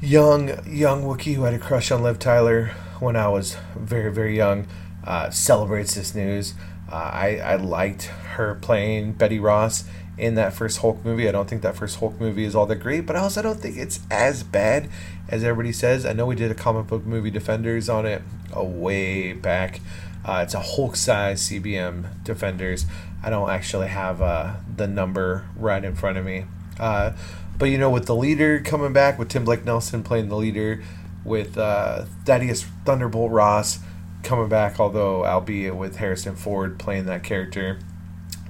young, 0.00 0.48
young 0.66 1.04
Wookiee 1.04 1.34
who 1.34 1.44
had 1.44 1.54
a 1.54 1.58
crush 1.58 1.90
on 1.90 2.02
Liv 2.02 2.18
Tyler 2.18 2.72
when 3.00 3.16
I 3.16 3.28
was 3.28 3.56
very, 3.76 4.12
very 4.12 4.36
young 4.36 4.66
uh, 5.04 5.30
celebrates 5.30 5.94
this 5.94 6.14
news. 6.14 6.54
Uh, 6.90 6.96
I, 6.96 7.36
I 7.38 7.56
liked 7.56 8.04
her 8.04 8.56
playing 8.56 9.12
Betty 9.12 9.38
Ross 9.38 9.84
in 10.20 10.34
that 10.34 10.52
first 10.52 10.78
Hulk 10.80 11.02
movie. 11.02 11.26
I 11.26 11.32
don't 11.32 11.48
think 11.48 11.62
that 11.62 11.74
first 11.74 11.98
Hulk 11.98 12.20
movie 12.20 12.44
is 12.44 12.54
all 12.54 12.66
that 12.66 12.76
great, 12.76 13.06
but 13.06 13.16
I 13.16 13.20
also 13.20 13.40
don't 13.40 13.58
think 13.58 13.78
it's 13.78 14.00
as 14.10 14.42
bad 14.42 14.90
as 15.28 15.42
everybody 15.42 15.72
says. 15.72 16.04
I 16.04 16.12
know 16.12 16.26
we 16.26 16.34
did 16.34 16.50
a 16.50 16.54
comic 16.54 16.86
book 16.86 17.06
movie 17.06 17.30
Defenders 17.30 17.88
on 17.88 18.04
it 18.04 18.22
a 18.52 18.62
way 18.62 19.32
back. 19.32 19.80
Uh, 20.22 20.42
it's 20.44 20.52
a 20.52 20.60
Hulk 20.60 20.94
size 20.96 21.42
CBM 21.48 22.22
Defenders. 22.22 22.84
I 23.22 23.30
don't 23.30 23.48
actually 23.48 23.88
have 23.88 24.20
uh, 24.20 24.56
the 24.76 24.86
number 24.86 25.48
right 25.56 25.82
in 25.82 25.96
front 25.96 26.18
of 26.18 26.26
me. 26.26 26.44
Uh, 26.78 27.12
but 27.58 27.66
you 27.66 27.78
know, 27.78 27.90
with 27.90 28.04
the 28.06 28.14
leader 28.14 28.60
coming 28.60 28.92
back, 28.92 29.18
with 29.18 29.30
Tim 29.30 29.46
Blake 29.46 29.64
Nelson 29.64 30.02
playing 30.02 30.28
the 30.28 30.36
leader, 30.36 30.82
with 31.24 31.56
uh, 31.56 32.04
Thaddeus 32.26 32.64
Thunderbolt 32.84 33.30
Ross 33.30 33.78
coming 34.22 34.50
back, 34.50 34.78
although 34.78 35.24
albeit 35.24 35.76
with 35.76 35.96
Harrison 35.96 36.36
Ford 36.36 36.78
playing 36.78 37.06
that 37.06 37.22
character, 37.22 37.78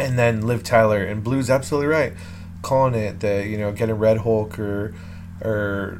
and 0.00 0.18
then 0.18 0.46
Liv 0.46 0.62
Tyler 0.62 1.04
and 1.04 1.22
Blue's 1.22 1.50
absolutely 1.50 1.88
right, 1.88 2.12
calling 2.62 2.94
it 2.94 3.20
that 3.20 3.46
you 3.46 3.58
know 3.58 3.72
getting 3.72 3.96
Red 3.96 4.18
Hulk 4.18 4.58
or 4.58 4.94
or 5.40 5.52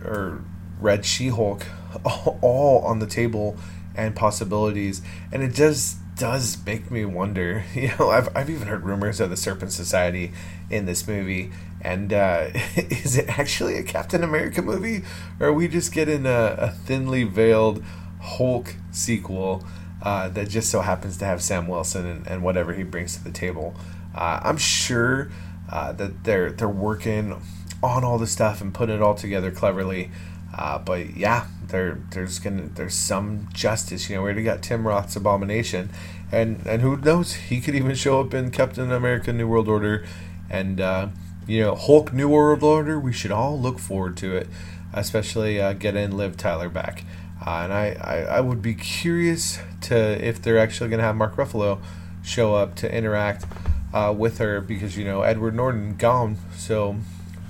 or 0.04 0.44
Red 0.80 1.04
She 1.04 1.28
Hulk 1.28 1.64
all 2.42 2.82
on 2.84 2.98
the 2.98 3.06
table 3.06 3.56
and 3.94 4.16
possibilities, 4.16 5.02
and 5.32 5.42
it 5.42 5.54
just 5.54 5.98
does 6.16 6.58
make 6.66 6.90
me 6.90 7.04
wonder. 7.04 7.64
You 7.74 7.92
know, 7.98 8.10
I've, 8.10 8.34
I've 8.36 8.50
even 8.50 8.68
heard 8.68 8.84
rumors 8.84 9.20
of 9.20 9.30
the 9.30 9.36
Serpent 9.36 9.72
Society 9.72 10.32
in 10.68 10.84
this 10.84 11.08
movie. 11.08 11.50
And 11.80 12.12
uh, 12.12 12.50
is 12.76 13.16
it 13.16 13.38
actually 13.38 13.78
a 13.78 13.82
Captain 13.82 14.22
America 14.22 14.60
movie? 14.60 15.02
Or 15.40 15.48
are 15.48 15.52
we 15.52 15.66
just 15.66 15.92
getting 15.92 16.26
a, 16.26 16.56
a 16.58 16.70
thinly 16.70 17.24
veiled 17.24 17.82
Hulk 18.20 18.76
sequel 18.90 19.64
uh, 20.02 20.28
that 20.30 20.48
just 20.48 20.70
so 20.70 20.80
happens 20.80 21.16
to 21.18 21.24
have 21.24 21.42
Sam 21.42 21.68
Wilson 21.68 22.06
and, 22.06 22.26
and 22.26 22.42
whatever 22.42 22.72
he 22.72 22.82
brings 22.82 23.16
to 23.16 23.24
the 23.24 23.30
table? 23.30 23.74
Uh, 24.14 24.40
I'm 24.42 24.56
sure 24.56 25.30
uh, 25.70 25.92
that 25.92 26.24
they're 26.24 26.50
they're 26.50 26.68
working 26.68 27.40
on 27.82 28.04
all 28.04 28.18
the 28.18 28.26
stuff 28.26 28.60
and 28.60 28.74
putting 28.74 28.96
it 28.96 29.02
all 29.02 29.14
together 29.14 29.50
cleverly. 29.50 30.10
Uh, 30.56 30.78
but 30.78 31.16
yeah, 31.16 31.46
there 31.68 32.00
there's 32.10 32.38
gonna 32.38 32.68
there's 32.74 32.94
some 32.94 33.48
justice. 33.52 34.08
You 34.08 34.16
know, 34.16 34.22
we 34.22 34.26
already 34.26 34.42
got 34.42 34.62
Tim 34.62 34.86
Roth's 34.86 35.16
Abomination, 35.16 35.90
and 36.32 36.66
and 36.66 36.82
who 36.82 36.96
knows, 36.96 37.34
he 37.34 37.60
could 37.60 37.74
even 37.74 37.94
show 37.94 38.20
up 38.20 38.34
in 38.34 38.50
Captain 38.50 38.90
America: 38.90 39.32
New 39.32 39.46
World 39.46 39.68
Order, 39.68 40.04
and 40.48 40.80
uh, 40.80 41.08
you 41.46 41.62
know 41.62 41.74
Hulk: 41.74 42.12
New 42.12 42.28
World 42.28 42.62
Order. 42.62 42.98
We 42.98 43.12
should 43.12 43.30
all 43.30 43.58
look 43.58 43.78
forward 43.78 44.16
to 44.18 44.36
it, 44.36 44.48
especially 44.92 45.60
uh, 45.60 45.72
getting 45.74 46.16
Liv 46.16 46.36
Tyler 46.36 46.68
back. 46.68 47.04
Uh, 47.44 47.50
and 47.64 47.72
I, 47.72 47.96
I, 48.00 48.16
I 48.36 48.40
would 48.40 48.60
be 48.60 48.74
curious 48.74 49.58
to 49.82 49.96
if 49.96 50.42
they're 50.42 50.58
actually 50.58 50.90
going 50.90 50.98
to 50.98 51.04
have 51.04 51.16
Mark 51.16 51.36
Ruffalo 51.36 51.80
show 52.22 52.54
up 52.54 52.74
to 52.76 52.94
interact 52.94 53.46
uh, 53.94 54.14
with 54.16 54.38
her 54.38 54.60
because 54.60 54.96
you 54.96 55.04
know 55.04 55.22
Edward 55.22 55.54
Norton 55.54 55.96
gone, 55.96 56.36
so 56.56 56.96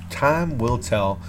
time 0.09 0.59
will 0.59 0.79
tell. 0.79 1.21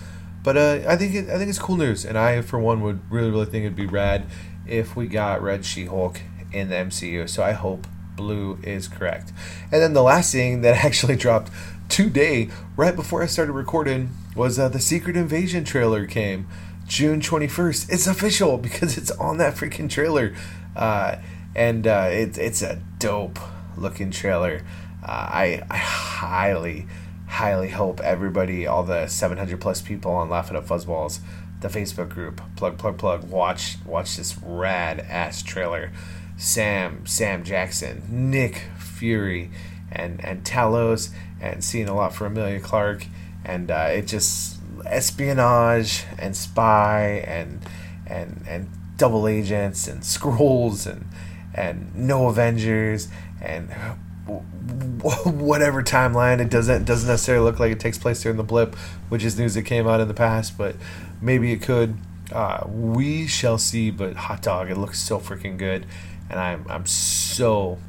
But 0.44 0.58
uh, 0.58 0.80
I 0.88 0.96
think 0.96 1.16
it, 1.16 1.30
I 1.30 1.38
think 1.38 1.50
it's 1.50 1.60
cool 1.60 1.78
news, 1.78 2.06
and 2.06 2.18
I 2.18 2.42
for 2.42 2.60
one 2.60 2.82
would 2.82 3.12
really 3.12 3.32
really 3.32 3.46
think 3.46 3.66
it'd 3.66 3.76
be 3.76 3.88
rad 3.88 4.26
if 4.68 4.96
we 4.96 5.08
got 5.08 5.42
Red 5.42 5.66
She-Hulk 5.66 6.22
in 6.54 6.70
the 6.70 6.76
MCU. 6.76 7.28
So 7.28 7.44
I 7.44 7.52
hope 7.52 7.88
Blue 8.16 8.60
is 8.64 8.88
correct. 8.88 9.34
And 9.72 9.82
then 9.82 9.94
the 9.94 10.04
last 10.04 10.32
thing 10.32 10.62
that 10.62 10.76
actually 10.86 11.16
dropped 11.16 11.52
today, 11.90 12.50
right 12.76 12.96
before 12.96 13.24
I 13.24 13.26
started 13.26 13.54
recording, 13.54 14.12
was 14.36 14.58
uh, 14.58 14.70
the 14.70 14.80
Secret 14.80 15.18
Invasion 15.18 15.64
trailer 15.64 16.06
came 16.06 16.48
June 16.92 17.22
21st. 17.22 17.90
It's 17.90 18.06
official 18.06 18.58
because 18.58 18.98
it's 18.98 19.12
on 19.12 19.38
that 19.38 19.56
freaking 19.56 19.90
trailer, 19.90 20.36
uh, 20.76 21.16
and 21.56 21.88
uh, 21.88 22.10
it, 22.12 22.38
it's 22.38 22.62
a 22.62 22.82
dope 23.00 23.40
looking 23.78 24.12
trailer. 24.12 24.62
Uh, 25.02 25.08
I, 25.08 25.64
I 25.70 25.78
highly 25.78 26.86
highly 27.28 27.70
hope 27.70 28.02
everybody, 28.02 28.68
all 28.68 28.84
the 28.84 29.08
700 29.08 29.62
plus 29.62 29.82
people 29.82 30.12
on 30.12 30.30
Laughing 30.30 30.58
Up 30.58 30.68
Fuzzballs, 30.68 31.22
the 31.62 31.70
Facebook 31.70 32.10
group, 32.10 32.42
plug, 32.58 32.78
plug, 32.78 32.98
plug, 32.98 33.24
watch, 33.30 33.78
watch 33.86 34.18
this 34.18 34.38
rad 34.44 35.00
ass 35.00 35.42
trailer. 35.42 35.94
Sam, 36.36 37.06
Sam 37.06 37.46
Jackson, 37.46 38.04
Nick 38.10 38.64
Fury, 38.78 39.50
and 39.90 40.20
and 40.26 40.44
Talos, 40.44 41.12
and 41.40 41.64
seeing 41.64 41.88
a 41.88 41.96
lot 41.96 42.14
for 42.14 42.26
Emilia 42.26 42.60
Clarke. 42.60 43.06
and 43.46 43.72
uh, 43.72 43.88
it 43.92 44.08
just 44.08 44.61
espionage 44.86 46.06
and 46.18 46.36
spy 46.36 47.24
and 47.26 47.66
and 48.08 48.44
and 48.48 48.70
double 48.98 49.28
agents 49.28 49.88
and 49.88 50.04
scrolls 50.06 50.86
and 50.86 51.08
and 51.54 51.94
no 51.96 52.28
Avengers 52.28 53.08
and 53.42 53.70
whatever 54.28 55.82
timeline. 55.82 56.40
It 56.40 56.50
doesn't 56.50 56.86
doesn't 56.86 57.08
necessarily 57.08 57.44
look 57.44 57.60
like 57.60 57.72
it 57.72 57.80
takes 57.80 57.98
place 57.98 58.22
during 58.22 58.38
the 58.38 58.44
blip, 58.44 58.76
which 59.10 59.24
is 59.24 59.38
news 59.38 59.56
that 59.56 59.64
came 59.64 59.88
out 59.88 60.00
in 60.00 60.08
the 60.08 60.14
past, 60.14 60.58
but 60.58 60.76
maybe 61.22 61.52
it 61.52 61.62
could. 61.62 61.98
Uh, 62.32 62.66
we 62.68 63.28
shall 63.28 63.58
see. 63.58 63.92
But 63.92 64.16
hot 64.16 64.42
dog, 64.42 64.70
it 64.70 64.78
looks 64.78 65.00
so 65.00 65.20
freaking 65.20 65.58
good, 65.58 65.86
and 66.30 66.40
I'm 66.40 66.66
I'm 66.70 66.86
so 66.86 67.80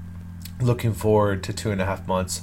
looking 0.60 0.94
forward 0.94 1.42
to 1.44 1.52
two 1.52 1.70
and 1.70 1.80
a 1.80 1.84
half 1.84 2.06
months 2.08 2.42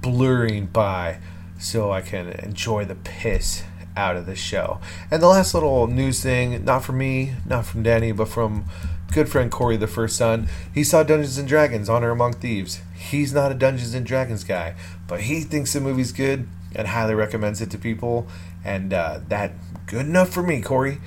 blurring 0.00 0.66
by, 0.66 1.20
so 1.58 1.90
I 1.90 2.00
can 2.00 2.28
enjoy 2.28 2.84
the 2.84 2.96
piss 2.96 3.62
out 3.96 4.16
of 4.16 4.26
the 4.26 4.36
show. 4.36 4.80
And 5.10 5.22
the 5.22 5.28
last 5.28 5.54
little 5.54 5.86
news 5.86 6.22
thing, 6.22 6.64
not 6.64 6.84
from 6.84 6.98
me, 6.98 7.34
not 7.46 7.66
from 7.66 7.82
Danny, 7.82 8.12
but 8.12 8.28
from 8.28 8.64
good 9.12 9.28
friend 9.28 9.50
Corey, 9.50 9.76
the 9.76 9.86
first 9.86 10.16
son. 10.16 10.48
He 10.74 10.84
saw 10.84 11.02
Dungeons 11.02 11.38
and 11.38 11.48
Dragons: 11.48 11.88
Honor 11.88 12.10
Among 12.10 12.32
Thieves. 12.32 12.80
He's 12.94 13.32
not 13.32 13.52
a 13.52 13.54
Dungeons 13.54 13.94
and 13.94 14.06
Dragons 14.06 14.44
guy, 14.44 14.74
but 15.06 15.22
he 15.22 15.40
thinks 15.40 15.72
the 15.72 15.80
movie's 15.80 16.12
good 16.12 16.48
and 16.74 16.88
highly 16.88 17.14
recommends 17.14 17.60
it 17.60 17.70
to 17.70 17.78
people. 17.78 18.26
And 18.64 18.92
uh, 18.92 19.20
that 19.28 19.52
good 19.86 20.06
enough 20.06 20.30
for 20.30 20.42
me, 20.42 20.62
Corey. 20.62 20.98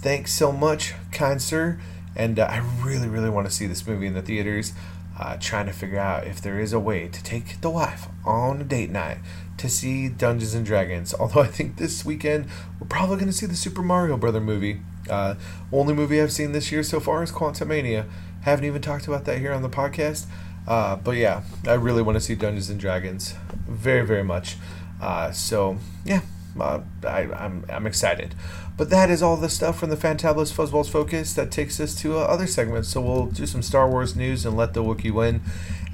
Thanks 0.00 0.34
so 0.34 0.52
much, 0.52 0.94
kind 1.12 1.40
sir. 1.40 1.80
And 2.14 2.38
uh, 2.38 2.44
I 2.44 2.58
really, 2.84 3.08
really 3.08 3.30
want 3.30 3.46
to 3.48 3.52
see 3.52 3.66
this 3.66 3.86
movie 3.86 4.06
in 4.06 4.14
the 4.14 4.22
theaters. 4.22 4.72
Uh, 5.18 5.36
trying 5.38 5.66
to 5.66 5.72
figure 5.72 5.98
out 5.98 6.26
if 6.26 6.42
there 6.42 6.58
is 6.58 6.72
a 6.72 6.80
way 6.80 7.06
to 7.06 7.22
take 7.22 7.60
the 7.60 7.70
wife 7.70 8.08
on 8.24 8.60
a 8.60 8.64
date 8.64 8.90
night 8.90 9.18
to 9.58 9.68
see 9.68 10.08
Dungeons 10.08 10.54
and 10.54 10.64
Dragons. 10.64 11.14
Although 11.18 11.42
I 11.42 11.46
think 11.46 11.76
this 11.76 12.04
weekend 12.04 12.46
we're 12.80 12.86
probably 12.86 13.16
going 13.16 13.28
to 13.28 13.32
see 13.32 13.46
the 13.46 13.56
Super 13.56 13.82
Mario 13.82 14.16
Brother 14.16 14.40
movie. 14.40 14.80
Uh, 15.08 15.34
only 15.72 15.94
movie 15.94 16.20
I've 16.20 16.32
seen 16.32 16.52
this 16.52 16.72
year 16.72 16.82
so 16.82 17.00
far 17.00 17.22
is 17.22 17.30
Quantumania. 17.30 18.06
Haven't 18.42 18.64
even 18.64 18.82
talked 18.82 19.06
about 19.06 19.24
that 19.26 19.38
here 19.38 19.52
on 19.52 19.62
the 19.62 19.68
podcast. 19.68 20.26
Uh, 20.66 20.96
but 20.96 21.12
yeah, 21.12 21.42
I 21.66 21.74
really 21.74 22.02
want 22.02 22.16
to 22.16 22.20
see 22.20 22.34
Dungeons 22.34 22.70
and 22.70 22.80
Dragons, 22.80 23.34
very 23.68 24.06
very 24.06 24.24
much. 24.24 24.56
Uh, 25.00 25.30
so 25.30 25.78
yeah, 26.04 26.22
uh, 26.58 26.80
I, 27.06 27.22
I'm, 27.32 27.64
I'm 27.68 27.86
excited. 27.86 28.34
But 28.76 28.90
that 28.90 29.10
is 29.10 29.22
all 29.22 29.36
the 29.36 29.48
stuff 29.48 29.78
from 29.78 29.90
the 29.90 29.96
Fantabulous 29.96 30.52
Fuzzballs 30.52 30.90
Focus 30.90 31.32
that 31.34 31.50
takes 31.50 31.78
us 31.78 31.94
to 31.96 32.18
uh, 32.18 32.22
other 32.22 32.46
segments. 32.46 32.88
So 32.88 33.00
we'll 33.00 33.26
do 33.26 33.46
some 33.46 33.62
Star 33.62 33.88
Wars 33.88 34.16
news 34.16 34.44
and 34.44 34.56
let 34.56 34.74
the 34.74 34.82
Wookiee 34.82 35.12
win. 35.12 35.42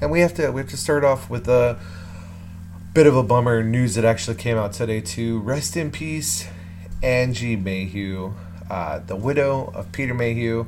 And 0.01 0.11
we 0.11 0.21
have 0.21 0.33
to 0.35 0.51
we 0.51 0.61
have 0.61 0.69
to 0.71 0.77
start 0.77 1.03
off 1.03 1.29
with 1.29 1.47
a 1.47 1.79
bit 2.93 3.07
of 3.07 3.15
a 3.15 3.23
bummer 3.23 3.63
news 3.63 3.95
that 3.95 4.03
actually 4.03 4.35
came 4.35 4.57
out 4.57 4.73
today 4.73 4.99
too. 4.99 5.39
Rest 5.39 5.77
in 5.77 5.91
peace, 5.91 6.45
Angie 7.01 7.55
Mayhew, 7.55 8.33
uh, 8.69 8.99
the 8.99 9.15
widow 9.15 9.71
of 9.73 9.93
Peter 9.93 10.13
Mayhew, 10.13 10.65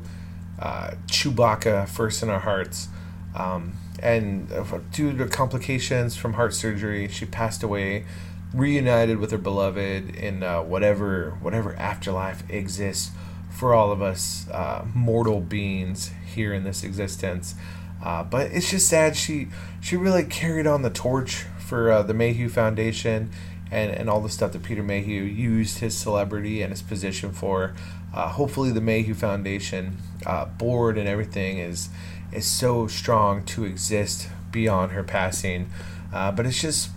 uh, 0.58 0.92
Chewbacca, 1.08 1.86
first 1.90 2.24
in 2.24 2.30
our 2.30 2.40
hearts. 2.40 2.88
Um, 3.36 3.74
and 4.02 4.50
due 4.92 5.18
to 5.18 5.28
complications 5.28 6.16
from 6.16 6.34
heart 6.34 6.54
surgery, 6.54 7.10
she 7.10 7.26
passed 7.26 7.62
away, 7.62 8.06
reunited 8.54 9.18
with 9.18 9.32
her 9.32 9.38
beloved 9.38 10.16
in 10.16 10.44
uh, 10.44 10.62
whatever 10.62 11.38
whatever 11.42 11.76
afterlife 11.76 12.50
exists 12.50 13.12
for 13.50 13.74
all 13.74 13.92
of 13.92 14.02
us 14.02 14.48
uh, 14.50 14.86
mortal 14.94 15.42
beings 15.42 16.12
here 16.26 16.54
in 16.54 16.64
this 16.64 16.86
existence. 16.86 17.56
Uh, 18.02 18.24
but 18.24 18.52
it's 18.52 18.70
just 18.70 18.88
sad 18.88 19.18
she 19.18 19.48
she 19.82 19.98
really 19.98 20.24
carried 20.24 20.68
on 20.68 20.84
the 20.84 20.90
torch 20.90 21.46
for 21.74 21.92
uh, 21.92 22.04
the 22.04 22.14
Mayhew 22.14 22.50
Foundation 22.50 23.32
and, 23.72 23.90
and 23.90 24.08
all 24.08 24.22
the 24.22 24.30
stuff 24.30 24.52
that 24.52 24.62
Peter 24.62 24.84
Mayhew 24.84 25.24
used 25.24 25.80
his 25.80 25.98
celebrity 25.98 26.62
and 26.62 26.72
his 26.72 26.84
position 26.84 27.32
for. 27.32 27.74
Uh, 28.14 28.28
hopefully, 28.28 28.72
the 28.72 28.80
Mayhew 28.80 29.16
Foundation 29.16 29.98
uh, 30.24 30.46
board 30.46 31.00
and 31.00 31.08
everything 31.08 31.58
is 31.58 31.90
is 32.32 32.46
so 32.46 32.86
strong 32.86 33.44
to 33.46 33.66
exist 33.66 34.30
beyond 34.52 34.92
her 34.92 35.02
passing. 35.02 35.72
Uh, 36.14 36.32
but 36.32 36.46
it's 36.46 36.62
just 36.62 36.92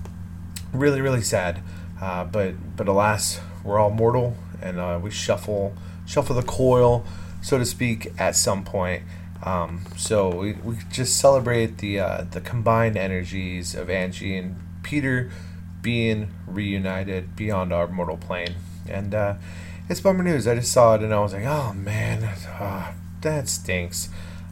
really, 0.74 1.00
really 1.00 1.22
sad. 1.22 1.62
Uh, 1.98 2.24
but 2.24 2.76
but 2.76 2.86
alas, 2.86 3.40
we're 3.64 3.78
all 3.78 3.88
mortal, 3.88 4.36
and 4.60 4.78
uh, 4.78 5.00
we 5.02 5.10
shuffle 5.10 5.74
shuffle 6.04 6.36
the 6.36 6.42
coil, 6.42 7.02
so 7.40 7.56
to 7.56 7.64
speak, 7.64 8.12
at 8.18 8.36
some 8.36 8.62
point. 8.62 9.04
Um, 9.42 9.84
so 9.96 10.34
we, 10.34 10.52
we 10.52 10.76
just 10.90 11.16
celebrate 11.16 11.78
the 11.78 12.00
uh, 12.00 12.24
the 12.30 12.42
combined 12.42 12.98
energies 12.98 13.74
of 13.74 13.88
Angie 13.88 14.36
and 14.36 14.56
Peter 14.86 15.28
being 15.82 16.30
reunited 16.46 17.34
beyond 17.34 17.72
our 17.72 17.88
mortal 17.88 18.16
plane, 18.16 18.54
and 18.88 19.12
uh, 19.14 19.34
it's 19.88 20.00
bummer 20.00 20.22
news. 20.22 20.46
I 20.46 20.54
just 20.54 20.70
saw 20.72 20.94
it 20.94 21.02
and 21.02 21.12
I 21.12 21.18
was 21.18 21.32
like, 21.32 21.44
oh 21.44 21.72
man, 21.74 22.22
uh, 22.22 22.92
that 23.20 23.48
stinks. 23.48 24.08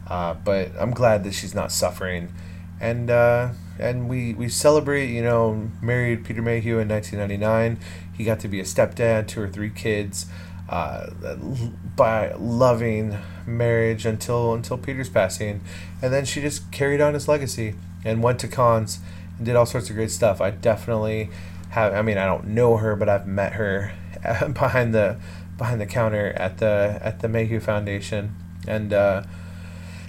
Uh, 0.07 0.33
but 0.33 0.71
I'm 0.77 0.91
glad 0.91 1.23
that 1.23 1.33
she's 1.33 1.55
not 1.55 1.71
suffering, 1.71 2.33
and 2.81 3.09
uh, 3.09 3.51
and 3.79 4.09
we 4.09 4.33
we 4.33 4.49
celebrate. 4.49 5.09
You 5.09 5.23
know, 5.23 5.71
married 5.81 6.25
Peter 6.25 6.41
Mayhew 6.41 6.79
in 6.79 6.89
1999. 6.89 7.79
He 8.13 8.25
got 8.25 8.41
to 8.41 8.49
be 8.49 8.59
a 8.59 8.63
stepdad 8.63 9.27
two 9.27 9.41
or 9.41 9.47
three 9.47 9.69
kids. 9.69 10.25
Uh, 10.67 11.11
by 11.95 12.33
loving 12.33 13.15
marriage 13.45 14.05
until 14.05 14.53
until 14.53 14.77
Peter's 14.77 15.09
passing, 15.09 15.61
and 16.01 16.11
then 16.11 16.25
she 16.25 16.41
just 16.41 16.71
carried 16.71 16.99
on 16.99 17.13
his 17.13 17.27
legacy 17.27 17.75
and 18.03 18.21
went 18.21 18.39
to 18.39 18.47
cons 18.47 18.99
did 19.41 19.55
all 19.55 19.65
sorts 19.65 19.89
of 19.89 19.95
great 19.95 20.11
stuff. 20.11 20.41
I 20.41 20.51
definitely 20.51 21.29
have. 21.69 21.93
I 21.93 22.01
mean, 22.01 22.17
I 22.17 22.25
don't 22.25 22.47
know 22.47 22.77
her, 22.77 22.95
but 22.95 23.09
I've 23.09 23.27
met 23.27 23.53
her 23.53 23.93
behind 24.53 24.93
the 24.93 25.17
behind 25.57 25.79
the 25.79 25.85
counter 25.85 26.33
at 26.35 26.57
the 26.57 26.99
at 27.01 27.19
the 27.19 27.27
Mayhew 27.27 27.59
Foundation, 27.59 28.35
and 28.67 28.93
uh, 28.93 29.23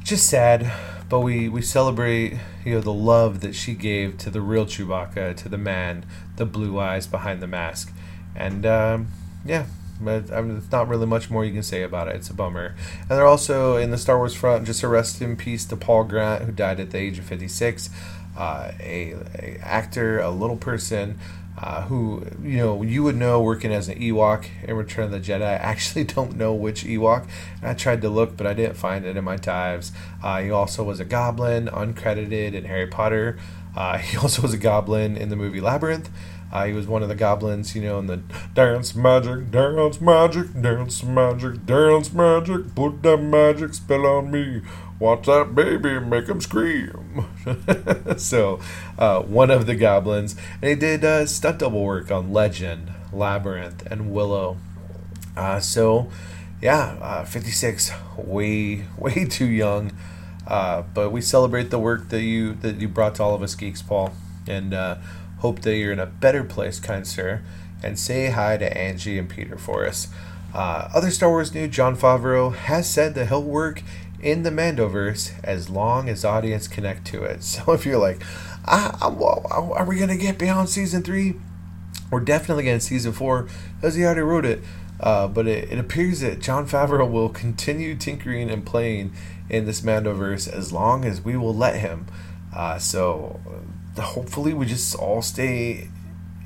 just 0.03 0.29
sad, 0.29 0.73
but 1.09 1.21
we 1.21 1.49
we 1.49 1.63
celebrate 1.63 2.39
you 2.65 2.75
know 2.75 2.81
the 2.81 2.93
love 2.93 3.41
that 3.41 3.55
she 3.55 3.75
gave 3.75 4.19
to 4.19 4.31
the 4.31 4.41
real 4.41 4.67
Chewbacca, 4.67 5.37
to 5.37 5.49
the 5.49 5.59
man, 5.59 6.05
the 6.37 6.47
blue 6.47 6.79
eyes 6.79 7.07
behind 7.07 7.43
the 7.43 7.47
mask, 7.47 7.93
and 8.35 8.65
um, 8.67 9.09
yeah. 9.45 9.67
But 9.99 10.31
I 10.31 10.43
mean, 10.43 10.53
there's 10.53 10.71
not 10.71 10.89
really 10.89 11.07
much 11.07 11.31
more 11.31 11.43
you 11.43 11.55
can 11.55 11.63
say 11.63 11.83
about 11.83 12.09
it. 12.09 12.17
It's 12.17 12.29
a 12.29 12.35
bummer. 12.35 12.75
And 13.01 13.11
they're 13.11 13.27
also 13.27 13.77
in 13.77 13.91
the 13.91 13.97
Star 13.97 14.19
Wars 14.19 14.35
front. 14.35 14.67
Just 14.67 14.83
a 14.83 14.89
rest 14.89 15.23
in 15.23 15.37
peace 15.37 15.65
to 15.65 15.77
Paul 15.77 16.05
Grant, 16.05 16.45
who 16.45 16.53
died 16.53 16.81
at 16.81 16.91
the 16.91 16.99
age 16.99 17.19
of 17.19 17.25
56. 17.25 17.89
Uh, 18.37 18.73
a, 18.81 19.15
a 19.39 19.59
actor, 19.63 20.21
a 20.21 20.31
little 20.31 20.57
person 20.57 21.19
uh, 21.59 21.83
who 21.83 22.27
you 22.43 22.59
know 22.59 22.83
you 22.83 23.03
would 23.03 23.17
know 23.17 23.41
working 23.41 23.73
as 23.73 23.89
an 23.89 23.99
Ewok 23.99 24.47
in 24.65 24.77
Return 24.77 25.05
of 25.05 25.11
the 25.11 25.21
Jedi. 25.21 25.43
I 25.43 25.55
actually 25.55 26.05
don't 26.17 26.37
know 26.37 26.53
which 26.53 26.85
Ewok. 26.85 27.27
I 27.63 27.75
tried 27.75 28.03
to 28.03 28.09
look, 28.09 28.37
but 28.37 28.47
I 28.47 28.55
didn't 28.55 28.77
find 28.77 29.05
it 29.05 29.17
in 29.17 29.25
my 29.25 29.37
dives. 29.37 29.93
Uh, 30.23 30.41
he 30.41 30.51
also 30.51 30.85
was 30.85 31.01
a 31.01 31.05
Goblin, 31.05 31.69
uncredited 31.69 32.53
in 32.53 32.65
Harry 32.65 32.87
Potter. 32.87 33.39
Uh, 33.75 33.99
he 33.99 34.17
also 34.17 34.43
was 34.43 34.53
a 34.53 34.59
Goblin 34.59 35.17
in 35.17 35.29
the 35.29 35.37
movie 35.37 35.61
Labyrinth. 35.61 36.11
Uh, 36.53 36.67
he 36.67 36.73
was 36.73 36.87
one 36.87 37.03
of 37.03 37.09
the 37.09 37.15
goblins, 37.15 37.75
you 37.75 37.83
know, 37.83 37.99
in 37.99 38.07
the 38.07 38.21
dance 38.55 38.95
magic, 38.95 39.51
dance 39.51 40.01
magic, 40.01 40.61
dance 40.61 41.03
magic, 41.03 41.67
dance 41.67 42.13
magic, 42.13 42.75
put 42.75 43.03
that 43.03 43.19
magic 43.19 43.75
spell 43.75 44.07
on 44.07 44.31
me. 44.31 44.63
Watch 44.99 45.27
that 45.27 45.55
baby 45.55 46.01
make 46.01 46.27
him 46.27 46.41
scream. 46.41 47.27
so, 48.17 48.61
uh, 48.99 49.21
one 49.23 49.51
of 49.51 49.67
the 49.67 49.75
goblins. 49.75 50.37
And 50.63 50.71
he 50.71 50.75
did 50.75 51.05
uh, 51.05 51.27
stunt 51.27 51.59
double 51.59 51.85
work 51.85 52.11
on 52.11 52.33
Legend, 52.33 52.93
Labyrinth, 53.13 53.85
and 53.91 54.11
Willow. 54.11 54.57
Uh, 55.37 55.61
so, 55.61 56.11
yeah, 56.63 56.97
uh, 57.03 57.25
56, 57.25 57.93
way, 58.17 58.87
way 58.99 59.27
too 59.27 59.47
young. 59.47 59.93
Uh, 60.47 60.83
but 60.95 61.11
we 61.11 61.21
celebrate 61.21 61.71
the 61.71 61.79
work 61.79 62.09
that 62.11 62.23
you 62.23 62.55
that 62.55 62.81
you 62.81 62.89
brought 62.89 63.17
to 63.17 63.23
all 63.23 63.35
of 63.35 63.43
us 63.43 63.55
geeks, 63.55 63.83
Paul, 63.83 64.13
and 64.47 64.73
uh, 64.73 64.97
hope 65.47 65.61
that 65.61 65.77
you're 65.77 65.93
in 65.93 66.01
a 66.01 66.07
better 66.07 66.43
place, 66.43 66.81
kind 66.81 67.07
sir. 67.07 67.41
And 67.85 67.99
say 67.99 68.31
hi 68.31 68.57
to 68.57 68.77
Angie 68.77 69.19
and 69.19 69.29
Peter 69.29 69.57
for 69.57 69.87
us. 69.87 70.09
other 70.53 71.11
Star 71.11 71.29
Wars 71.29 71.55
news: 71.55 71.71
Jon 71.71 71.97
Favreau 71.97 72.55
has 72.55 72.89
said 72.89 73.15
that 73.15 73.29
he'll 73.29 73.43
work 73.43 73.83
in 74.21 74.43
the 74.43 74.51
Mandoverse 74.51 75.33
as 75.45 75.69
long 75.69 76.09
as 76.09 76.25
audience 76.25 76.67
connect 76.67 77.07
to 77.09 77.23
it. 77.23 77.43
So 77.45 77.73
if 77.73 77.87
you're 77.87 77.99
like, 77.99 78.23
ah, 78.67 78.97
are 79.01 79.85
we 79.85 79.99
gonna 79.99 80.17
get 80.17 80.39
beyond 80.39 80.69
season 80.69 81.03
three? 81.03 81.35
We're 82.11 82.21
definitely 82.21 82.65
getting 82.65 82.81
season 82.81 83.13
four, 83.13 83.49
as 83.83 83.95
he 83.95 84.05
already 84.05 84.23
wrote 84.23 84.45
it. 84.45 84.63
Uh, 84.99 85.29
but 85.29 85.47
it, 85.47 85.71
it 85.71 85.79
appears 85.79 86.21
that 86.21 86.41
Jon 86.41 86.67
Favreau 86.67 87.11
will 87.11 87.29
continue 87.29 87.95
tinkering 87.95 88.51
and 88.51 88.65
playing 88.65 89.13
in 89.51 89.67
this 89.67 89.83
Mandoverse 89.83 90.51
as 90.51 90.73
long 90.73 91.05
as 91.05 91.21
we 91.21 91.37
will 91.37 91.55
let 91.55 91.77
him. 91.77 92.07
Uh, 92.55 92.79
so 92.79 93.41
uh, 93.47 93.59
hopefully 94.03 94.55
we 94.55 94.67
just 94.67 94.95
all 94.95 95.23
stay 95.23 95.89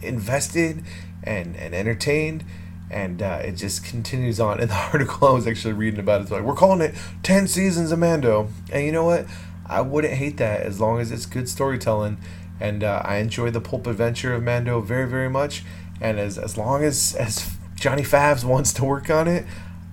invested 0.03 0.83
and, 1.23 1.57
and 1.57 1.75
entertained 1.75 2.45
and 2.91 3.23
uh, 3.23 3.41
it 3.43 3.53
just 3.53 3.85
continues 3.85 4.41
on. 4.41 4.61
In 4.61 4.69
the 4.69 4.75
article 4.93 5.29
I 5.29 5.31
was 5.31 5.47
actually 5.47 5.75
reading 5.75 6.01
about, 6.01 6.21
it, 6.21 6.23
it's 6.25 6.31
like 6.31 6.43
we're 6.43 6.55
calling 6.55 6.81
it 6.81 6.95
ten 7.23 7.47
seasons 7.47 7.93
of 7.93 7.99
Mando, 7.99 8.49
and 8.73 8.85
you 8.85 8.93
know 8.93 9.05
what? 9.05 9.27
I 9.67 9.81
wouldn't 9.81 10.15
hate 10.15 10.37
that 10.39 10.63
as 10.63 10.81
long 10.81 10.99
as 10.99 11.13
it's 11.13 11.27
good 11.27 11.49
storytelling, 11.49 12.19
and 12.59 12.83
uh, 12.83 13.03
I 13.05 13.17
enjoy 13.17 13.51
the 13.51 13.61
pulp 13.61 13.87
adventure 13.87 14.35
of 14.35 14.43
Mando 14.43 14.81
very 14.81 15.09
very 15.09 15.31
much. 15.31 15.65
And 16.01 16.19
as 16.19 16.37
as 16.37 16.59
long 16.59 16.83
as 16.83 17.15
as 17.15 17.57
Johnny 17.77 18.03
Favs 18.03 18.45
wants 18.45 18.73
to 18.75 18.85
work 18.85 19.09
on 19.09 19.29
it, 19.29 19.47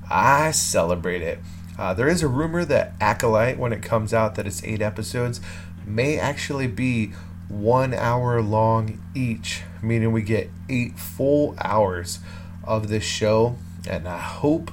I 0.09 0.51
celebrate 0.51 1.21
it. 1.21 1.39
Uh, 1.77 1.93
there 1.93 2.07
is 2.07 2.23
a 2.23 2.27
rumor 2.27 2.65
that 2.65 2.93
Acolyte, 2.99 3.59
when 3.59 3.71
it 3.71 3.83
comes 3.83 4.11
out, 4.11 4.33
that 4.35 4.47
it's 4.47 4.63
eight 4.63 4.81
episodes, 4.81 5.39
may 5.85 6.17
actually 6.17 6.65
be 6.65 7.11
one 7.49 7.93
hour 7.93 8.41
long 8.41 8.99
each, 9.15 9.63
meaning 9.81 10.11
we 10.11 10.21
get 10.21 10.49
eight 10.69 10.97
full 10.99 11.55
hours 11.59 12.19
of 12.63 12.89
this 12.89 13.03
show, 13.03 13.55
and 13.89 14.07
I 14.07 14.17
hope 14.17 14.71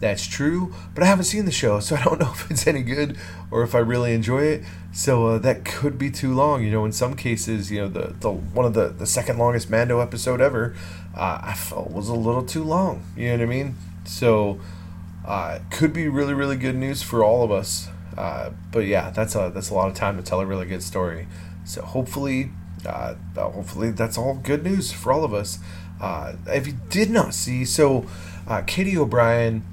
that's 0.00 0.26
true. 0.26 0.74
But 0.94 1.02
I 1.02 1.06
haven't 1.06 1.24
seen 1.24 1.44
the 1.44 1.52
show, 1.52 1.80
so 1.80 1.96
I 1.96 2.02
don't 2.02 2.20
know 2.20 2.32
if 2.32 2.50
it's 2.50 2.66
any 2.66 2.82
good 2.82 3.16
or 3.50 3.62
if 3.62 3.74
I 3.74 3.78
really 3.78 4.12
enjoy 4.14 4.44
it. 4.44 4.64
So 4.92 5.26
uh, 5.26 5.38
that 5.38 5.64
could 5.64 5.98
be 5.98 6.10
too 6.10 6.34
long. 6.34 6.62
You 6.62 6.70
know, 6.70 6.84
in 6.84 6.92
some 6.92 7.16
cases, 7.16 7.70
you 7.70 7.80
know, 7.80 7.88
the, 7.88 8.14
the 8.20 8.30
one 8.30 8.66
of 8.66 8.74
the, 8.74 8.88
the 8.88 9.06
second 9.06 9.38
longest 9.38 9.70
Mando 9.70 10.00
episode 10.00 10.40
ever, 10.40 10.74
uh, 11.16 11.40
I 11.42 11.54
felt 11.54 11.90
was 11.90 12.08
a 12.08 12.14
little 12.14 12.44
too 12.44 12.62
long. 12.62 13.04
You 13.16 13.28
know 13.28 13.38
what 13.38 13.42
I 13.42 13.46
mean? 13.46 13.76
So 14.04 14.60
uh, 15.26 15.60
could 15.70 15.92
be 15.92 16.08
really 16.08 16.34
really 16.34 16.56
good 16.56 16.74
news 16.74 17.02
for 17.02 17.24
all 17.24 17.42
of 17.42 17.50
us. 17.50 17.88
Uh, 18.16 18.50
but 18.70 18.80
yeah, 18.80 19.10
that's 19.10 19.34
a 19.34 19.50
that's 19.54 19.70
a 19.70 19.74
lot 19.74 19.88
of 19.88 19.94
time 19.94 20.16
to 20.16 20.22
tell 20.22 20.40
a 20.40 20.46
really 20.46 20.66
good 20.66 20.82
story. 20.82 21.26
So 21.64 21.82
hopefully, 21.82 22.50
uh, 22.86 23.14
hopefully 23.36 23.90
that's 23.90 24.18
all 24.18 24.34
good 24.34 24.64
news 24.64 24.92
for 24.92 25.12
all 25.12 25.24
of 25.24 25.32
us. 25.32 25.58
Uh, 26.00 26.34
if 26.48 26.66
you 26.66 26.74
did 26.88 27.10
not 27.10 27.34
see, 27.34 27.64
so 27.64 28.06
uh, 28.46 28.62
Katy 28.62 28.96
O'Brian 28.96 29.64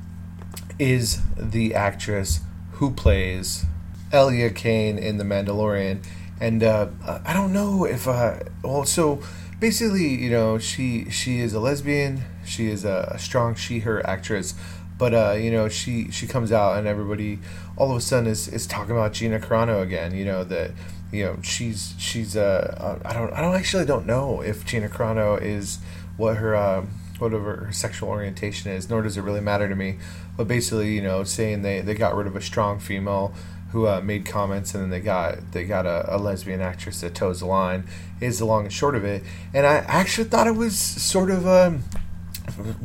is 0.78 1.22
the 1.36 1.74
actress 1.74 2.42
who 2.74 2.92
plays 2.92 3.66
Elia 4.12 4.50
Kane 4.52 4.98
in 4.98 5.18
The 5.18 5.24
Mandalorian, 5.24 6.06
and 6.40 6.64
uh, 6.64 6.88
I 7.26 7.34
don't 7.34 7.52
know 7.52 7.86
if 7.86 8.08
uh, 8.08 8.40
well, 8.64 8.86
so 8.86 9.22
basically, 9.60 10.08
you 10.08 10.30
know, 10.30 10.58
she 10.58 11.10
she 11.10 11.40
is 11.40 11.54
a 11.54 11.60
lesbian, 11.60 12.24
she 12.46 12.68
is 12.68 12.86
a 12.86 13.16
strong 13.20 13.56
she/her 13.56 14.06
actress, 14.08 14.54
but 14.98 15.14
uh, 15.14 15.32
you 15.32 15.52
know, 15.52 15.68
she 15.68 16.12
she 16.12 16.28
comes 16.28 16.52
out 16.52 16.78
and 16.78 16.88
everybody 16.88 17.40
all 17.78 17.92
of 17.92 17.98
a 17.98 18.02
sudden 18.02 18.28
is, 18.30 18.48
is 18.48 18.68
talking 18.68 18.92
about 18.92 19.14
Gina 19.14 19.40
Carano 19.40 19.82
again. 19.82 20.16
You 20.16 20.26
know 20.26 20.44
that 20.44 20.72
you 21.12 21.26
know 21.26 21.38
she's 21.41 21.93
she's 21.97 22.36
uh, 22.36 22.99
I 23.03 23.14
don't 23.14 23.34
I 23.34 23.41
don't 23.41 23.55
actually 23.55 23.86
don't 23.86 24.05
know 24.05 24.41
if 24.41 24.66
Gina 24.66 24.89
Carano 24.89 25.41
is 25.41 25.80
what 26.18 26.38
her 26.38 26.55
uh, 26.55 26.86
whatever 27.20 27.55
her 27.66 27.72
sexual 27.72 28.10
orientation 28.10 28.72
is, 28.72 28.89
nor 28.89 29.01
does 29.01 29.18
it 29.18 29.22
really 29.22 29.41
matter 29.41 29.68
to 29.68 29.76
me. 29.76 29.97
But 30.38 30.47
basically, 30.47 30.93
you 30.93 31.01
know, 31.01 31.24
saying 31.24 31.62
they, 31.62 31.82
they 31.82 31.93
got 31.93 32.16
rid 32.16 32.28
of 32.28 32.36
a 32.36 32.41
strong 32.41 32.80
female 32.80 33.34
who 33.72 33.88
uh, 33.88 34.01
made 34.01 34.26
comments, 34.26 34.74
and 34.74 34.84
then 34.84 34.89
they 34.89 34.99
got 34.99 35.51
they 35.51 35.66
got 35.66 35.86
a, 35.86 36.16
a, 36.16 36.18
lesbian 36.18 36.62
actress 36.62 37.01
that 37.01 37.14
toes 37.14 37.39
the 37.39 37.45
line 37.45 37.84
is 38.20 38.39
the 38.39 38.45
long 38.45 38.64
and 38.64 38.74
short 38.74 38.95
of 38.95 39.03
it. 39.03 39.24
And 39.53 39.66
I 39.66 39.76
actually 39.78 40.28
thought 40.28 40.47
it 40.47 40.55
was 40.55 40.78
sort 40.78 41.30
of 41.30 41.47
um, 41.47 41.84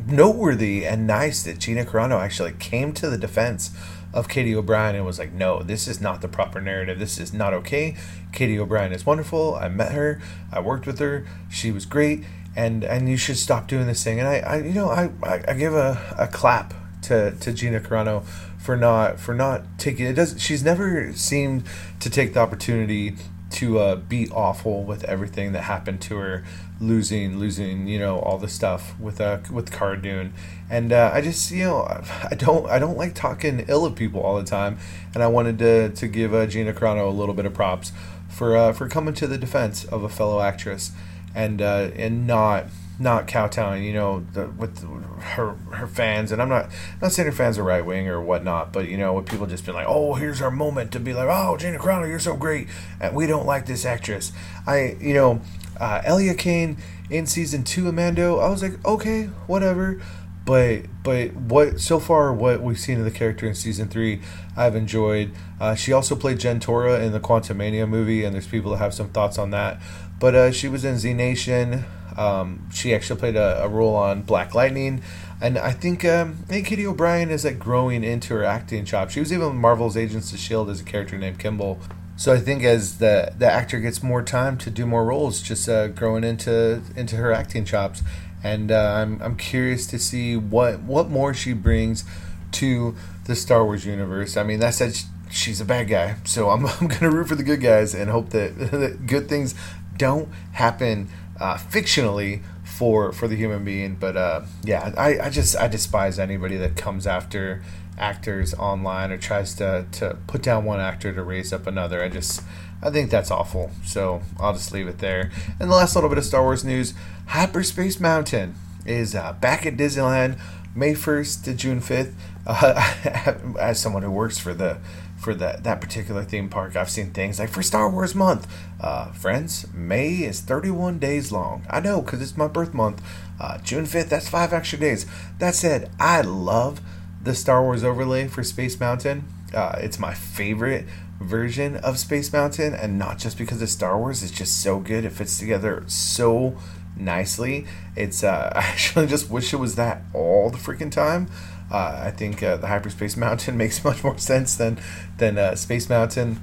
noteworthy 0.05 0.85
and 0.85 1.07
nice 1.07 1.43
that 1.43 1.59
Gina 1.59 1.85
Carano 1.85 2.19
actually 2.19 2.53
came 2.53 2.93
to 2.93 3.09
the 3.09 3.17
defense 3.17 3.71
of 4.15 4.27
Katy 4.27 4.55
O'Brian 4.55 4.95
and 4.95 5.05
was 5.05 5.19
like, 5.19 5.33
no, 5.33 5.61
this 5.61 5.87
is 5.87 6.01
not 6.01 6.21
the 6.21 6.27
proper 6.27 6.61
narrative. 6.61 6.97
This 6.97 7.19
is 7.19 7.33
not 7.33 7.53
okay. 7.53 7.95
Katy 8.31 8.57
O'Brian 8.57 8.93
is 8.93 9.05
wonderful. 9.05 9.55
I 9.55 9.67
met 9.67 9.91
her. 9.91 10.21
I 10.51 10.61
worked 10.61 10.87
with 10.87 10.99
her. 10.99 11.27
She 11.49 11.71
was 11.71 11.85
great. 11.85 12.23
And, 12.55 12.83
and 12.83 13.09
you 13.09 13.17
should 13.17 13.37
stop 13.37 13.67
doing 13.67 13.85
this 13.85 14.03
thing. 14.03 14.19
And 14.19 14.27
I, 14.27 14.37
I 14.39 14.57
you 14.61 14.73
know, 14.73 14.89
I, 14.89 15.11
I, 15.21 15.43
I 15.49 15.53
give 15.53 15.73
a, 15.73 16.01
a 16.17 16.27
clap 16.27 16.73
to, 17.03 17.31
to 17.31 17.53
Gina 17.53 17.81
Carano 17.81 18.23
for 18.57 18.75
not 18.75 19.19
for 19.19 19.35
not 19.35 19.61
taking 19.77 20.07
it 20.07 20.13
does 20.13 20.41
she's 20.41 20.63
never 20.63 21.13
seemed 21.13 21.63
to 21.99 22.09
take 22.09 22.33
the 22.33 22.39
opportunity 22.39 23.15
to 23.55 23.79
uh, 23.79 23.95
be 23.95 24.29
awful 24.29 24.83
with 24.83 25.03
everything 25.05 25.53
that 25.53 25.61
happened 25.61 26.01
to 26.01 26.17
her, 26.17 26.43
losing, 26.79 27.39
losing, 27.39 27.87
you 27.87 27.99
know, 27.99 28.19
all 28.19 28.37
the 28.37 28.47
stuff 28.47 28.99
with 28.99 29.21
uh, 29.21 29.39
with 29.51 29.71
Cara 29.71 30.01
Dune, 30.01 30.33
and 30.69 30.91
uh, 30.91 31.11
I 31.13 31.21
just, 31.21 31.51
you 31.51 31.63
know, 31.63 31.81
I 32.31 32.35
don't, 32.35 32.69
I 32.69 32.79
don't 32.79 32.97
like 32.97 33.15
talking 33.15 33.65
ill 33.67 33.85
of 33.85 33.95
people 33.95 34.21
all 34.21 34.37
the 34.37 34.43
time, 34.43 34.77
and 35.13 35.23
I 35.23 35.27
wanted 35.27 35.59
to 35.59 35.89
to 35.89 36.07
give 36.07 36.33
uh, 36.33 36.45
Gina 36.45 36.73
Carano 36.73 37.07
a 37.07 37.11
little 37.11 37.35
bit 37.35 37.45
of 37.45 37.53
props 37.53 37.91
for 38.29 38.57
uh, 38.57 38.73
for 38.73 38.87
coming 38.89 39.13
to 39.15 39.27
the 39.27 39.37
defense 39.37 39.85
of 39.85 40.03
a 40.03 40.09
fellow 40.09 40.41
actress, 40.41 40.91
and 41.33 41.61
uh, 41.61 41.89
and 41.95 42.27
not 42.27 42.65
not 42.99 43.27
kowtowing, 43.27 43.83
you 43.83 43.93
know, 43.93 44.25
the, 44.33 44.47
with 44.47 44.83
her 45.19 45.55
her 45.71 45.87
fans, 45.87 46.31
and 46.31 46.41
I'm 46.41 46.49
not 46.49 46.69
not 47.01 47.11
saying 47.11 47.27
her 47.27 47.35
fans 47.35 47.57
are 47.57 47.63
right 47.63 47.85
wing 47.85 48.07
or 48.07 48.21
whatnot, 48.21 48.71
but 48.71 48.87
you 48.87 48.97
know, 48.97 49.13
with 49.13 49.27
people 49.27 49.45
just 49.47 49.65
being 49.65 49.75
like, 49.75 49.87
oh, 49.87 50.13
here's 50.13 50.41
our 50.41 50.51
moment 50.51 50.91
to 50.93 50.99
be 50.99 51.13
like, 51.13 51.27
oh, 51.29 51.57
Gina 51.57 51.77
Carano, 51.77 52.07
you're 52.07 52.19
so 52.19 52.35
great, 52.35 52.67
and 52.99 53.15
we 53.15 53.27
don't 53.27 53.45
like 53.45 53.65
this 53.65 53.85
actress. 53.85 54.31
I, 54.65 54.97
you 54.99 55.13
know, 55.13 55.41
uh, 55.79 56.01
Elia 56.05 56.35
Kane 56.35 56.77
in 57.09 57.25
season 57.25 57.63
two 57.63 57.87
of 57.87 57.93
Mando, 57.93 58.39
I 58.39 58.49
was 58.49 58.63
like, 58.63 58.83
okay, 58.85 59.25
whatever. 59.47 60.01
But 60.45 60.83
but 61.03 61.33
what 61.33 61.79
so 61.79 61.99
far 61.99 62.31
what 62.31 62.61
we've 62.61 62.79
seen 62.79 62.99
of 62.99 63.03
the 63.03 63.11
character 63.11 63.47
in 63.47 63.55
season 63.55 63.89
three, 63.89 64.21
I've 64.55 64.75
enjoyed. 64.75 65.31
Uh, 65.59 65.73
she 65.73 65.91
also 65.91 66.15
played 66.15 66.37
Jentorra 66.37 67.03
in 67.03 67.13
the 67.13 67.19
Quantumania 67.19 67.89
movie, 67.89 68.23
and 68.23 68.33
there's 68.33 68.47
people 68.47 68.71
that 68.71 68.77
have 68.77 68.93
some 68.93 69.09
thoughts 69.09 69.39
on 69.39 69.49
that. 69.49 69.81
But 70.19 70.35
uh, 70.35 70.51
she 70.51 70.67
was 70.67 70.85
in 70.85 70.99
Z 70.99 71.13
Nation. 71.13 71.85
Um, 72.17 72.69
she 72.71 72.93
actually 72.93 73.19
played 73.19 73.35
a, 73.35 73.63
a, 73.63 73.67
role 73.67 73.95
on 73.95 74.21
Black 74.21 74.55
Lightning, 74.55 75.01
and 75.41 75.57
I 75.57 75.71
think 75.71 76.05
um, 76.05 76.37
I 76.43 76.53
think 76.53 76.67
Katy 76.67 76.87
O'Brian 76.87 77.29
is 77.29 77.43
like 77.43 77.59
growing 77.59 78.03
into 78.03 78.33
her 78.35 78.43
acting 78.43 78.85
chops. 78.85 79.13
She 79.13 79.19
was 79.19 79.33
even 79.33 79.57
Marvel's 79.57 79.97
Agents 79.97 80.31
of 80.31 80.39
Shield 80.39 80.69
as 80.69 80.79
a 80.79 80.83
character 80.83 81.17
named 81.17 81.39
Kimball. 81.39 81.79
So 82.15 82.31
I 82.31 82.39
think 82.39 82.63
as 82.63 82.99
the 82.99 83.33
the 83.37 83.51
actor 83.51 83.79
gets 83.79 84.01
more 84.01 84.23
time 84.23 84.57
to 84.59 84.69
do 84.69 84.85
more 84.85 85.03
roles, 85.03 85.41
just 85.41 85.67
uh, 85.67 85.89
growing 85.89 86.23
into 86.23 86.81
into 86.95 87.17
her 87.17 87.33
acting 87.33 87.65
chops, 87.65 88.01
and 88.43 88.71
uh, 88.71 88.93
I'm 88.97 89.21
I'm 89.21 89.35
curious 89.35 89.85
to 89.87 89.99
see 89.99 90.37
what 90.37 90.79
what 90.81 91.09
more 91.09 91.33
she 91.33 91.51
brings 91.51 92.05
to 92.53 92.95
the 93.25 93.35
Star 93.35 93.65
Wars 93.65 93.85
universe. 93.85 94.37
I 94.37 94.43
mean, 94.43 94.59
that 94.61 94.73
said, 94.73 94.97
she's 95.29 95.59
a 95.59 95.65
bad 95.65 95.89
guy, 95.89 96.15
so 96.23 96.49
I'm 96.49 96.65
I'm 96.79 96.87
gonna 96.87 97.11
root 97.11 97.27
for 97.27 97.35
the 97.35 97.43
good 97.43 97.61
guys 97.61 97.93
and 97.93 98.09
hope 98.09 98.29
that, 98.29 98.57
that 98.71 99.05
good 99.05 99.27
things 99.27 99.55
don't 99.97 100.29
happen 100.53 101.09
uh, 101.39 101.57
fictionally 101.57 102.41
for 102.63 103.11
for 103.11 103.27
the 103.27 103.35
human 103.35 103.63
being. 103.63 103.95
But 103.95 104.17
uh, 104.17 104.41
yeah, 104.63 104.93
I, 104.97 105.19
I 105.19 105.29
just 105.29 105.55
I 105.57 105.67
despise 105.67 106.19
anybody 106.19 106.57
that 106.57 106.75
comes 106.75 107.07
after 107.07 107.63
actors 107.97 108.53
online 108.53 109.11
or 109.11 109.17
tries 109.17 109.53
to 109.55 109.85
to 109.93 110.17
put 110.27 110.41
down 110.41 110.65
one 110.65 110.79
actor 110.79 111.13
to 111.13 111.23
raise 111.23 111.53
up 111.53 111.67
another. 111.67 112.03
I 112.03 112.09
just 112.09 112.41
I 112.81 112.89
think 112.89 113.09
that's 113.09 113.31
awful. 113.31 113.71
So 113.83 114.21
I'll 114.39 114.53
just 114.53 114.71
leave 114.71 114.87
it 114.87 114.99
there. 114.99 115.31
And 115.59 115.69
the 115.69 115.75
last 115.75 115.95
little 115.95 116.09
bit 116.09 116.17
of 116.17 116.25
Star 116.25 116.43
Wars 116.43 116.63
news: 116.63 116.93
Hyperspace 117.27 117.99
Mountain 117.99 118.55
is 118.85 119.15
uh, 119.15 119.33
back 119.33 119.65
at 119.65 119.77
Disneyland 119.77 120.37
May 120.75 120.93
1st 120.93 121.43
to 121.45 121.53
June 121.53 121.79
5th. 121.79 122.13
Uh, 122.45 123.55
as 123.59 123.79
someone 123.79 124.03
who 124.03 124.11
works 124.11 124.37
for 124.37 124.53
the 124.53 124.77
for 125.25 125.33
that 125.33 125.63
that 125.63 125.81
particular 125.81 126.23
theme 126.23 126.47
park. 126.49 126.75
I've 126.75 126.89
seen 126.89 127.09
things 127.09 127.39
like 127.39 127.49
for 127.49 127.63
Star 127.63 127.89
Wars 127.89 128.13
month, 128.13 128.47
uh, 128.79 129.11
friends. 129.11 129.65
May 129.73 130.17
is 130.17 130.39
31 130.39 130.99
days 130.99 131.31
long. 131.31 131.65
I 131.67 131.79
know 131.79 132.01
because 132.01 132.21
it's 132.21 132.37
my 132.37 132.47
birth 132.47 132.75
month. 132.75 133.01
Uh, 133.41 133.57
June 133.57 133.85
5th, 133.85 134.07
that's 134.07 134.29
five 134.29 134.53
extra 134.53 134.77
days. 134.77 135.07
That 135.39 135.55
said, 135.55 135.89
I 135.99 136.21
love 136.21 136.79
the 137.21 137.33
Star 137.33 137.63
Wars 137.63 137.83
overlay 137.83 138.27
for 138.27 138.43
Space 138.43 138.79
Mountain. 138.79 139.25
Uh, 139.53 139.79
it's 139.79 139.97
my 139.97 140.13
favorite 140.13 140.85
version 141.19 141.77
of 141.77 141.97
Space 141.97 142.31
Mountain, 142.31 142.75
and 142.75 142.99
not 142.99 143.17
just 143.17 143.37
because 143.37 143.59
it's 143.63 143.71
Star 143.71 143.97
Wars. 143.97 144.21
It's 144.21 144.31
just 144.31 144.61
so 144.61 144.79
good. 144.79 145.05
It 145.05 145.11
fits 145.11 145.39
together 145.39 145.83
so 145.87 146.55
nicely. 146.95 147.65
It's 147.95 148.23
uh, 148.23 148.51
I 148.55 148.59
actually 148.59 149.07
just 149.07 149.31
wish 149.31 149.53
it 149.53 149.57
was 149.57 149.73
that 149.73 150.03
all 150.13 150.51
the 150.51 150.59
freaking 150.59 150.91
time. 150.91 151.27
Uh, 151.75 152.03
I 152.05 152.11
think 152.11 152.41
uh, 152.41 152.55
the 152.55 152.67
Hyperspace 152.67 153.17
Mountain 153.25 153.57
makes 153.57 153.83
much 153.83 154.01
more 154.01 154.17
sense 154.17 154.55
than 154.55 154.79
than 155.17 155.37
uh, 155.37 155.55
Space 155.55 155.89
Mountain, 155.89 156.41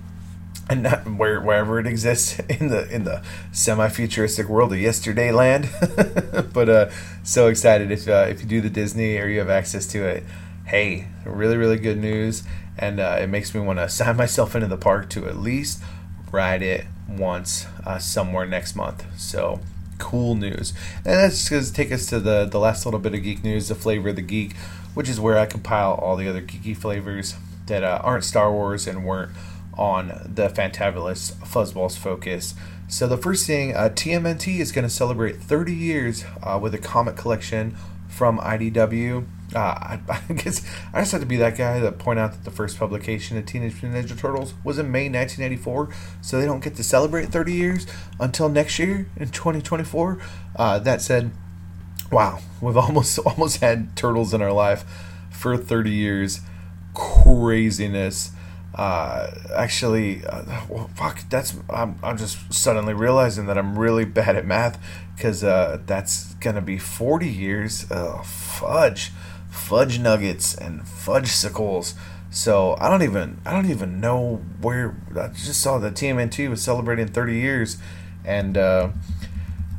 and 0.69 0.83
not 0.83 1.07
where 1.07 1.41
wherever 1.41 1.81
it 1.81 1.87
exists 1.87 2.39
in 2.61 2.69
the 2.69 2.87
in 2.95 3.05
the 3.05 3.23
semi 3.51 3.89
futuristic 3.89 4.47
world 4.47 4.75
of 4.75 4.79
Yesterday 4.79 5.33
Land. 5.33 5.71
but 6.53 6.69
uh, 6.69 6.91
so 7.23 7.47
excited 7.47 7.91
if 7.91 8.07
uh, 8.07 8.27
if 8.29 8.43
you 8.43 8.47
do 8.47 8.61
the 8.61 8.69
Disney 8.69 9.17
or 9.17 9.27
you 9.27 9.39
have 9.39 9.49
access 9.49 9.87
to 9.87 10.07
it. 10.07 10.23
Hey, 10.67 11.09
really 11.25 11.57
really 11.57 11.79
good 11.79 11.99
news, 11.99 12.43
and 12.77 13.01
uh, 13.01 13.17
it 13.19 13.29
makes 13.29 13.55
me 13.55 13.63
want 13.63 13.79
to 13.79 13.89
sign 13.89 14.17
myself 14.19 14.55
into 14.55 14.67
the 14.67 14.77
park 14.77 15.09
to 15.11 15.27
at 15.27 15.39
least 15.39 15.83
ride 16.31 16.61
it 16.61 16.85
once 17.09 17.67
somewhere 17.99 18.45
next 18.45 18.77
month. 18.77 19.07
So 19.19 19.61
cool 19.99 20.35
news. 20.35 20.75
And 20.97 21.15
that's 21.15 21.49
going 21.49 21.63
to 21.63 21.73
take 21.73 21.93
us 21.93 22.07
to 22.07 22.19
the, 22.19 22.45
the 22.45 22.59
last 22.59 22.85
little 22.85 22.99
bit 22.99 23.15
of 23.15 23.23
geek 23.23 23.45
news, 23.45 23.69
the 23.69 23.75
flavor 23.75 24.09
of 24.09 24.17
the 24.17 24.23
geek 24.23 24.55
which 24.95 25.09
is 25.09 25.21
where 25.21 25.39
I 25.39 25.47
compile 25.47 25.95
all 25.95 26.17
the 26.17 26.29
other 26.29 26.43
geeky 26.43 26.77
flavors 26.77 27.35
that 27.67 27.85
uh, 27.85 28.01
aren't 28.03 28.25
Star 28.25 28.53
Wars 28.53 28.87
and 28.87 29.05
weren't 29.05 29.33
on 29.75 30.09
the 30.09 30.49
Fantabulous 30.49 31.33
Fuzzballs 31.35 31.97
focus. 31.97 32.55
So 32.89 33.07
the 33.07 33.17
first 33.17 33.47
thing, 33.47 33.75
uh, 33.75 33.89
TMNT 33.89 34.59
is 34.59 34.71
going 34.71 34.85
to 34.85 34.91
celebrate 34.91 35.37
30 35.37 35.73
years 35.73 36.25
uh, 36.43 36.59
with 36.61 36.75
a 36.75 36.79
comic 36.79 37.17
collection 37.17 37.75
from 38.09 38.39
IDW. 38.39 39.27
Uh, 39.55 39.59
I, 39.59 40.01
I, 40.29 40.33
guess 40.35 40.67
I 40.93 41.01
just 41.01 41.13
have 41.13 41.23
to 41.23 41.27
be 41.27 41.37
that 41.39 41.57
guy 41.57 41.81
that 41.81 41.99
point 41.99 42.19
out 42.19 42.33
that 42.33 42.45
the 42.45 42.51
first 42.51 42.79
publication 42.79 43.39
of 43.39 43.47
Teenage 43.47 43.83
Mutant 43.83 44.07
Ninja 44.07 44.19
Turtles 44.19 44.55
was 44.63 44.79
in 44.79 44.91
May 44.91 45.09
1984, 45.09 45.89
so 46.21 46.39
they 46.39 46.47
don't 46.47 46.63
get 46.63 46.75
to 46.77 46.85
celebrate 46.85 47.27
30 47.31 47.53
years 47.55 47.87
until 48.21 48.49
next 48.49 48.79
year 48.79 49.07
in 49.17 49.31
2024. 49.31 50.19
Uh, 50.55 50.79
that 50.81 51.01
said, 51.01 51.31
wow, 52.13 52.39
we've 52.61 52.77
almost 52.77 53.19
almost 53.27 53.61
had 53.61 53.97
turtles 53.97 54.33
in 54.33 54.43
our 54.43 54.53
life 54.53 54.85
for 55.31 55.57
30 55.57 55.91
years. 55.91 56.41
Craziness. 56.95 58.33
Uh, 58.75 59.31
actually, 59.55 60.25
uh, 60.25 60.43
well, 60.69 60.91
fuck, 60.95 61.21
that's 61.29 61.57
I'm, 61.69 61.99
I'm 62.03 62.17
just 62.17 62.53
suddenly 62.53 62.95
realizing 62.95 63.47
that 63.47 63.59
I'm 63.59 63.79
really 63.79 64.05
bad 64.05 64.37
at 64.37 64.47
math 64.47 64.79
because 65.15 65.45
uh, 65.45 65.79
that's 65.87 66.35
gonna 66.35 66.63
be 66.63 66.79
40 66.79 67.29
years. 67.29 67.87
Oh, 67.91 68.23
fudge, 68.25 69.11
fudge 69.51 69.99
nuggets 69.99 70.55
and 70.55 70.87
fudge 70.87 71.29
sickles. 71.29 71.95
So 72.31 72.77
I 72.81 72.89
don't 72.89 73.03
even 73.03 73.41
I 73.45 73.53
don't 73.53 73.71
even 73.71 74.01
know 74.01 74.37
where 74.61 74.97
I 75.11 75.29
just 75.29 75.61
saw 75.61 75.79
that 75.79 75.95
TMNT 75.95 76.49
was 76.49 76.63
celebrating 76.63 77.09
30 77.09 77.37
years, 77.37 77.77
and 78.25 78.57
uh, 78.57 78.89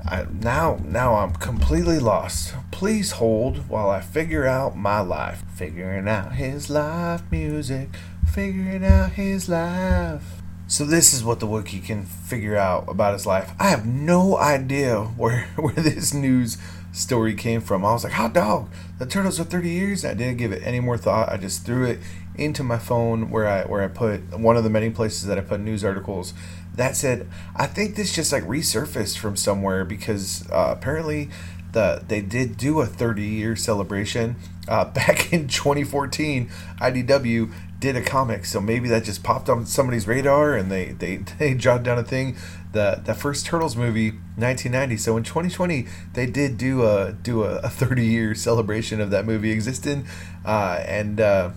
I, 0.05 0.25
now, 0.41 0.79
now 0.83 1.15
I'm 1.15 1.33
completely 1.33 1.99
lost. 1.99 2.53
Please 2.71 3.11
hold 3.11 3.69
while 3.69 3.89
I 3.89 4.01
figure 4.01 4.45
out 4.45 4.75
my 4.75 4.99
life. 4.99 5.43
Figuring 5.55 6.09
out 6.09 6.33
his 6.35 6.69
life 6.69 7.23
music. 7.31 7.89
Figuring 8.33 8.83
out 8.83 9.13
his 9.13 9.47
life. 9.47 10.41
So 10.67 10.85
this 10.85 11.13
is 11.13 11.23
what 11.23 11.39
the 11.39 11.47
Wookiee 11.47 11.85
can 11.85 12.05
figure 12.05 12.57
out 12.57 12.89
about 12.89 13.13
his 13.13 13.25
life. 13.25 13.51
I 13.59 13.69
have 13.69 13.85
no 13.85 14.37
idea 14.37 15.01
where 15.01 15.43
where 15.55 15.73
this 15.75 16.13
news 16.13 16.57
story 16.91 17.33
came 17.33 17.61
from. 17.61 17.85
I 17.85 17.93
was 17.93 18.03
like, 18.03 18.13
hot 18.13 18.33
dog, 18.33 18.69
the 18.99 19.05
turtles 19.05 19.39
are 19.39 19.43
30 19.43 19.69
years. 19.69 20.05
I 20.05 20.13
didn't 20.13 20.37
give 20.37 20.51
it 20.51 20.61
any 20.65 20.79
more 20.79 20.97
thought. 20.97 21.29
I 21.29 21.37
just 21.37 21.65
threw 21.65 21.85
it 21.85 21.99
into 22.35 22.63
my 22.63 22.77
phone 22.77 23.29
where 23.29 23.47
I 23.47 23.63
where 23.65 23.83
I 23.83 23.87
put 23.87 24.37
one 24.37 24.57
of 24.57 24.63
the 24.63 24.69
many 24.69 24.89
places 24.89 25.25
that 25.27 25.37
I 25.37 25.41
put 25.41 25.59
news 25.59 25.83
articles 25.83 26.33
that 26.75 26.95
said, 26.95 27.27
I 27.55 27.67
think 27.67 27.95
this 27.95 28.13
just 28.13 28.31
like 28.31 28.43
resurfaced 28.43 29.17
from 29.17 29.35
somewhere 29.35 29.85
because 29.85 30.49
uh, 30.49 30.73
apparently 30.75 31.29
the 31.73 32.03
they 32.07 32.21
did 32.21 32.57
do 32.57 32.79
a 32.79 32.85
30 32.85 33.23
year 33.23 33.55
celebration 33.55 34.35
uh, 34.67 34.85
back 34.93 35.33
in 35.33 35.47
2014. 35.47 36.49
IDW 36.79 37.51
did 37.79 37.95
a 37.97 38.01
comic, 38.01 38.45
so 38.45 38.61
maybe 38.61 38.87
that 38.87 39.03
just 39.03 39.23
popped 39.23 39.49
on 39.49 39.65
somebody's 39.65 40.07
radar 40.07 40.55
and 40.55 40.71
they 40.71 40.93
they 40.93 41.17
they 41.39 41.53
jotted 41.53 41.83
down 41.83 41.99
a 41.99 42.03
thing. 42.03 42.35
The 42.71 43.01
the 43.05 43.13
first 43.13 43.45
Turtles 43.45 43.75
movie, 43.75 44.11
1990. 44.11 44.97
So 44.97 45.15
in 45.17 45.23
2020, 45.23 45.85
they 46.13 46.25
did 46.25 46.57
do 46.57 46.83
a 46.87 47.11
do 47.11 47.43
a, 47.43 47.57
a 47.57 47.69
30 47.69 48.05
year 48.05 48.33
celebration 48.33 48.99
of 48.99 49.11
that 49.11 49.25
movie 49.25 49.51
existing, 49.51 50.07
uh, 50.43 50.83
and 50.87 51.19
uh, 51.19 51.51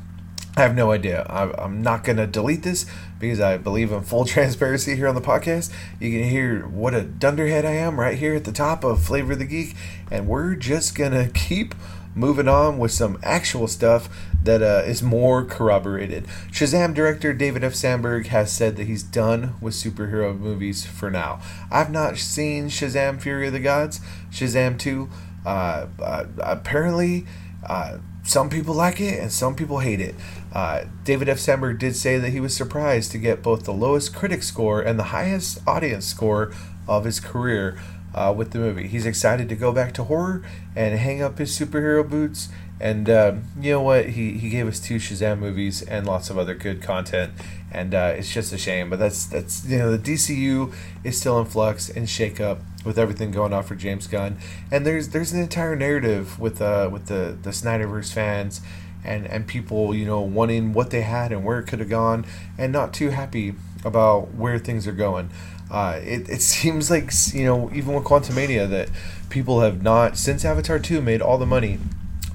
I 0.59 0.63
have 0.63 0.75
no 0.75 0.91
idea. 0.91 1.27
I, 1.29 1.65
am 1.65 1.83
not 1.83 2.03
going 2.03 2.17
to 2.17 2.27
delete 2.27 2.63
this 2.63 2.87
because 3.21 3.41
I 3.41 3.59
believe 3.59 3.93
in 3.93 4.03
full 4.03 4.25
transparency 4.27 4.97
here 4.97 5.07
on 5.07 5.15
the 5.15 5.21
podcast. 5.21 5.71
You 6.01 6.11
can 6.11 6.31
hear 6.31 6.67
what 6.67 6.95
a 6.95 7.03
dunderhead 7.03 7.67
I 7.67 7.73
am 7.73 8.01
right 8.01 8.17
here 8.17 8.35
at 8.35 8.45
the 8.45 8.53
top 8.53 8.83
of 8.83 9.05
Flavor 9.05 9.35
of 9.35 9.39
the 9.39 9.45
Geek, 9.45 9.77
and 10.11 10.27
we're 10.27 10.55
just 10.55 10.95
going 10.95 11.13
to 11.13 11.29
keep 11.29 11.75
moving 12.15 12.49
on 12.49 12.79
with 12.79 12.91
some 12.91 13.19
actual 13.23 13.69
stuff 13.69 14.09
that 14.43 14.63
uh, 14.63 14.83
is 14.87 15.03
more 15.03 15.45
corroborated. 15.45 16.25
Shazam 16.51 16.95
director 16.95 17.35
David 17.35 17.63
F. 17.63 17.75
Sandberg 17.75 18.29
has 18.29 18.51
said 18.51 18.77
that 18.77 18.87
he's 18.87 19.03
done 19.03 19.57
with 19.61 19.75
superhero 19.75 20.39
movies 20.39 20.87
for 20.87 21.11
now. 21.11 21.39
I've 21.71 21.91
not 21.91 22.17
seen 22.17 22.69
Shazam 22.69 23.21
Fury 23.21 23.49
of 23.49 23.53
the 23.53 23.61
Gods, 23.61 24.01
Shazam 24.31 24.79
2. 24.79 25.11
Uh, 25.45 25.87
uh, 26.01 26.25
apparently, 26.39 27.27
uh, 27.69 27.99
some 28.27 28.51
people 28.51 28.75
like 28.75 29.01
it 29.01 29.21
and 29.21 29.31
some 29.31 29.55
people 29.55 29.79
hate 29.79 30.01
it. 30.01 30.15
Uh, 30.57 30.87
David 31.05 31.29
F. 31.29 31.39
Sandberg 31.39 31.79
did 31.79 31.95
say 31.97 32.17
that 32.17 32.31
he 32.31 32.41
was 32.41 32.57
surprised 32.57 33.13
to 33.13 33.19
get 33.19 33.43
both 33.43 33.65
the 33.65 33.75
lowest 33.75 34.15
critic 34.15 34.43
score 34.43 34.81
and 34.81 34.99
the 34.99 35.13
highest 35.13 35.59
audience 35.67 36.07
score 36.07 36.51
of 36.89 37.05
his 37.05 37.21
career 37.21 37.79
uh, 38.15 38.33
with 38.35 38.53
the 38.53 38.59
movie. 38.59 38.87
He's 38.89 39.05
excited 39.05 39.51
to 39.51 39.55
go 39.55 39.71
back 39.71 39.93
to 39.93 40.05
horror 40.05 40.43
and 40.75 40.99
hang 40.99 41.21
up 41.21 41.37
his 41.37 41.51
superhero 41.51 42.09
boots. 42.09 42.49
And 42.81 43.11
uh, 43.11 43.35
you 43.61 43.73
know 43.73 43.83
what? 43.83 44.09
He, 44.11 44.39
he 44.39 44.49
gave 44.49 44.67
us 44.67 44.81
two 44.81 44.97
Shazam 44.97 45.41
movies 45.41 45.83
and 45.83 46.07
lots 46.07 46.31
of 46.31 46.39
other 46.39 46.55
good 46.55 46.81
content, 46.81 47.35
and 47.71 47.95
uh, 47.95 48.15
it's 48.17 48.33
just 48.33 48.51
a 48.55 48.59
shame. 48.59 48.89
But 48.89 48.99
that's 48.99 49.27
that's 49.27 49.67
you 49.67 49.77
know 49.77 49.95
the 49.95 49.99
DCU 49.99 50.75
is 51.05 51.19
still 51.19 51.39
in 51.39 51.45
flux 51.45 51.91
and 51.91 52.09
shake 52.09 52.41
up 52.41 52.61
with 52.83 52.99
everything 52.99 53.31
going 53.31 53.53
on 53.55 53.63
for 53.63 53.75
James 53.77 54.07
Gunn, 54.07 54.37
and 54.71 54.85
there's 54.87 55.09
there's 55.09 55.33
an 55.33 55.41
entire 55.41 55.75
narrative 55.75 56.39
with 56.39 56.61
uh 56.61 56.91
with 56.93 57.07
the 57.07 57.39
the 57.41 57.51
Snyderverse 57.51 58.13
fans 58.13 58.61
and 59.07 59.27
and 59.27 59.47
people 59.47 59.95
you 59.95 60.05
know 60.05 60.21
wanting 60.21 60.73
what 60.73 60.91
they 60.91 61.03
had 61.03 61.33
and 61.33 61.45
where 61.45 61.59
it 61.59 61.67
could 61.67 61.79
have 61.79 61.89
gone 61.89 62.27
and 62.59 62.73
not 62.73 62.93
too 62.93 63.11
happy 63.11 63.55
about 63.85 64.35
where 64.35 64.59
things 64.59 64.87
are 64.87 64.93
going. 64.93 65.31
Uh, 65.71 66.01
it, 66.03 66.29
it 66.29 66.43
seems 66.43 66.91
like 66.91 67.11
you 67.33 67.45
know 67.45 67.71
even 67.73 67.95
with 67.95 68.05
Quantumania 68.05 68.69
that 68.69 68.91
people 69.31 69.61
have 69.61 69.83
not 69.83 70.17
since 70.17 70.45
Avatar 70.45 70.79
two 70.79 71.01
made 71.01 71.23
all 71.23 71.39
the 71.39 71.47
money. 71.47 71.79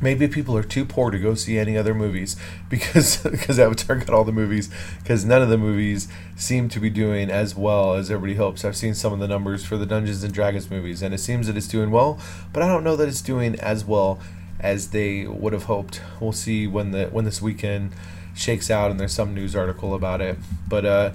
Maybe 0.04 0.28
people 0.28 0.58
are 0.58 0.64
too 0.64 0.84
poor 0.84 1.12
to 1.12 1.20
go 1.20 1.36
see 1.36 1.60
any 1.60 1.78
other 1.78 1.94
movies 1.94 2.36
because 2.70 3.18
because 3.18 3.60
Avatar 3.60 3.98
got 3.98 4.10
all 4.10 4.24
the 4.24 4.32
movies 4.32 4.70
because 4.98 5.24
none 5.26 5.44
of 5.44 5.50
the 5.50 5.60
movies 5.60 6.08
seem 6.36 6.70
to 6.70 6.80
be 6.80 6.90
doing 6.90 7.30
as 7.30 7.56
well 7.56 7.94
as 7.94 8.10
everybody 8.10 8.36
hopes. 8.36 8.66
I've 8.66 8.76
seen 8.76 8.96
some 8.96 9.14
of 9.14 9.20
the 9.20 9.28
numbers 9.28 9.64
for 9.64 9.78
the 9.78 9.86
Dungeons 9.86 10.24
and 10.24 10.34
Dragons 10.34 10.72
movies 10.72 11.04
and 11.04 11.14
it 11.14 11.20
seems 11.20 11.46
that 11.46 11.56
it's 11.56 11.68
doing 11.68 11.92
well, 11.92 12.20
but 12.52 12.64
I 12.64 12.68
don't 12.68 12.84
know 12.84 12.96
that 12.96 13.08
it's 13.08 13.22
doing 13.22 13.60
as 13.60 13.86
well 13.86 14.20
as 14.62 14.92
they 14.92 15.28
would 15.28 15.52
have 15.52 15.66
hoped. 15.66 16.02
We'll 16.22 16.32
see 16.32 16.68
when 16.68 16.92
the 16.92 17.08
when 17.08 17.26
this 17.26 17.42
weekend 17.42 17.92
shakes 18.34 18.72
out 18.72 18.92
and 18.92 19.00
there's 19.00 19.12
some 19.12 19.34
news 19.34 19.56
article 19.56 19.94
about 19.94 20.22
it. 20.22 20.38
But 20.70 20.86
uh 20.86 21.12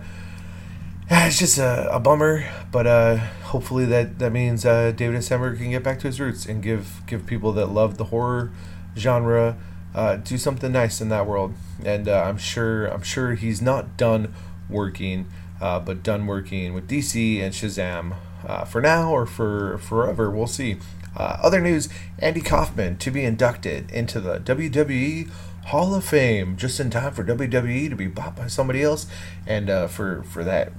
it's 1.08 1.38
just 1.38 1.58
a, 1.58 1.94
a 1.94 2.00
bummer, 2.00 2.44
but 2.72 2.84
uh, 2.86 3.16
hopefully 3.44 3.84
that 3.84 4.18
that 4.18 4.32
means 4.32 4.66
uh, 4.66 4.90
David 4.90 5.22
Sandberg 5.22 5.58
can 5.58 5.70
get 5.70 5.84
back 5.84 6.00
to 6.00 6.08
his 6.08 6.18
roots 6.18 6.46
and 6.46 6.60
give 6.60 7.02
give 7.06 7.26
people 7.26 7.52
that 7.52 7.66
love 7.66 7.96
the 7.96 8.04
horror 8.04 8.50
genre 8.96 9.56
uh, 9.94 10.16
do 10.16 10.36
something 10.36 10.72
nice 10.72 11.00
in 11.00 11.08
that 11.10 11.26
world. 11.26 11.54
And 11.84 12.08
uh, 12.08 12.22
I'm 12.22 12.38
sure 12.38 12.86
I'm 12.86 13.02
sure 13.02 13.34
he's 13.34 13.62
not 13.62 13.96
done 13.96 14.34
working, 14.68 15.26
uh, 15.60 15.78
but 15.78 16.02
done 16.02 16.26
working 16.26 16.74
with 16.74 16.88
DC 16.88 17.40
and 17.40 17.54
Shazam 17.54 18.16
uh, 18.44 18.64
for 18.64 18.80
now 18.80 19.10
or 19.10 19.26
for 19.26 19.78
forever. 19.78 20.28
We'll 20.28 20.48
see. 20.48 20.78
Other 21.22 21.60
news: 21.60 21.88
Andy 22.18 22.40
Kaufman 22.40 22.96
to 22.98 23.10
be 23.10 23.24
inducted 23.24 23.90
into 23.90 24.20
the 24.20 24.38
WWE 24.38 25.30
Hall 25.66 25.94
of 25.94 26.04
Fame 26.04 26.56
just 26.56 26.78
in 26.78 26.90
time 26.90 27.12
for 27.12 27.24
WWE 27.24 27.90
to 27.90 27.96
be 27.96 28.06
bought 28.06 28.36
by 28.36 28.46
somebody 28.46 28.82
else, 28.82 29.06
and 29.46 29.68
uh, 29.68 29.88
for 29.88 30.22
for 30.22 30.44
that 30.44 30.72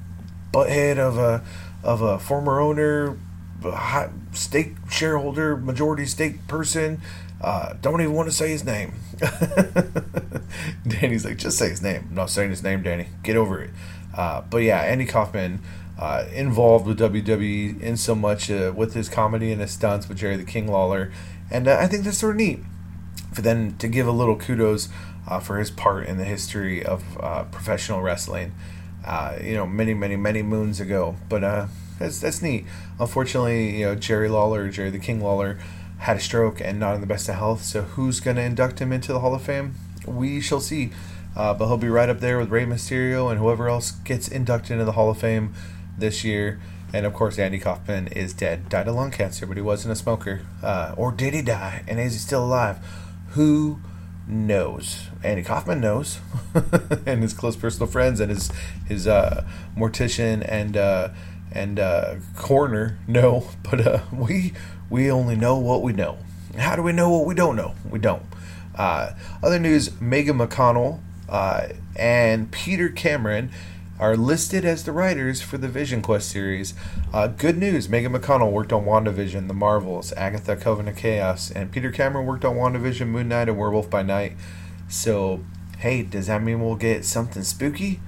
butthead 0.54 0.98
of 0.98 1.18
a 1.18 1.44
of 1.84 2.02
a 2.02 2.18
former 2.20 2.60
owner, 2.60 3.18
high 3.64 4.10
stake 4.32 4.76
shareholder, 4.90 5.58
majority 5.58 6.06
stake 6.06 6.48
person. 6.48 7.02
Uh, 7.40 7.74
don't 7.82 8.02
even 8.02 8.14
want 8.14 8.28
to 8.28 8.36
say 8.36 8.50
his 8.50 8.64
name. 8.64 8.94
Danny's 10.88 11.24
like, 11.24 11.38
just 11.38 11.58
say 11.58 11.70
his 11.70 11.84
name. 11.84 12.08
I'm 12.10 12.16
not 12.16 12.30
saying 12.32 12.50
his 12.50 12.64
name, 12.64 12.82
Danny. 12.82 13.10
Get 13.22 13.36
over 13.36 13.62
it. 13.62 13.70
Uh, 14.16 14.42
but 14.42 14.58
yeah, 14.60 14.80
Andy 14.80 15.06
Kaufman 15.06 15.60
uh, 15.98 16.26
involved 16.34 16.86
with 16.86 17.00
WWE 17.00 17.82
in 17.82 17.98
so 17.98 18.16
much 18.16 18.52
uh, 18.52 18.72
with 18.76 18.94
his 18.94 19.10
comedy 19.10 19.52
and 19.52 19.62
his 19.62 19.72
stunts 19.72 20.08
with 20.08 20.18
Jerry 20.18 20.38
the 20.38 20.44
King 20.44 20.68
Lawler, 20.68 21.12
and 21.50 21.68
uh, 21.68 21.78
I 21.80 21.88
think 21.88 22.04
that's 22.04 22.18
sort 22.18 22.32
of 22.32 22.38
neat 22.38 22.60
for 23.34 23.42
them 23.42 23.78
to 23.78 23.88
give 23.88 24.08
a 24.08 24.12
little 24.12 24.36
kudos 24.36 24.90
uh, 25.28 25.40
for 25.40 25.60
his 25.60 25.70
part 25.72 26.08
in 26.08 26.18
the 26.18 26.26
history 26.26 26.84
of 26.84 27.04
professional 27.52 28.02
wrestling 28.02 28.54
uh, 29.08 29.38
you 29.42 29.54
know, 29.54 29.66
many, 29.66 29.94
many, 29.94 30.18
many 30.18 30.44
moons 30.44 30.80
ago. 30.82 31.16
But 31.30 31.44
uh, 31.44 31.68
that's 31.98 32.20
that's 32.20 32.42
neat. 32.42 32.66
Unfortunately, 33.00 33.80
you 33.80 33.86
know, 33.86 33.96
Jerry 33.96 34.30
Lawler, 34.30 34.70
Jerry 34.70 34.90
the 34.90 35.00
King 35.00 35.22
Lawler, 35.22 35.58
had 36.00 36.18
a 36.18 36.20
stroke 36.20 36.60
and 36.60 36.80
not 36.80 36.96
in 36.96 37.02
the 37.02 37.08
best 37.08 37.30
of 37.30 37.36
health. 37.36 37.64
So 37.64 37.84
who's 37.84 38.20
going 38.20 38.36
to 38.36 38.44
induct 38.44 38.80
him 38.80 38.92
into 38.92 39.14
the 39.14 39.22
Hall 39.22 39.34
of 39.34 39.42
Fame? 39.42 39.76
We 40.06 40.42
shall 40.42 40.60
see. 40.60 40.92
Uh, 41.36 41.54
but 41.54 41.68
he'll 41.68 41.78
be 41.78 41.88
right 41.88 42.10
up 42.10 42.20
there 42.20 42.40
with 42.40 42.50
Rey 42.50 42.66
Mysterio 42.66 43.30
and 43.30 43.40
whoever 43.40 43.70
else 43.70 43.92
gets 43.92 44.28
inducted 44.28 44.72
into 44.72 44.86
the 44.86 44.94
Hall 44.94 45.12
of 45.12 45.20
Fame 45.20 45.54
this 45.98 46.24
year. 46.24 46.60
And 46.94 47.06
of 47.06 47.14
course, 47.14 47.38
Andy 47.38 47.60
Kaufman 47.60 48.08
is 48.08 48.34
dead. 48.34 48.70
Died 48.70 48.88
of 48.88 48.96
lung 48.96 49.12
cancer, 49.12 49.46
but 49.46 49.58
he 49.58 49.64
wasn't 49.64 49.92
a 49.92 49.96
smoker. 49.96 50.42
Uh, 50.64 50.94
or 50.96 51.12
did 51.12 51.34
he 51.34 51.42
die? 51.42 51.84
And 51.88 52.00
is 52.00 52.14
he 52.14 52.20
still 52.20 52.46
alive? 52.46 52.78
Who 53.32 53.80
knows. 54.28 55.08
Andy 55.24 55.44
Kaufman 55.44 55.82
knows, 55.82 56.20
and 57.06 57.22
his 57.22 57.34
close 57.34 57.56
personal 57.56 57.88
friends 57.88 58.20
and 58.20 58.30
his 58.30 58.52
his 58.88 59.08
uh, 59.08 59.46
mortician 59.76 60.46
and 60.48 60.78
uh, 60.78 61.10
and 61.52 61.80
uh, 61.80 62.16
coroner 62.36 62.98
know. 63.08 63.50
But 63.70 63.86
uh, 63.86 64.00
we 64.14 64.54
we 64.90 65.12
only 65.12 65.36
know 65.36 65.58
what 65.58 65.82
we 65.82 65.94
know. 65.94 66.18
How 66.58 66.76
do 66.76 66.82
we 66.82 66.94
know 66.94 67.10
what 67.10 67.26
we 67.26 67.36
don't 67.36 67.56
know? 67.56 67.76
We 67.90 68.00
don't. 68.00 68.24
Uh, 68.76 69.14
other 69.44 69.60
news: 69.60 70.00
Megan 70.00 70.38
McDonnell 70.38 71.00
uh, 71.30 71.68
and 71.96 72.52
Peter 72.52 72.90
Cameron 72.90 73.52
are 74.00 74.16
listed 74.16 74.64
as 74.64 74.84
the 74.84 74.92
writers 74.92 75.42
for 75.42 75.58
the 75.58 75.68
Vision 75.68 76.02
Quest 76.02 76.30
series. 76.30 76.74
Uh, 77.12 77.28
good 77.28 77.58
news 77.58 77.90
Megan 77.90 78.14
McDonnell 78.14 78.52
worked 78.52 78.72
on 78.72 78.86
WandaVision, 78.86 79.48
The 79.48 79.54
Marvels, 79.54 80.14
Agatha 80.14 80.56
Covenant 80.56 80.98
of 80.98 81.02
Chaos, 81.02 81.50
and 81.52 81.72
Peter 81.72 81.92
Cameron 81.92 82.26
worked 82.26 82.46
on 82.46 82.56
WandaVision, 82.56 83.08
Moon 83.08 83.30
Knight, 83.30 83.50
and 83.50 83.58
Werewolf 83.58 83.90
by 83.90 84.04
Night. 84.04 84.34
So, 84.88 85.44
hey, 85.80 86.04
does 86.04 86.28
that 86.28 86.44
mean 86.44 86.62
we'll 86.62 86.76
get 86.76 87.06
something 87.06 87.44
spooky? 87.44 88.00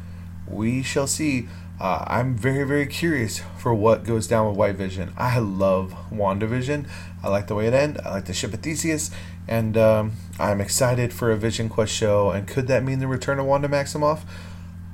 We 0.48 0.84
shall 0.84 1.08
see. 1.08 1.48
Uh, 1.80 2.04
I'm 2.08 2.36
very, 2.36 2.66
very 2.66 2.88
curious 2.88 3.42
for 3.58 3.74
what 3.74 4.04
goes 4.04 4.28
down 4.28 4.48
with 4.50 4.58
White 4.58 4.76
Vision. 4.76 5.14
I 5.18 5.40
love 5.40 5.96
WandaVision. 6.12 6.88
I 7.24 7.30
like 7.30 7.48
the 7.48 7.56
way 7.56 7.68
it 7.68 7.74
ends. 7.74 8.00
I 8.06 8.12
like 8.12 8.26
the 8.26 8.34
ship 8.34 8.54
of 8.54 8.62
Theseus. 8.62 9.12
And 9.48 9.78
um, 9.78 10.12
I'm 10.38 10.62
excited 10.62 11.14
for 11.14 11.32
a 11.32 11.38
Vision 11.38 11.70
Quest 11.70 11.94
show. 11.94 12.32
And 12.32 12.48
could 12.48 12.68
that 12.68 12.84
mean 12.84 13.00
the 13.00 13.08
return 13.08 13.40
of 13.40 13.46
Wanda 13.46 13.68
Maximoff? 13.68 14.22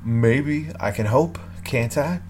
Maybe 0.05 0.69
I 0.79 0.91
can 0.91 1.07
hope, 1.07 1.39
can't 1.63 1.97
I? 1.97 2.21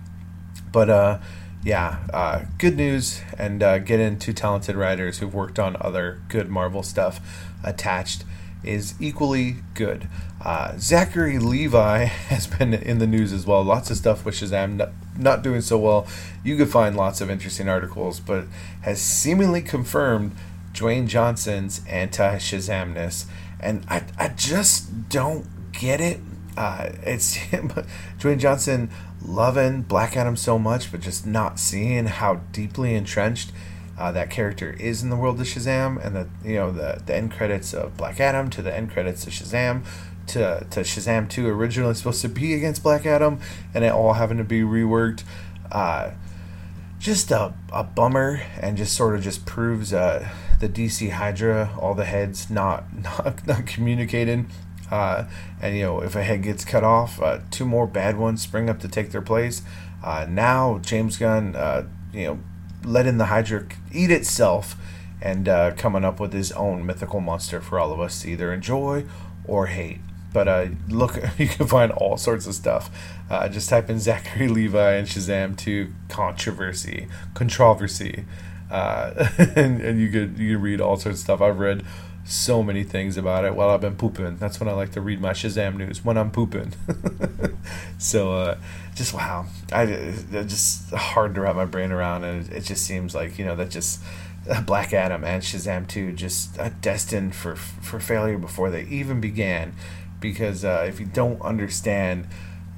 But 0.71 0.89
uh, 0.89 1.19
yeah, 1.63 1.99
uh, 2.13 2.45
good 2.57 2.77
news, 2.77 3.21
and 3.37 3.61
uh, 3.61 3.79
get 3.79 3.99
into 3.99 4.33
talented 4.33 4.75
writers 4.75 5.19
who've 5.19 5.33
worked 5.33 5.59
on 5.59 5.75
other 5.79 6.21
good 6.29 6.49
Marvel 6.49 6.83
stuff 6.83 7.19
attached 7.63 8.23
is 8.63 8.95
equally 8.99 9.57
good. 9.73 10.07
Uh, 10.43 10.77
Zachary 10.77 11.39
Levi 11.39 12.05
has 12.29 12.47
been 12.47 12.73
in 12.73 12.99
the 12.99 13.07
news 13.07 13.33
as 13.33 13.45
well. 13.45 13.63
Lots 13.63 13.91
of 13.91 13.97
stuff 13.97 14.25
with 14.25 14.35
Shazam 14.35 14.75
not, 14.75 14.89
not 15.17 15.43
doing 15.43 15.61
so 15.61 15.77
well. 15.77 16.07
You 16.43 16.57
could 16.57 16.69
find 16.69 16.95
lots 16.95 17.21
of 17.21 17.29
interesting 17.29 17.67
articles, 17.69 18.19
but 18.19 18.45
has 18.81 19.01
seemingly 19.01 19.61
confirmed 19.61 20.35
Dwayne 20.73 21.07
Johnson's 21.07 21.81
anti 21.87 22.37
Shazamness. 22.37 23.25
And 23.59 23.85
I, 23.89 24.03
I 24.17 24.29
just 24.29 25.09
don't 25.09 25.47
get 25.71 26.01
it 26.01 26.19
uh, 26.57 26.89
it's 27.03 27.37
Dwayne 28.19 28.39
Johnson 28.39 28.89
loving 29.21 29.81
Black 29.81 30.15
Adam 30.15 30.35
so 30.35 30.57
much, 30.57 30.91
but 30.91 31.01
just 31.01 31.25
not 31.25 31.59
seeing 31.59 32.05
how 32.05 32.35
deeply 32.51 32.95
entrenched 32.95 33.51
uh, 33.97 34.11
that 34.11 34.29
character 34.29 34.75
is 34.79 35.03
in 35.03 35.09
the 35.09 35.15
world 35.15 35.39
of 35.39 35.47
Shazam, 35.47 36.03
and 36.03 36.15
the 36.15 36.27
you 36.43 36.55
know 36.55 36.71
the 36.71 37.01
the 37.05 37.15
end 37.15 37.31
credits 37.31 37.73
of 37.73 37.97
Black 37.97 38.19
Adam 38.19 38.49
to 38.51 38.61
the 38.61 38.75
end 38.75 38.91
credits 38.91 39.25
of 39.25 39.33
Shazam 39.33 39.85
to 40.27 40.65
to 40.69 40.81
Shazam 40.81 41.29
two 41.29 41.47
originally 41.47 41.93
supposed 41.93 42.21
to 42.21 42.29
be 42.29 42.53
against 42.53 42.83
Black 42.83 43.05
Adam, 43.05 43.39
and 43.73 43.83
it 43.83 43.91
all 43.91 44.13
having 44.13 44.37
to 44.37 44.43
be 44.43 44.61
reworked. 44.61 45.23
Uh, 45.71 46.11
just 46.99 47.29
a, 47.29 47.53
a 47.71 47.83
bummer, 47.83 48.41
and 48.59 48.77
just 48.77 48.95
sort 48.95 49.15
of 49.15 49.21
just 49.21 49.45
proves 49.45 49.93
uh, 49.93 50.27
the 50.59 50.69
DC 50.69 51.11
Hydra, 51.11 51.69
all 51.79 51.93
the 51.93 52.05
heads 52.05 52.49
not 52.49 52.85
not 53.03 53.45
not 53.45 53.65
communicating 53.65 54.49
uh, 54.91 55.25
and 55.61 55.75
you 55.75 55.83
know, 55.83 56.01
if 56.01 56.15
a 56.15 56.23
head 56.23 56.43
gets 56.43 56.63
cut 56.63 56.83
off, 56.83 57.21
uh, 57.21 57.39
two 57.51 57.65
more 57.65 57.87
bad 57.87 58.17
ones 58.17 58.41
spring 58.41 58.69
up 58.69 58.79
to 58.79 58.87
take 58.87 59.11
their 59.11 59.21
place. 59.21 59.61
Uh, 60.03 60.25
now 60.29 60.79
James 60.79 61.17
Gunn, 61.17 61.55
uh, 61.55 61.87
you 62.13 62.25
know, 62.25 62.39
letting 62.83 63.17
the 63.17 63.25
Hydra 63.25 63.65
eat 63.91 64.11
itself 64.11 64.75
and 65.21 65.49
uh, 65.49 65.71
coming 65.71 66.05
up 66.05 66.19
with 66.19 66.33
his 66.33 66.51
own 66.51 66.85
mythical 66.85 67.19
monster 67.19 67.59
for 67.61 67.79
all 67.79 67.91
of 67.91 67.99
us 67.99 68.21
to 68.21 68.29
either 68.29 68.53
enjoy 68.53 69.05
or 69.45 69.67
hate. 69.67 69.99
but 70.33 70.47
uh, 70.47 70.67
look, 70.89 71.19
you 71.37 71.47
can 71.47 71.65
find 71.65 71.91
all 71.93 72.17
sorts 72.17 72.45
of 72.45 72.53
stuff. 72.53 72.91
Just 73.49 73.69
type 73.69 73.89
in 73.89 73.99
Zachary 73.99 74.47
Levi 74.47 74.93
and 74.93 75.07
Shazam 75.07 75.57
2 75.57 75.91
controversy, 76.09 77.07
controversy, 77.33 78.25
and, 78.69 79.81
and 79.81 79.99
you 79.99 80.09
could 80.09 80.37
you 80.37 80.55
can 80.55 80.61
read 80.61 80.81
all 80.81 80.97
sorts 80.97 81.19
of 81.19 81.23
stuff. 81.23 81.41
I've 81.41 81.59
read 81.59 81.83
so 82.25 82.63
many 82.63 82.83
things 82.83 83.17
about 83.17 83.45
it 83.45 83.55
while 83.55 83.69
I've 83.69 83.81
been 83.81 83.95
pooping. 83.95 84.37
That's 84.37 84.59
when 84.59 84.67
I 84.67 84.73
like 84.73 84.91
to 84.93 85.01
read 85.01 85.21
my 85.21 85.31
Shazam 85.31 85.77
news 85.77 86.03
when 86.03 86.17
I'm 86.17 86.31
pooping. 86.31 86.73
so 87.99 88.33
uh, 88.33 88.57
just 88.95 89.13
wow, 89.13 89.45
I 89.71 89.85
just 90.47 90.89
hard 90.91 91.35
to 91.35 91.41
wrap 91.41 91.55
my 91.55 91.65
brain 91.65 91.91
around, 91.91 92.23
and 92.23 92.51
it 92.51 92.61
just 92.61 92.85
seems 92.85 93.13
like 93.13 93.37
you 93.37 93.45
know 93.45 93.55
that 93.55 93.69
just 93.69 94.01
Black 94.65 94.91
Adam 94.91 95.23
and 95.23 95.43
Shazam 95.43 95.87
2 95.87 96.13
just 96.13 96.59
uh, 96.59 96.69
destined 96.81 97.35
for 97.35 97.55
for 97.55 97.99
failure 97.99 98.39
before 98.39 98.71
they 98.71 98.83
even 98.85 99.21
began, 99.21 99.73
because 100.19 100.65
uh, 100.65 100.83
if 100.87 100.99
you 100.99 101.05
don't 101.05 101.39
understand 101.41 102.27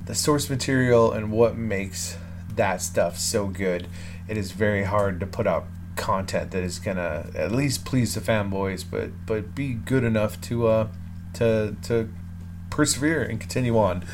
the 0.06 0.16
source 0.16 0.50
material 0.50 1.12
and 1.12 1.32
what 1.32 1.58
makes 1.58 2.18
that 2.56 2.82
stuff 2.82 3.18
so 3.18 3.48
good, 3.48 3.88
it 4.28 4.38
is 4.38 4.52
very 4.52 4.84
hard 4.84 5.20
to 5.22 5.26
put 5.26 5.48
out 5.48 5.66
content 5.98 6.52
that 6.52 6.64
is 6.64 6.80
gonna 6.80 7.28
at 7.36 7.52
least 7.52 7.86
please 7.86 8.14
the 8.16 8.22
fanboys, 8.22 8.86
but 8.90 9.10
but 9.26 9.54
be 9.54 9.74
good 9.74 10.04
enough 10.04 10.40
to 10.42 10.68
uh 10.68 10.88
to 11.34 11.76
to 11.84 12.10
persevere 12.70 13.24
and 13.24 13.40
continue 13.40 13.78
on. 13.78 14.06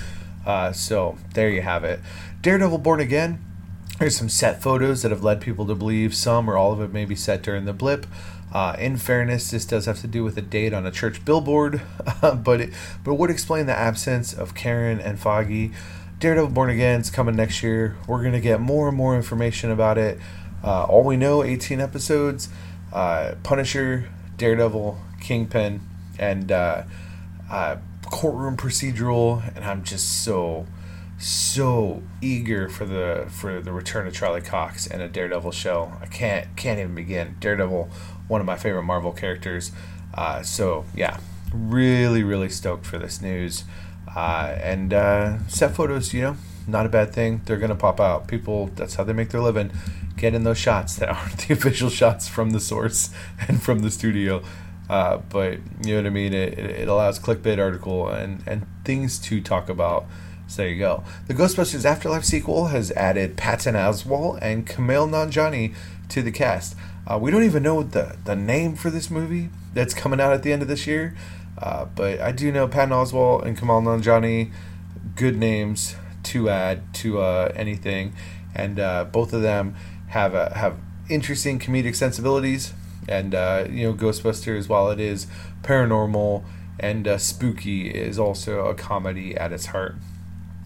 Uh, 0.46 0.72
so 0.72 1.18
there 1.34 1.50
you 1.50 1.62
have 1.62 1.84
it. 1.84 2.00
Daredevil 2.42 2.80
Born 2.80 3.00
Again. 3.00 3.44
There's 4.00 4.18
some 4.18 4.30
set 4.30 4.62
photos 4.62 5.04
that 5.04 5.12
have 5.12 5.24
led 5.24 5.40
people 5.40 5.68
to 5.68 5.76
believe 5.76 6.16
some 6.16 6.50
or 6.50 6.58
all 6.58 6.74
of 6.74 6.82
it 6.82 6.92
may 6.92 7.06
be 7.06 7.16
set 7.16 7.44
during 7.44 7.66
the 7.66 7.74
blip. 7.74 8.08
Uh, 8.52 8.76
in 8.78 8.98
fairness, 8.98 9.50
this 9.50 9.66
does 9.66 9.86
have 9.86 10.00
to 10.02 10.08
do 10.08 10.24
with 10.24 10.38
a 10.38 10.42
date 10.42 10.74
on 10.74 10.86
a 10.86 10.92
church 10.92 11.24
billboard, 11.26 11.82
but 12.22 12.62
it 12.62 12.74
but 13.04 13.16
would 13.16 13.30
explain 13.30 13.66
the 13.66 13.78
absence 13.78 14.34
of 14.34 14.56
Karen 14.56 15.00
and 15.00 15.20
Foggy. 15.20 15.72
Daredevil 16.20 16.52
Born 16.52 16.70
Again 16.70 17.02
is 17.02 17.10
coming 17.10 17.36
next 17.36 17.64
year. 17.64 17.96
We're 18.08 18.24
gonna 18.24 18.40
get 18.40 18.60
more 18.60 18.88
and 18.88 18.98
more 18.98 19.16
information 19.16 19.72
about 19.72 19.98
it. 19.98 20.20
Uh, 20.64 20.84
all 20.84 21.04
we 21.04 21.18
know, 21.18 21.44
18 21.44 21.82
episodes. 21.82 22.50
Uh, 22.94 23.36
Punisher, 23.44 24.10
Daredevil, 24.38 24.98
Kingpin, 25.20 25.82
and 26.20 26.52
uh, 26.52 26.84
uh, 27.50 27.78
courtroom 28.06 28.56
procedural, 28.56 29.44
and 29.56 29.66
I'm 29.66 29.84
just 29.84 30.24
so 30.24 30.68
so 31.20 32.04
eager 32.22 32.68
for 32.68 32.86
the 32.86 33.28
for 33.30 33.62
the 33.62 33.72
return 33.72 34.06
of 34.08 34.14
Charlie 34.14 34.42
Cox 34.42 34.86
and 34.86 35.02
a 35.02 35.08
Daredevil 35.08 35.52
show. 35.52 35.94
I 36.02 36.06
can't 36.06 36.56
can't 36.56 36.80
even 36.80 36.94
begin. 36.94 37.36
Daredevil, 37.40 37.90
one 38.28 38.42
of 38.42 38.46
my 38.46 38.58
favorite 38.58 38.84
Marvel 38.84 39.12
characters. 39.12 39.72
Uh, 40.14 40.44
so 40.44 40.86
yeah, 40.96 41.20
really 41.52 42.24
really 42.24 42.50
stoked 42.50 42.86
for 42.86 43.00
this 43.00 43.22
news. 43.22 43.64
Uh, 44.16 44.56
and 44.62 44.92
set 45.52 45.76
photos, 45.76 46.14
you 46.14 46.22
know, 46.22 46.38
not 46.68 46.86
a 46.86 46.90
bad 46.90 47.14
thing. 47.14 47.42
They're 47.46 47.58
gonna 47.58 47.76
pop 47.76 48.00
out. 48.00 48.28
People, 48.28 48.68
that's 48.76 48.96
how 48.96 49.04
they 49.04 49.14
make 49.14 49.30
their 49.30 49.42
living 49.42 49.72
get 50.18 50.34
in 50.34 50.44
those 50.44 50.58
shots 50.58 50.96
that 50.98 51.10
aren't 51.16 51.38
the 51.40 51.54
official 51.54 51.90
shots 51.90 52.28
from 52.28 52.52
the 52.52 52.60
source 52.60 53.10
and 53.48 53.62
from 53.62 53.80
the 53.80 53.92
studio. 53.92 54.44
Uh, 54.90 55.18
but 55.30 55.60
you 55.84 55.96
know 55.96 55.98
what 55.98 56.06
I 56.06 56.10
mean. 56.10 56.34
It, 56.34 56.58
it 56.58 56.88
allows 56.88 57.20
clickbait 57.20 57.58
article 57.58 58.10
and 58.10 58.44
and 58.46 58.66
things 58.84 59.20
to 59.20 59.42
talk 59.42 59.70
about. 59.70 60.06
So 60.48 60.62
there 60.62 60.72
you 60.72 60.80
go. 60.80 61.04
The 61.28 61.34
Ghostbusters 61.34 61.86
Afterlife 61.86 62.26
sequel 62.26 62.68
has 62.68 62.92
added 62.92 63.38
Patton 63.38 63.76
Oswalt 63.76 64.40
and 64.42 64.68
Kumail 64.68 65.10
Nanjiani 65.10 65.74
to 66.10 66.22
the 66.22 66.32
cast. 66.32 66.76
Uh, 67.08 67.18
we 67.18 67.32
don't 67.32 67.44
even 67.44 67.64
know 67.64 67.82
the 67.82 68.18
the 68.26 68.36
name 68.36 68.76
for 68.76 68.90
this 68.90 69.10
movie 69.10 69.50
that's 69.74 69.94
coming 69.94 70.20
out 70.20 70.34
at 70.34 70.44
the 70.44 70.52
end 70.52 70.62
of 70.62 70.68
this 70.68 70.86
year. 70.86 71.16
Uh, 71.58 71.86
but 71.86 72.20
I 72.20 72.32
do 72.32 72.52
know 72.52 72.68
Patton 72.68 72.90
Oswalt 72.90 73.46
and 73.46 73.58
Kumail 73.58 73.84
Nanjiani, 73.84 74.52
good 75.16 75.38
names 75.38 75.96
to 76.24 76.50
add 76.50 76.94
to 76.96 77.20
uh, 77.20 77.52
anything, 77.56 78.14
and 78.56 78.80
uh, 78.80 79.06
both 79.06 79.34
of 79.34 79.42
them 79.42 79.76
have 80.08 80.34
a, 80.34 80.54
have 80.56 80.78
interesting 81.10 81.60
comedic 81.60 81.96
sensibilities, 81.96 82.74
and 83.08 83.36
uh, 83.36 83.66
you 83.70 83.84
know 83.84 83.94
Ghostbusters, 83.94 84.70
while 84.70 84.90
it 84.90 85.00
is 85.00 85.28
paranormal 85.62 86.44
and 86.80 87.08
uh, 87.08 87.18
spooky, 87.18 87.90
is 87.90 88.18
also 88.18 88.66
a 88.66 88.76
comedy 88.76 89.36
at 89.36 89.52
its 89.52 89.68
heart. 89.68 89.96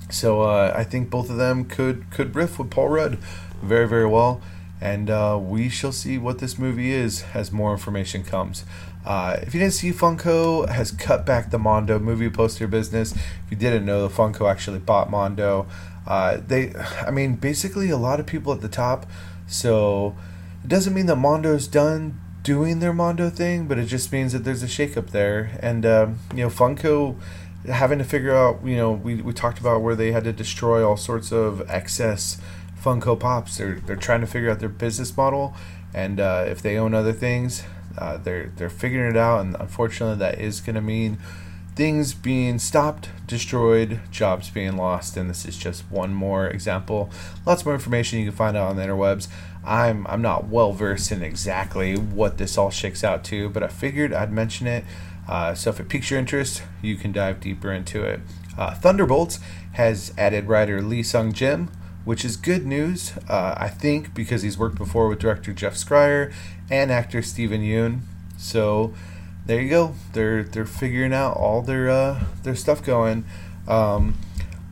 So 0.09 0.41
uh, 0.41 0.73
I 0.75 0.83
think 0.83 1.09
both 1.09 1.29
of 1.29 1.37
them 1.37 1.65
could 1.65 2.09
could 2.11 2.35
riff 2.35 2.59
with 2.59 2.69
Paul 2.69 2.89
Rudd 2.89 3.17
very 3.61 3.87
very 3.87 4.05
well, 4.05 4.41
and 4.79 5.09
uh, 5.09 5.39
we 5.41 5.69
shall 5.69 5.91
see 5.91 6.17
what 6.17 6.39
this 6.39 6.57
movie 6.57 6.91
is 6.91 7.23
as 7.33 7.51
more 7.51 7.71
information 7.71 8.23
comes. 8.23 8.65
Uh, 9.05 9.37
if 9.41 9.53
you 9.53 9.59
didn't 9.59 9.73
see, 9.73 9.91
Funko 9.91 10.67
has 10.67 10.91
cut 10.91 11.25
back 11.25 11.49
the 11.49 11.57
Mondo 11.57 11.97
movie 11.97 12.29
poster 12.29 12.67
business. 12.67 13.13
If 13.13 13.51
you 13.51 13.57
didn't 13.57 13.85
know, 13.85 14.09
Funko 14.09 14.51
actually 14.51 14.79
bought 14.79 15.09
Mondo. 15.09 15.65
Uh, 16.05 16.39
they, 16.45 16.73
I 16.75 17.11
mean, 17.11 17.35
basically 17.35 17.89
a 17.89 17.97
lot 17.97 18.19
of 18.19 18.25
people 18.25 18.51
at 18.51 18.61
the 18.61 18.69
top 18.69 19.05
so 19.47 20.15
it 20.63 20.67
doesn't 20.67 20.93
mean 20.93 21.05
that 21.05 21.15
Mondo's 21.15 21.67
done 21.67 22.19
doing 22.43 22.79
their 22.79 22.93
Mondo 22.93 23.29
thing, 23.29 23.67
but 23.67 23.77
it 23.77 23.85
just 23.85 24.11
means 24.11 24.33
that 24.33 24.43
there's 24.43 24.63
a 24.63 24.67
shakeup 24.67 25.11
there. 25.11 25.57
And, 25.61 25.85
um, 25.85 26.19
you 26.31 26.43
know, 26.43 26.49
Funko 26.49 27.17
having 27.65 27.97
to 27.97 28.05
figure 28.05 28.35
out, 28.35 28.59
you 28.63 28.75
know, 28.75 28.91
we, 28.91 29.15
we 29.15 29.33
talked 29.33 29.59
about 29.59 29.81
where 29.81 29.95
they 29.95 30.11
had 30.11 30.25
to 30.25 30.33
destroy 30.33 30.87
all 30.87 30.97
sorts 30.97 31.31
of 31.31 31.67
excess 31.69 32.39
Funko 32.87 33.19
Pops. 33.19 33.57
They're, 33.57 33.81
they're 33.85 33.97
trying 33.97 34.21
to 34.21 34.27
figure 34.27 34.49
out 34.49 34.59
their 34.59 34.69
business 34.69 35.15
model. 35.17 35.53
And 35.93 36.21
uh, 36.21 36.45
if 36.47 36.61
they 36.61 36.77
own 36.77 36.93
other 36.93 37.11
things, 37.11 37.63
uh, 37.97 38.15
they're, 38.15 38.53
they're 38.55 38.69
figuring 38.69 39.11
it 39.11 39.17
out. 39.17 39.41
And 39.41 39.57
unfortunately, 39.59 40.17
that 40.19 40.39
is 40.39 40.61
going 40.61 40.75
to 40.75 40.81
mean 40.81 41.17
things 41.75 42.13
being 42.13 42.59
stopped, 42.59 43.09
destroyed, 43.27 43.99
jobs 44.09 44.49
being 44.49 44.77
lost, 44.77 45.17
and 45.17 45.29
this 45.29 45.45
is 45.45 45.57
just 45.57 45.83
one 45.91 46.13
more 46.13 46.47
example. 46.47 47.09
Lots 47.45 47.65
more 47.65 47.73
information 47.73 48.19
you 48.19 48.25
can 48.25 48.35
find 48.35 48.55
out 48.55 48.69
on 48.69 48.77
the 48.77 48.83
interwebs. 48.83 49.27
I'm 49.65 50.07
I'm 50.07 50.21
not 50.21 50.47
well 50.47 50.71
versed 50.71 51.11
in 51.11 51.21
exactly 51.21 51.95
what 51.95 52.37
this 52.37 52.57
all 52.57 52.71
shakes 52.71 53.03
out 53.03 53.23
to, 53.25 53.49
but 53.49 53.63
I 53.63 53.67
figured 53.67 54.13
I'd 54.13 54.31
mention 54.31 54.65
it. 54.65 54.85
Uh, 55.27 55.53
so 55.53 55.69
if 55.69 55.79
it 55.79 55.89
piques 55.89 56.09
your 56.09 56.19
interest, 56.19 56.63
you 56.81 56.95
can 56.95 57.11
dive 57.11 57.41
deeper 57.41 57.71
into 57.71 58.03
it. 58.03 58.21
Uh, 58.57 58.73
Thunderbolts 58.73 59.39
has 59.73 60.13
added 60.17 60.47
writer 60.47 60.81
Lee 60.81 61.03
Sung 61.03 61.33
Jin, 61.33 61.69
which 62.07 62.23
is 62.23 62.37
good 62.37 62.65
news, 62.65 63.11
uh, 63.27 63.53
I 63.57 63.67
think, 63.67 64.13
because 64.13 64.41
he's 64.41 64.57
worked 64.57 64.77
before 64.77 65.09
with 65.09 65.19
director 65.19 65.51
Jeff 65.51 65.73
Schreier 65.73 66.31
and 66.71 66.89
actor 66.89 67.21
Steven 67.21 67.59
Yeun. 67.59 67.99
So 68.37 68.93
there 69.45 69.59
you 69.59 69.69
go. 69.69 69.93
They're 70.13 70.43
they're 70.43 70.65
figuring 70.65 71.11
out 71.13 71.35
all 71.35 71.61
their 71.61 71.89
uh, 71.89 72.23
their 72.43 72.55
stuff 72.55 72.81
going. 72.81 73.25
Um, 73.67 74.17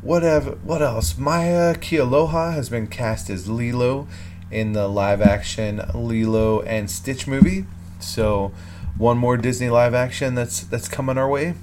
what 0.02 0.24
have 0.24 0.64
what 0.64 0.82
else? 0.82 1.18
Maya 1.18 1.76
Kealoha 1.76 2.54
has 2.54 2.70
been 2.70 2.88
cast 2.88 3.30
as 3.30 3.50
Lilo 3.50 4.08
in 4.50 4.72
the 4.72 4.88
live 4.88 5.22
action 5.22 5.82
Lilo 5.94 6.62
and 6.62 6.90
Stitch 6.90 7.28
movie. 7.28 7.66
So 8.00 8.54
one 8.98 9.18
more 9.18 9.36
Disney 9.36 9.70
live 9.70 9.94
action 9.94 10.36
that's 10.36 10.62
that's 10.62 10.88
coming 10.88 11.18
our 11.18 11.28
way, 11.28 11.56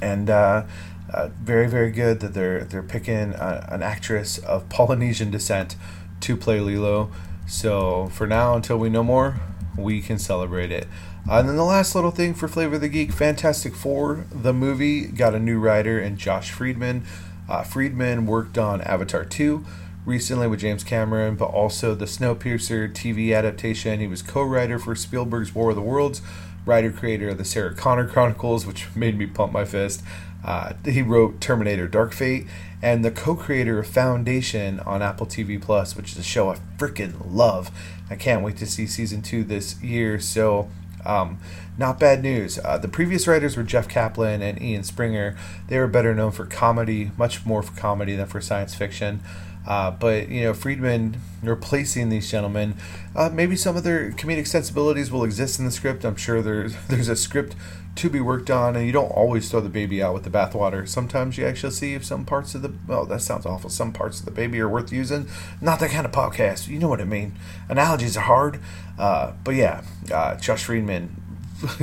and 0.00 0.30
uh, 0.30 0.66
uh, 1.14 1.28
very 1.42 1.68
very 1.68 1.90
good 1.90 2.20
that 2.20 2.34
they're 2.34 2.64
they're 2.64 2.82
picking 2.82 3.32
a, 3.34 3.68
an 3.70 3.82
actress 3.82 4.38
of 4.38 4.68
Polynesian 4.68 5.30
descent 5.30 5.76
to 6.20 6.36
play 6.36 6.60
Lilo. 6.60 7.10
So 7.46 8.08
for 8.08 8.26
now, 8.26 8.54
until 8.54 8.78
we 8.78 8.88
know 8.88 9.04
more, 9.04 9.40
we 9.76 10.00
can 10.00 10.18
celebrate 10.18 10.70
it. 10.70 10.86
Uh, 11.28 11.38
and 11.38 11.48
then 11.48 11.56
the 11.56 11.64
last 11.64 11.94
little 11.94 12.10
thing 12.10 12.34
for 12.34 12.48
Flavor 12.48 12.74
of 12.74 12.80
the 12.80 12.88
Geek 12.88 13.12
Fantastic 13.12 13.74
Four, 13.74 14.26
the 14.30 14.52
movie, 14.52 15.06
got 15.06 15.34
a 15.34 15.38
new 15.38 15.58
writer 15.58 15.98
and 15.98 16.18
Josh 16.18 16.50
Friedman. 16.50 17.04
Uh, 17.48 17.62
Friedman 17.62 18.26
worked 18.26 18.58
on 18.58 18.80
Avatar 18.82 19.24
2 19.24 19.64
recently 20.04 20.46
with 20.46 20.60
James 20.60 20.84
Cameron, 20.84 21.36
but 21.36 21.46
also 21.46 21.94
the 21.94 22.04
Snowpiercer 22.04 22.92
TV 22.92 23.36
adaptation. 23.36 24.00
He 24.00 24.06
was 24.06 24.22
co 24.22 24.42
writer 24.42 24.78
for 24.78 24.94
Spielberg's 24.94 25.54
War 25.54 25.70
of 25.70 25.76
the 25.76 25.82
Worlds, 25.82 26.20
writer 26.66 26.90
creator 26.90 27.30
of 27.30 27.38
the 27.38 27.44
Sarah 27.44 27.74
Connor 27.74 28.06
Chronicles, 28.06 28.66
which 28.66 28.86
made 28.94 29.18
me 29.18 29.26
pump 29.26 29.52
my 29.52 29.64
fist. 29.64 30.02
Uh, 30.44 30.74
he 30.84 31.00
wrote 31.00 31.40
Terminator 31.40 31.88
Dark 31.88 32.12
Fate 32.12 32.46
and 32.82 33.02
the 33.02 33.10
co-creator 33.10 33.78
of 33.78 33.86
Foundation 33.86 34.78
on 34.80 35.00
Apple 35.00 35.26
TV 35.26 35.60
Plus, 35.60 35.96
which 35.96 36.12
is 36.12 36.18
a 36.18 36.22
show 36.22 36.50
I 36.50 36.56
freaking 36.76 37.14
love. 37.26 37.70
I 38.10 38.16
can't 38.16 38.44
wait 38.44 38.58
to 38.58 38.66
see 38.66 38.86
season 38.86 39.22
two 39.22 39.42
this 39.42 39.82
year. 39.82 40.20
So 40.20 40.68
um, 41.06 41.38
not 41.78 41.98
bad 41.98 42.22
news. 42.22 42.58
Uh, 42.58 42.78
the 42.78 42.88
previous 42.88 43.26
writers 43.26 43.56
were 43.56 43.62
Jeff 43.62 43.88
Kaplan 43.88 44.42
and 44.42 44.60
Ian 44.60 44.84
Springer. 44.84 45.36
They 45.68 45.78
were 45.78 45.86
better 45.86 46.14
known 46.14 46.32
for 46.32 46.44
comedy, 46.44 47.10
much 47.16 47.44
more 47.44 47.62
for 47.62 47.78
comedy 47.78 48.14
than 48.16 48.26
for 48.26 48.40
science 48.40 48.74
fiction. 48.74 49.20
Uh, 49.66 49.90
but 49.90 50.28
you 50.28 50.42
know, 50.42 50.54
Friedman 50.54 51.20
replacing 51.42 52.08
these 52.08 52.30
gentlemen, 52.30 52.74
uh, 53.16 53.30
maybe 53.32 53.56
some 53.56 53.76
of 53.76 53.84
their 53.84 54.10
comedic 54.12 54.46
sensibilities 54.46 55.10
will 55.10 55.24
exist 55.24 55.58
in 55.58 55.64
the 55.64 55.70
script. 55.70 56.04
I'm 56.04 56.16
sure 56.16 56.42
there's 56.42 56.74
there's 56.88 57.08
a 57.08 57.16
script 57.16 57.54
to 57.96 58.10
be 58.10 58.20
worked 58.20 58.50
on, 58.50 58.76
and 58.76 58.86
you 58.86 58.92
don't 58.92 59.10
always 59.10 59.48
throw 59.50 59.60
the 59.60 59.68
baby 59.68 60.02
out 60.02 60.14
with 60.14 60.24
the 60.24 60.30
bathwater. 60.30 60.86
Sometimes 60.86 61.38
you 61.38 61.46
actually 61.46 61.72
see 61.72 61.94
if 61.94 62.04
some 62.04 62.24
parts 62.24 62.54
of 62.54 62.62
the 62.62 62.72
oh 62.88 63.04
that 63.06 63.22
sounds 63.22 63.46
awful. 63.46 63.70
Some 63.70 63.92
parts 63.92 64.20
of 64.20 64.26
the 64.26 64.32
baby 64.32 64.60
are 64.60 64.68
worth 64.68 64.92
using. 64.92 65.28
Not 65.60 65.80
that 65.80 65.90
kind 65.90 66.04
of 66.04 66.12
podcast. 66.12 66.68
You 66.68 66.78
know 66.78 66.88
what 66.88 67.00
I 67.00 67.04
mean. 67.04 67.34
Analogies 67.68 68.16
are 68.16 68.24
hard, 68.24 68.60
uh, 68.98 69.32
but 69.44 69.54
yeah, 69.54 69.82
uh, 70.12 70.36
Josh 70.36 70.64
Friedman, 70.64 71.16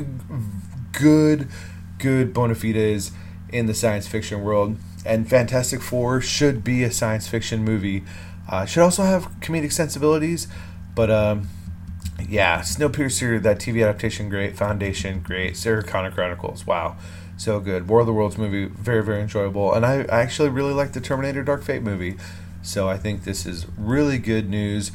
good, 0.91 1.47
good 1.97 2.33
bona 2.33 2.55
fides 2.55 3.11
in 3.51 3.65
the 3.65 3.73
science 3.73 4.07
fiction 4.07 4.43
world. 4.43 4.77
And 5.05 5.27
Fantastic 5.27 5.81
Four 5.81 6.21
should 6.21 6.63
be 6.63 6.83
a 6.83 6.91
science 6.91 7.27
fiction 7.27 7.63
movie. 7.63 8.03
Uh, 8.49 8.65
should 8.65 8.83
also 8.83 9.03
have 9.03 9.31
comedic 9.39 9.71
sensibilities, 9.71 10.47
but 10.95 11.09
um, 11.09 11.47
yeah, 12.27 12.61
Snowpiercer, 12.61 13.41
that 13.41 13.59
TV 13.59 13.81
adaptation, 13.81 14.29
great. 14.29 14.57
Foundation, 14.57 15.21
great. 15.21 15.55
Sarah 15.57 15.83
Connor 15.83 16.11
Chronicles, 16.11 16.67
wow, 16.67 16.97
so 17.37 17.59
good. 17.59 17.87
War 17.87 18.01
of 18.01 18.07
the 18.07 18.13
Worlds 18.13 18.37
movie, 18.37 18.65
very 18.65 19.03
very 19.03 19.21
enjoyable, 19.21 19.73
and 19.73 19.85
I, 19.85 20.01
I 20.03 20.21
actually 20.21 20.49
really 20.49 20.73
like 20.73 20.93
the 20.93 21.01
Terminator 21.01 21.43
Dark 21.43 21.63
Fate 21.63 21.81
movie. 21.81 22.17
So 22.61 22.87
I 22.87 22.97
think 22.97 23.23
this 23.23 23.45
is 23.45 23.65
really 23.77 24.19
good 24.19 24.49
news 24.49 24.91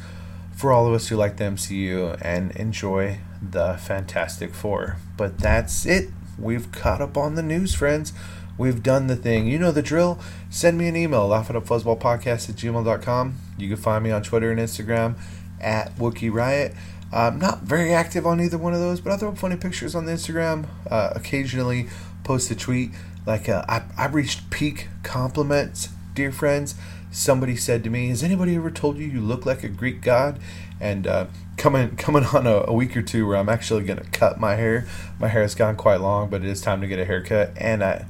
for 0.55 0.71
all 0.71 0.87
of 0.87 0.93
us 0.93 1.09
who 1.09 1.15
like 1.15 1.37
the 1.37 1.43
MCU 1.43 2.17
and 2.21 2.51
enjoy 2.51 3.19
the 3.41 3.73
Fantastic 3.75 4.53
Four. 4.53 4.97
But 5.17 5.37
that's 5.39 5.85
it. 5.85 6.09
We've 6.39 6.71
caught 6.71 7.01
up 7.01 7.17
on 7.17 7.35
the 7.35 7.43
news, 7.43 7.75
friends. 7.75 8.13
We've 8.57 8.81
done 8.81 9.07
the 9.07 9.15
thing. 9.15 9.47
You 9.47 9.59
know 9.59 9.71
the 9.71 9.81
drill. 9.81 10.19
Send 10.49 10.77
me 10.77 10.87
an 10.87 10.95
email, 10.95 11.27
laughingupfuzzballpodcast 11.29 12.49
at 12.49 12.55
gmail.com. 12.55 13.35
You 13.57 13.67
can 13.67 13.77
find 13.77 14.03
me 14.03 14.11
on 14.11 14.23
Twitter 14.23 14.51
and 14.51 14.59
Instagram 14.59 15.15
at 15.61 15.95
Wookie 15.97 16.33
Riot. 16.33 16.73
I'm 17.11 17.39
not 17.39 17.61
very 17.61 17.93
active 17.93 18.25
on 18.25 18.41
either 18.41 18.57
one 18.57 18.73
of 18.73 18.79
those, 18.79 18.99
but 18.99 19.13
I 19.13 19.17
throw 19.17 19.29
up 19.29 19.37
funny 19.37 19.55
pictures 19.55 19.95
on 19.95 20.05
the 20.05 20.11
Instagram. 20.11 20.65
Uh, 20.89 21.11
occasionally 21.15 21.87
post 22.23 22.51
a 22.51 22.55
tweet. 22.55 22.91
Like, 23.25 23.47
uh, 23.47 23.63
I, 23.67 23.83
I 23.97 24.07
reached 24.07 24.49
peak 24.49 24.87
compliments, 25.03 25.89
dear 26.13 26.31
friends 26.31 26.75
somebody 27.11 27.55
said 27.55 27.83
to 27.83 27.89
me, 27.89 28.09
"Has 28.09 28.23
anybody 28.23 28.55
ever 28.55 28.71
told 28.71 28.97
you 28.97 29.07
you 29.07 29.21
look 29.21 29.45
like 29.45 29.63
a 29.63 29.69
Greek 29.69 30.01
god?" 30.01 30.39
And 30.79 31.07
uh, 31.07 31.25
coming 31.57 31.95
coming 31.95 32.25
on 32.25 32.47
a, 32.47 32.65
a, 32.67 32.73
week 32.73 32.95
or 32.95 33.01
two 33.01 33.27
where 33.27 33.37
I'm 33.37 33.49
actually 33.49 33.83
going 33.83 33.99
to 33.99 34.09
cut 34.11 34.39
my 34.39 34.55
hair. 34.55 34.87
My 35.19 35.27
hair 35.27 35.41
has 35.41 35.55
gone 35.55 35.75
quite 35.75 36.01
long, 36.01 36.29
but 36.29 36.43
it 36.43 36.47
is 36.47 36.61
time 36.61 36.81
to 36.81 36.87
get 36.87 36.99
a 36.99 37.05
haircut, 37.05 37.51
and 37.57 37.83
I 37.83 38.05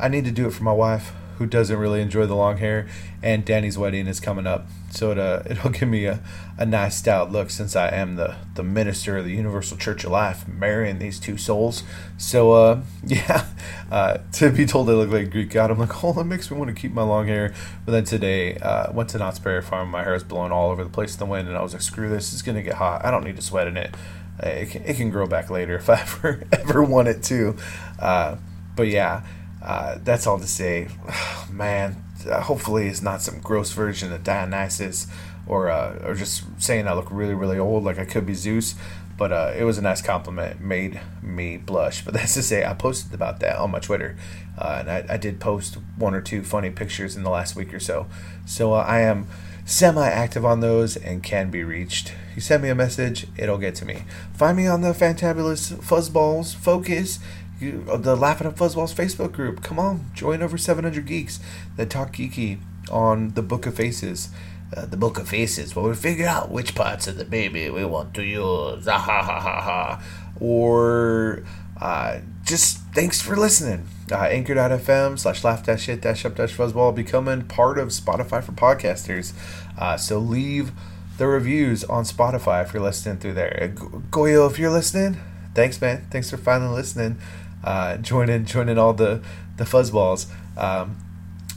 I 0.00 0.08
need 0.08 0.24
to 0.24 0.30
do 0.30 0.46
it 0.46 0.52
for 0.52 0.64
my 0.64 0.72
wife 0.72 1.12
who 1.40 1.46
doesn't 1.46 1.78
really 1.78 2.02
enjoy 2.02 2.26
the 2.26 2.34
long 2.34 2.58
hair, 2.58 2.86
and 3.22 3.46
Danny's 3.46 3.78
wedding 3.78 4.06
is 4.06 4.20
coming 4.20 4.46
up, 4.46 4.66
so 4.90 5.10
it, 5.10 5.18
uh, 5.18 5.42
it'll 5.48 5.70
give 5.70 5.88
me 5.88 6.04
a, 6.04 6.20
a 6.58 6.66
nice 6.66 6.96
styled 6.98 7.32
look 7.32 7.48
since 7.48 7.74
I 7.74 7.88
am 7.88 8.16
the, 8.16 8.36
the 8.56 8.62
minister 8.62 9.16
of 9.16 9.24
the 9.24 9.30
Universal 9.30 9.78
Church 9.78 10.04
of 10.04 10.10
Life, 10.10 10.46
marrying 10.46 10.98
these 10.98 11.18
two 11.18 11.38
souls. 11.38 11.82
So, 12.18 12.52
uh, 12.52 12.82
yeah, 13.06 13.46
uh, 13.90 14.18
to 14.32 14.50
be 14.50 14.66
told 14.66 14.90
I 14.90 14.92
look 14.92 15.08
like 15.08 15.28
a 15.28 15.30
Greek 15.30 15.48
god, 15.48 15.70
I'm 15.70 15.78
like, 15.78 16.04
oh, 16.04 16.12
that 16.12 16.24
makes 16.24 16.50
me 16.50 16.58
want 16.58 16.76
to 16.76 16.78
keep 16.78 16.92
my 16.92 17.02
long 17.02 17.26
hair. 17.26 17.54
But 17.86 17.92
then 17.92 18.04
today, 18.04 18.56
uh, 18.56 18.92
went 18.92 19.08
to 19.10 19.18
Knott's 19.18 19.38
Berry 19.38 19.62
Farm, 19.62 19.90
my 19.90 20.02
hair 20.02 20.14
is 20.14 20.22
blowing 20.22 20.52
all 20.52 20.70
over 20.70 20.84
the 20.84 20.90
place 20.90 21.14
in 21.14 21.20
the 21.20 21.26
wind, 21.26 21.48
and 21.48 21.56
I 21.56 21.62
was 21.62 21.72
like, 21.72 21.80
screw 21.80 22.10
this, 22.10 22.34
it's 22.34 22.42
going 22.42 22.56
to 22.56 22.62
get 22.62 22.74
hot. 22.74 23.02
I 23.02 23.10
don't 23.10 23.24
need 23.24 23.36
to 23.36 23.42
sweat 23.42 23.66
in 23.66 23.78
it. 23.78 23.94
It 24.40 24.70
can, 24.70 24.84
it 24.84 24.96
can 24.98 25.08
grow 25.08 25.26
back 25.26 25.48
later 25.48 25.76
if 25.76 25.88
I 25.88 26.00
ever, 26.00 26.44
ever 26.52 26.84
want 26.84 27.08
it 27.08 27.22
to. 27.24 27.56
Uh, 27.98 28.36
but 28.76 28.88
yeah, 28.88 29.24
uh, 29.62 29.98
that's 30.02 30.26
all 30.26 30.38
to 30.38 30.46
say. 30.46 30.88
man, 31.50 32.02
uh, 32.28 32.40
hopefully 32.40 32.86
it's 32.86 33.02
not 33.02 33.22
some 33.22 33.40
gross 33.40 33.72
version 33.72 34.12
of 34.12 34.24
Dionysus 34.24 35.06
or 35.46 35.68
uh, 35.70 35.98
or 36.04 36.14
just 36.14 36.44
saying 36.58 36.86
I 36.86 36.92
look 36.94 37.08
really 37.10 37.34
really 37.34 37.58
old 37.58 37.84
like 37.84 37.98
I 37.98 38.04
could 38.04 38.26
be 38.26 38.34
Zeus. 38.34 38.74
But 39.16 39.32
uh, 39.32 39.52
it 39.54 39.64
was 39.64 39.76
a 39.76 39.82
nice 39.82 40.00
compliment, 40.00 40.62
made 40.62 40.98
me 41.20 41.58
blush. 41.58 42.02
But 42.02 42.14
that's 42.14 42.32
to 42.34 42.42
say, 42.42 42.64
I 42.64 42.72
posted 42.72 43.12
about 43.12 43.40
that 43.40 43.56
on 43.56 43.70
my 43.70 43.78
Twitter, 43.78 44.16
uh, 44.56 44.78
and 44.80 44.90
I, 44.90 45.04
I, 45.10 45.16
did 45.18 45.40
post 45.40 45.76
one 45.98 46.14
or 46.14 46.22
two 46.22 46.42
funny 46.42 46.70
pictures 46.70 47.16
in 47.16 47.22
the 47.22 47.28
last 47.28 47.54
week 47.54 47.74
or 47.74 47.80
so. 47.80 48.06
So 48.46 48.72
uh, 48.72 48.78
I 48.78 49.00
am 49.00 49.26
semi-active 49.66 50.44
on 50.44 50.60
those 50.60 50.96
and 50.96 51.22
can 51.22 51.50
be 51.50 51.62
reached. 51.62 52.14
You 52.34 52.40
send 52.40 52.62
me 52.62 52.70
a 52.70 52.74
message, 52.74 53.26
it'll 53.36 53.58
get 53.58 53.74
to 53.76 53.84
me. 53.84 54.04
Find 54.32 54.56
me 54.56 54.66
on 54.66 54.80
the 54.80 54.92
Fantabulous 54.92 55.74
Fuzzballs 55.74 56.54
Focus 56.54 57.18
the 57.60 58.16
Laughing 58.16 58.46
Up 58.46 58.56
Fuzzballs 58.56 58.94
Facebook 58.94 59.32
group. 59.32 59.62
Come 59.62 59.78
on, 59.78 60.10
join 60.14 60.42
over 60.42 60.56
700 60.56 61.06
geeks 61.06 61.40
that 61.76 61.90
talk 61.90 62.14
geeky 62.14 62.58
on 62.90 63.34
the 63.34 63.42
Book 63.42 63.66
of 63.66 63.74
Faces. 63.74 64.30
Uh, 64.74 64.86
the 64.86 64.96
Book 64.96 65.18
of 65.18 65.28
Faces, 65.28 65.74
where 65.74 65.84
we 65.84 65.94
figure 65.94 66.28
out 66.28 66.50
which 66.50 66.76
parts 66.76 67.08
of 67.08 67.18
the 67.18 67.24
baby 67.24 67.68
we 67.70 67.84
want 67.84 68.14
to 68.14 68.22
use. 68.22 68.86
Ah, 68.86 68.98
ha 68.98 69.22
ha 69.22 69.40
ha 69.40 69.60
ha. 69.60 70.02
Or 70.40 71.42
uh, 71.80 72.20
just 72.44 72.78
thanks 72.94 73.20
for 73.20 73.36
listening. 73.36 73.88
Uh, 74.10 74.24
anchor.fm 74.24 75.18
slash 75.18 75.42
laugh 75.42 75.64
dash 75.66 75.82
shit 75.82 76.00
dash 76.00 76.24
up 76.24 76.36
dash 76.36 76.56
fuzzball 76.56 76.94
becoming 76.94 77.42
part 77.42 77.78
of 77.78 77.88
Spotify 77.88 78.42
for 78.42 78.52
podcasters. 78.52 79.32
Uh, 79.76 79.96
so 79.96 80.18
leave 80.18 80.70
the 81.18 81.26
reviews 81.26 81.82
on 81.84 82.04
Spotify 82.04 82.64
if 82.64 82.72
you're 82.72 82.82
listening 82.82 83.18
through 83.18 83.34
there. 83.34 83.72
Goyo, 83.74 84.48
if 84.48 84.58
you're 84.58 84.70
listening, 84.70 85.20
thanks, 85.54 85.80
man. 85.80 86.06
Thanks 86.10 86.30
for 86.30 86.36
finally 86.36 86.74
listening 86.74 87.18
uh, 87.64 87.96
joining 87.98 88.44
joining 88.44 88.78
all 88.78 88.92
the 88.92 89.22
the 89.56 89.64
fuzzballs. 89.64 90.26
Um, 90.56 90.96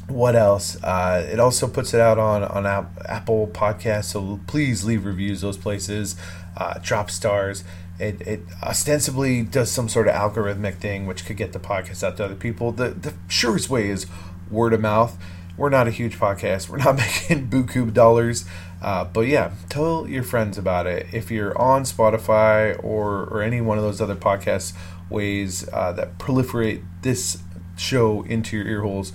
what 0.07 0.35
else? 0.35 0.81
Uh, 0.83 1.27
it 1.31 1.39
also 1.39 1.67
puts 1.67 1.93
it 1.93 1.99
out 1.99 2.19
on 2.19 2.43
on 2.43 2.65
Apple 2.65 3.47
Podcasts, 3.47 4.05
so 4.05 4.39
please 4.47 4.83
leave 4.83 5.05
reviews 5.05 5.41
those 5.41 5.57
places. 5.57 6.15
Uh, 6.57 6.79
drop 6.83 7.09
stars. 7.09 7.63
It, 7.99 8.21
it 8.21 8.41
ostensibly 8.61 9.43
does 9.43 9.71
some 9.71 9.87
sort 9.87 10.07
of 10.07 10.15
algorithmic 10.15 10.75
thing 10.75 11.05
which 11.05 11.25
could 11.25 11.37
get 11.37 11.53
the 11.53 11.59
podcast 11.59 12.03
out 12.03 12.17
to 12.17 12.25
other 12.25 12.35
people. 12.35 12.71
The 12.71 12.89
the 12.89 13.13
surest 13.27 13.69
way 13.69 13.89
is 13.89 14.07
word 14.51 14.73
of 14.73 14.81
mouth. 14.81 15.17
We're 15.55 15.69
not 15.69 15.87
a 15.87 15.91
huge 15.91 16.17
podcast. 16.19 16.69
We're 16.69 16.77
not 16.77 16.95
making 16.97 17.49
buku 17.49 17.93
dollars. 17.93 18.45
Uh, 18.81 19.05
but 19.05 19.21
yeah, 19.21 19.51
tell 19.69 20.07
your 20.07 20.23
friends 20.23 20.57
about 20.57 20.85
it. 20.87 21.07
If 21.13 21.31
you're 21.31 21.57
on 21.57 21.83
Spotify 21.83 22.77
or, 22.83 23.23
or 23.23 23.41
any 23.41 23.61
one 23.61 23.77
of 23.77 23.83
those 23.83 24.01
other 24.01 24.15
podcasts 24.15 24.73
ways 25.13 25.67
uh, 25.71 25.93
that 25.93 26.17
proliferate 26.17 26.83
this 27.01 27.41
show 27.77 28.23
into 28.23 28.57
your 28.57 28.67
ear 28.67 28.81
holes. 28.81 29.13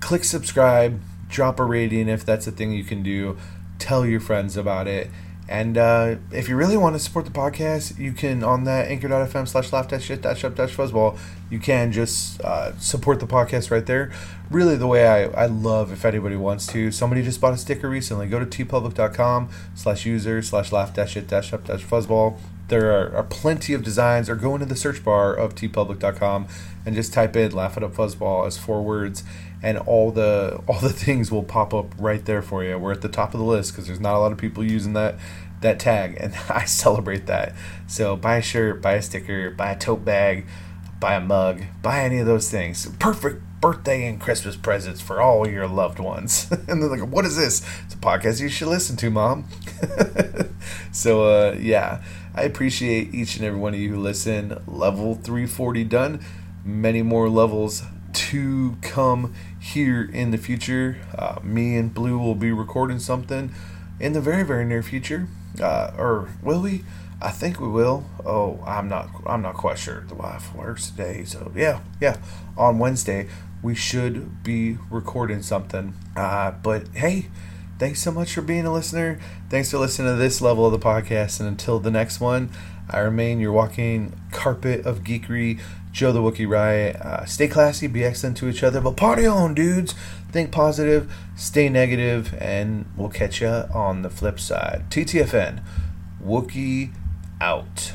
Click 0.00 0.24
subscribe, 0.24 1.00
drop 1.28 1.58
a 1.58 1.64
rating 1.64 2.08
if 2.08 2.24
that's 2.24 2.46
a 2.46 2.52
thing 2.52 2.72
you 2.72 2.84
can 2.84 3.02
do. 3.02 3.36
Tell 3.78 4.06
your 4.06 4.20
friends 4.20 4.56
about 4.56 4.86
it. 4.86 5.10
And 5.50 5.76
uh, 5.76 6.14
if 6.30 6.48
you 6.48 6.54
really 6.54 6.76
want 6.76 6.94
to 6.94 7.00
support 7.00 7.24
the 7.24 7.32
podcast, 7.32 7.98
you 7.98 8.12
can 8.12 8.44
on 8.44 8.62
that 8.64 8.86
anchor.fm 8.86 9.48
slash 9.48 9.72
laugh 9.72 9.88
dash 9.88 10.04
shit 10.04 10.22
dash 10.22 10.44
up 10.44 10.54
dash 10.54 10.76
fuzzball, 10.76 11.18
you 11.50 11.58
can 11.58 11.90
just 11.90 12.40
uh, 12.42 12.78
support 12.78 13.18
the 13.18 13.26
podcast 13.26 13.68
right 13.72 13.84
there. 13.84 14.12
Really, 14.48 14.76
the 14.76 14.86
way 14.86 15.08
I, 15.08 15.24
I 15.24 15.46
love 15.46 15.92
if 15.92 16.04
anybody 16.04 16.36
wants 16.36 16.68
to. 16.68 16.92
Somebody 16.92 17.24
just 17.24 17.40
bought 17.40 17.52
a 17.52 17.56
sticker 17.56 17.88
recently. 17.88 18.28
Go 18.28 18.38
to 18.38 18.46
teepublic.com 18.46 19.48
slash 19.74 20.06
user 20.06 20.40
slash 20.40 20.70
laugh 20.70 20.94
dash 20.94 21.14
shit 21.14 21.26
dash 21.26 21.52
up 21.52 21.66
dash 21.66 21.84
fuzzball 21.84 22.38
there 22.70 22.92
are, 22.92 23.14
are, 23.16 23.22
plenty 23.24 23.74
of 23.74 23.84
designs, 23.84 24.30
or 24.30 24.36
go 24.36 24.54
into 24.54 24.66
the 24.66 24.76
search 24.76 25.04
bar 25.04 25.34
of 25.34 25.54
teepublic.com 25.54 26.48
and 26.86 26.94
just 26.94 27.12
type 27.12 27.36
in 27.36 27.52
"laugh 27.52 27.76
it 27.76 27.82
up 27.82 27.92
fuzzball" 27.92 28.46
as 28.46 28.56
four 28.56 28.82
words, 28.82 29.22
and 29.62 29.76
all 29.78 30.10
the 30.10 30.62
all 30.66 30.80
the 30.80 30.88
things 31.04 31.30
will 31.30 31.42
pop 31.42 31.74
up 31.74 31.94
right 31.98 32.24
there 32.24 32.42
for 32.42 32.64
you. 32.64 32.78
We're 32.78 32.92
at 32.92 33.02
the 33.02 33.08
top 33.08 33.34
of 33.34 33.40
the 33.40 33.46
list 33.46 33.72
because 33.72 33.86
there's 33.86 34.00
not 34.00 34.14
a 34.14 34.18
lot 34.18 34.32
of 34.32 34.38
people 34.38 34.64
using 34.64 34.94
that 34.94 35.16
that 35.60 35.78
tag, 35.78 36.16
and 36.18 36.34
I 36.48 36.64
celebrate 36.64 37.26
that. 37.26 37.54
So 37.86 38.16
buy 38.16 38.36
a 38.36 38.42
shirt, 38.42 38.80
buy 38.80 38.94
a 38.94 39.02
sticker, 39.02 39.50
buy 39.50 39.72
a 39.72 39.78
tote 39.78 40.04
bag, 40.04 40.46
buy 40.98 41.14
a 41.14 41.20
mug, 41.20 41.62
buy 41.82 42.00
any 42.00 42.18
of 42.18 42.26
those 42.26 42.50
things. 42.50 42.88
Perfect 42.98 43.42
birthday 43.60 44.06
and 44.06 44.18
Christmas 44.18 44.56
presents 44.56 45.02
for 45.02 45.20
all 45.20 45.46
your 45.46 45.68
loved 45.68 45.98
ones. 45.98 46.50
and 46.68 46.82
they're 46.82 46.88
like, 46.88 47.08
"What 47.08 47.24
is 47.24 47.36
this? 47.36 47.66
It's 47.84 47.94
a 47.94 47.98
podcast 47.98 48.40
you 48.40 48.48
should 48.48 48.68
listen 48.68 48.96
to, 48.98 49.10
mom." 49.10 49.46
so 50.92 51.24
uh, 51.24 51.56
yeah. 51.58 52.02
I 52.34 52.42
appreciate 52.42 53.14
each 53.14 53.36
and 53.36 53.44
every 53.44 53.58
one 53.58 53.74
of 53.74 53.80
you 53.80 53.94
who 53.94 54.00
listen. 54.00 54.62
Level 54.66 55.14
340 55.14 55.84
done. 55.84 56.20
Many 56.64 57.02
more 57.02 57.28
levels 57.28 57.82
to 58.12 58.76
come 58.82 59.34
here 59.58 60.08
in 60.12 60.30
the 60.30 60.38
future. 60.38 60.98
Uh, 61.16 61.38
me 61.42 61.76
and 61.76 61.92
Blue 61.92 62.18
will 62.18 62.34
be 62.34 62.52
recording 62.52 62.98
something 62.98 63.52
in 63.98 64.12
the 64.12 64.20
very, 64.20 64.42
very 64.42 64.64
near 64.64 64.82
future. 64.82 65.28
Uh, 65.60 65.92
or 65.98 66.28
will 66.42 66.60
we? 66.60 66.84
I 67.22 67.30
think 67.30 67.60
we 67.60 67.68
will. 67.68 68.04
Oh, 68.24 68.62
I'm 68.66 68.88
not. 68.88 69.10
I'm 69.26 69.42
not 69.42 69.54
quite 69.54 69.78
sure. 69.78 70.04
The 70.08 70.14
wife 70.14 70.54
works 70.54 70.90
today, 70.90 71.24
so 71.24 71.52
yeah, 71.54 71.80
yeah. 72.00 72.16
On 72.56 72.78
Wednesday, 72.78 73.28
we 73.62 73.74
should 73.74 74.42
be 74.42 74.78
recording 74.88 75.42
something. 75.42 75.94
Uh, 76.16 76.52
but 76.52 76.88
hey, 76.94 77.26
thanks 77.80 78.02
so 78.02 78.12
much 78.12 78.34
for 78.34 78.42
being 78.42 78.66
a 78.66 78.72
listener. 78.72 79.18
Thanks 79.48 79.70
for 79.70 79.78
listening 79.78 80.12
to 80.12 80.18
this 80.18 80.42
level 80.42 80.66
of 80.66 80.72
the 80.72 80.78
podcast. 80.78 81.40
And 81.40 81.48
until 81.48 81.80
the 81.80 81.90
next 81.90 82.20
one, 82.20 82.50
I 82.90 82.98
remain 82.98 83.40
your 83.40 83.52
walking 83.52 84.20
carpet 84.30 84.84
of 84.84 85.02
geekery, 85.02 85.58
Joe 85.90 86.12
the 86.12 86.20
Wookie 86.20 86.48
Riot. 86.48 86.96
Uh, 86.96 87.24
stay 87.24 87.48
classy, 87.48 87.86
be 87.86 88.04
excellent 88.04 88.36
to 88.36 88.50
each 88.50 88.62
other, 88.62 88.82
but 88.82 88.98
party 88.98 89.26
on, 89.26 89.54
dudes. 89.54 89.94
Think 90.30 90.52
positive, 90.52 91.12
stay 91.36 91.70
negative, 91.70 92.34
and 92.38 92.84
we'll 92.96 93.08
catch 93.08 93.40
you 93.40 93.48
on 93.48 94.02
the 94.02 94.10
flip 94.10 94.38
side. 94.38 94.84
TTFN, 94.90 95.62
Wookie 96.22 96.92
out. 97.40 97.88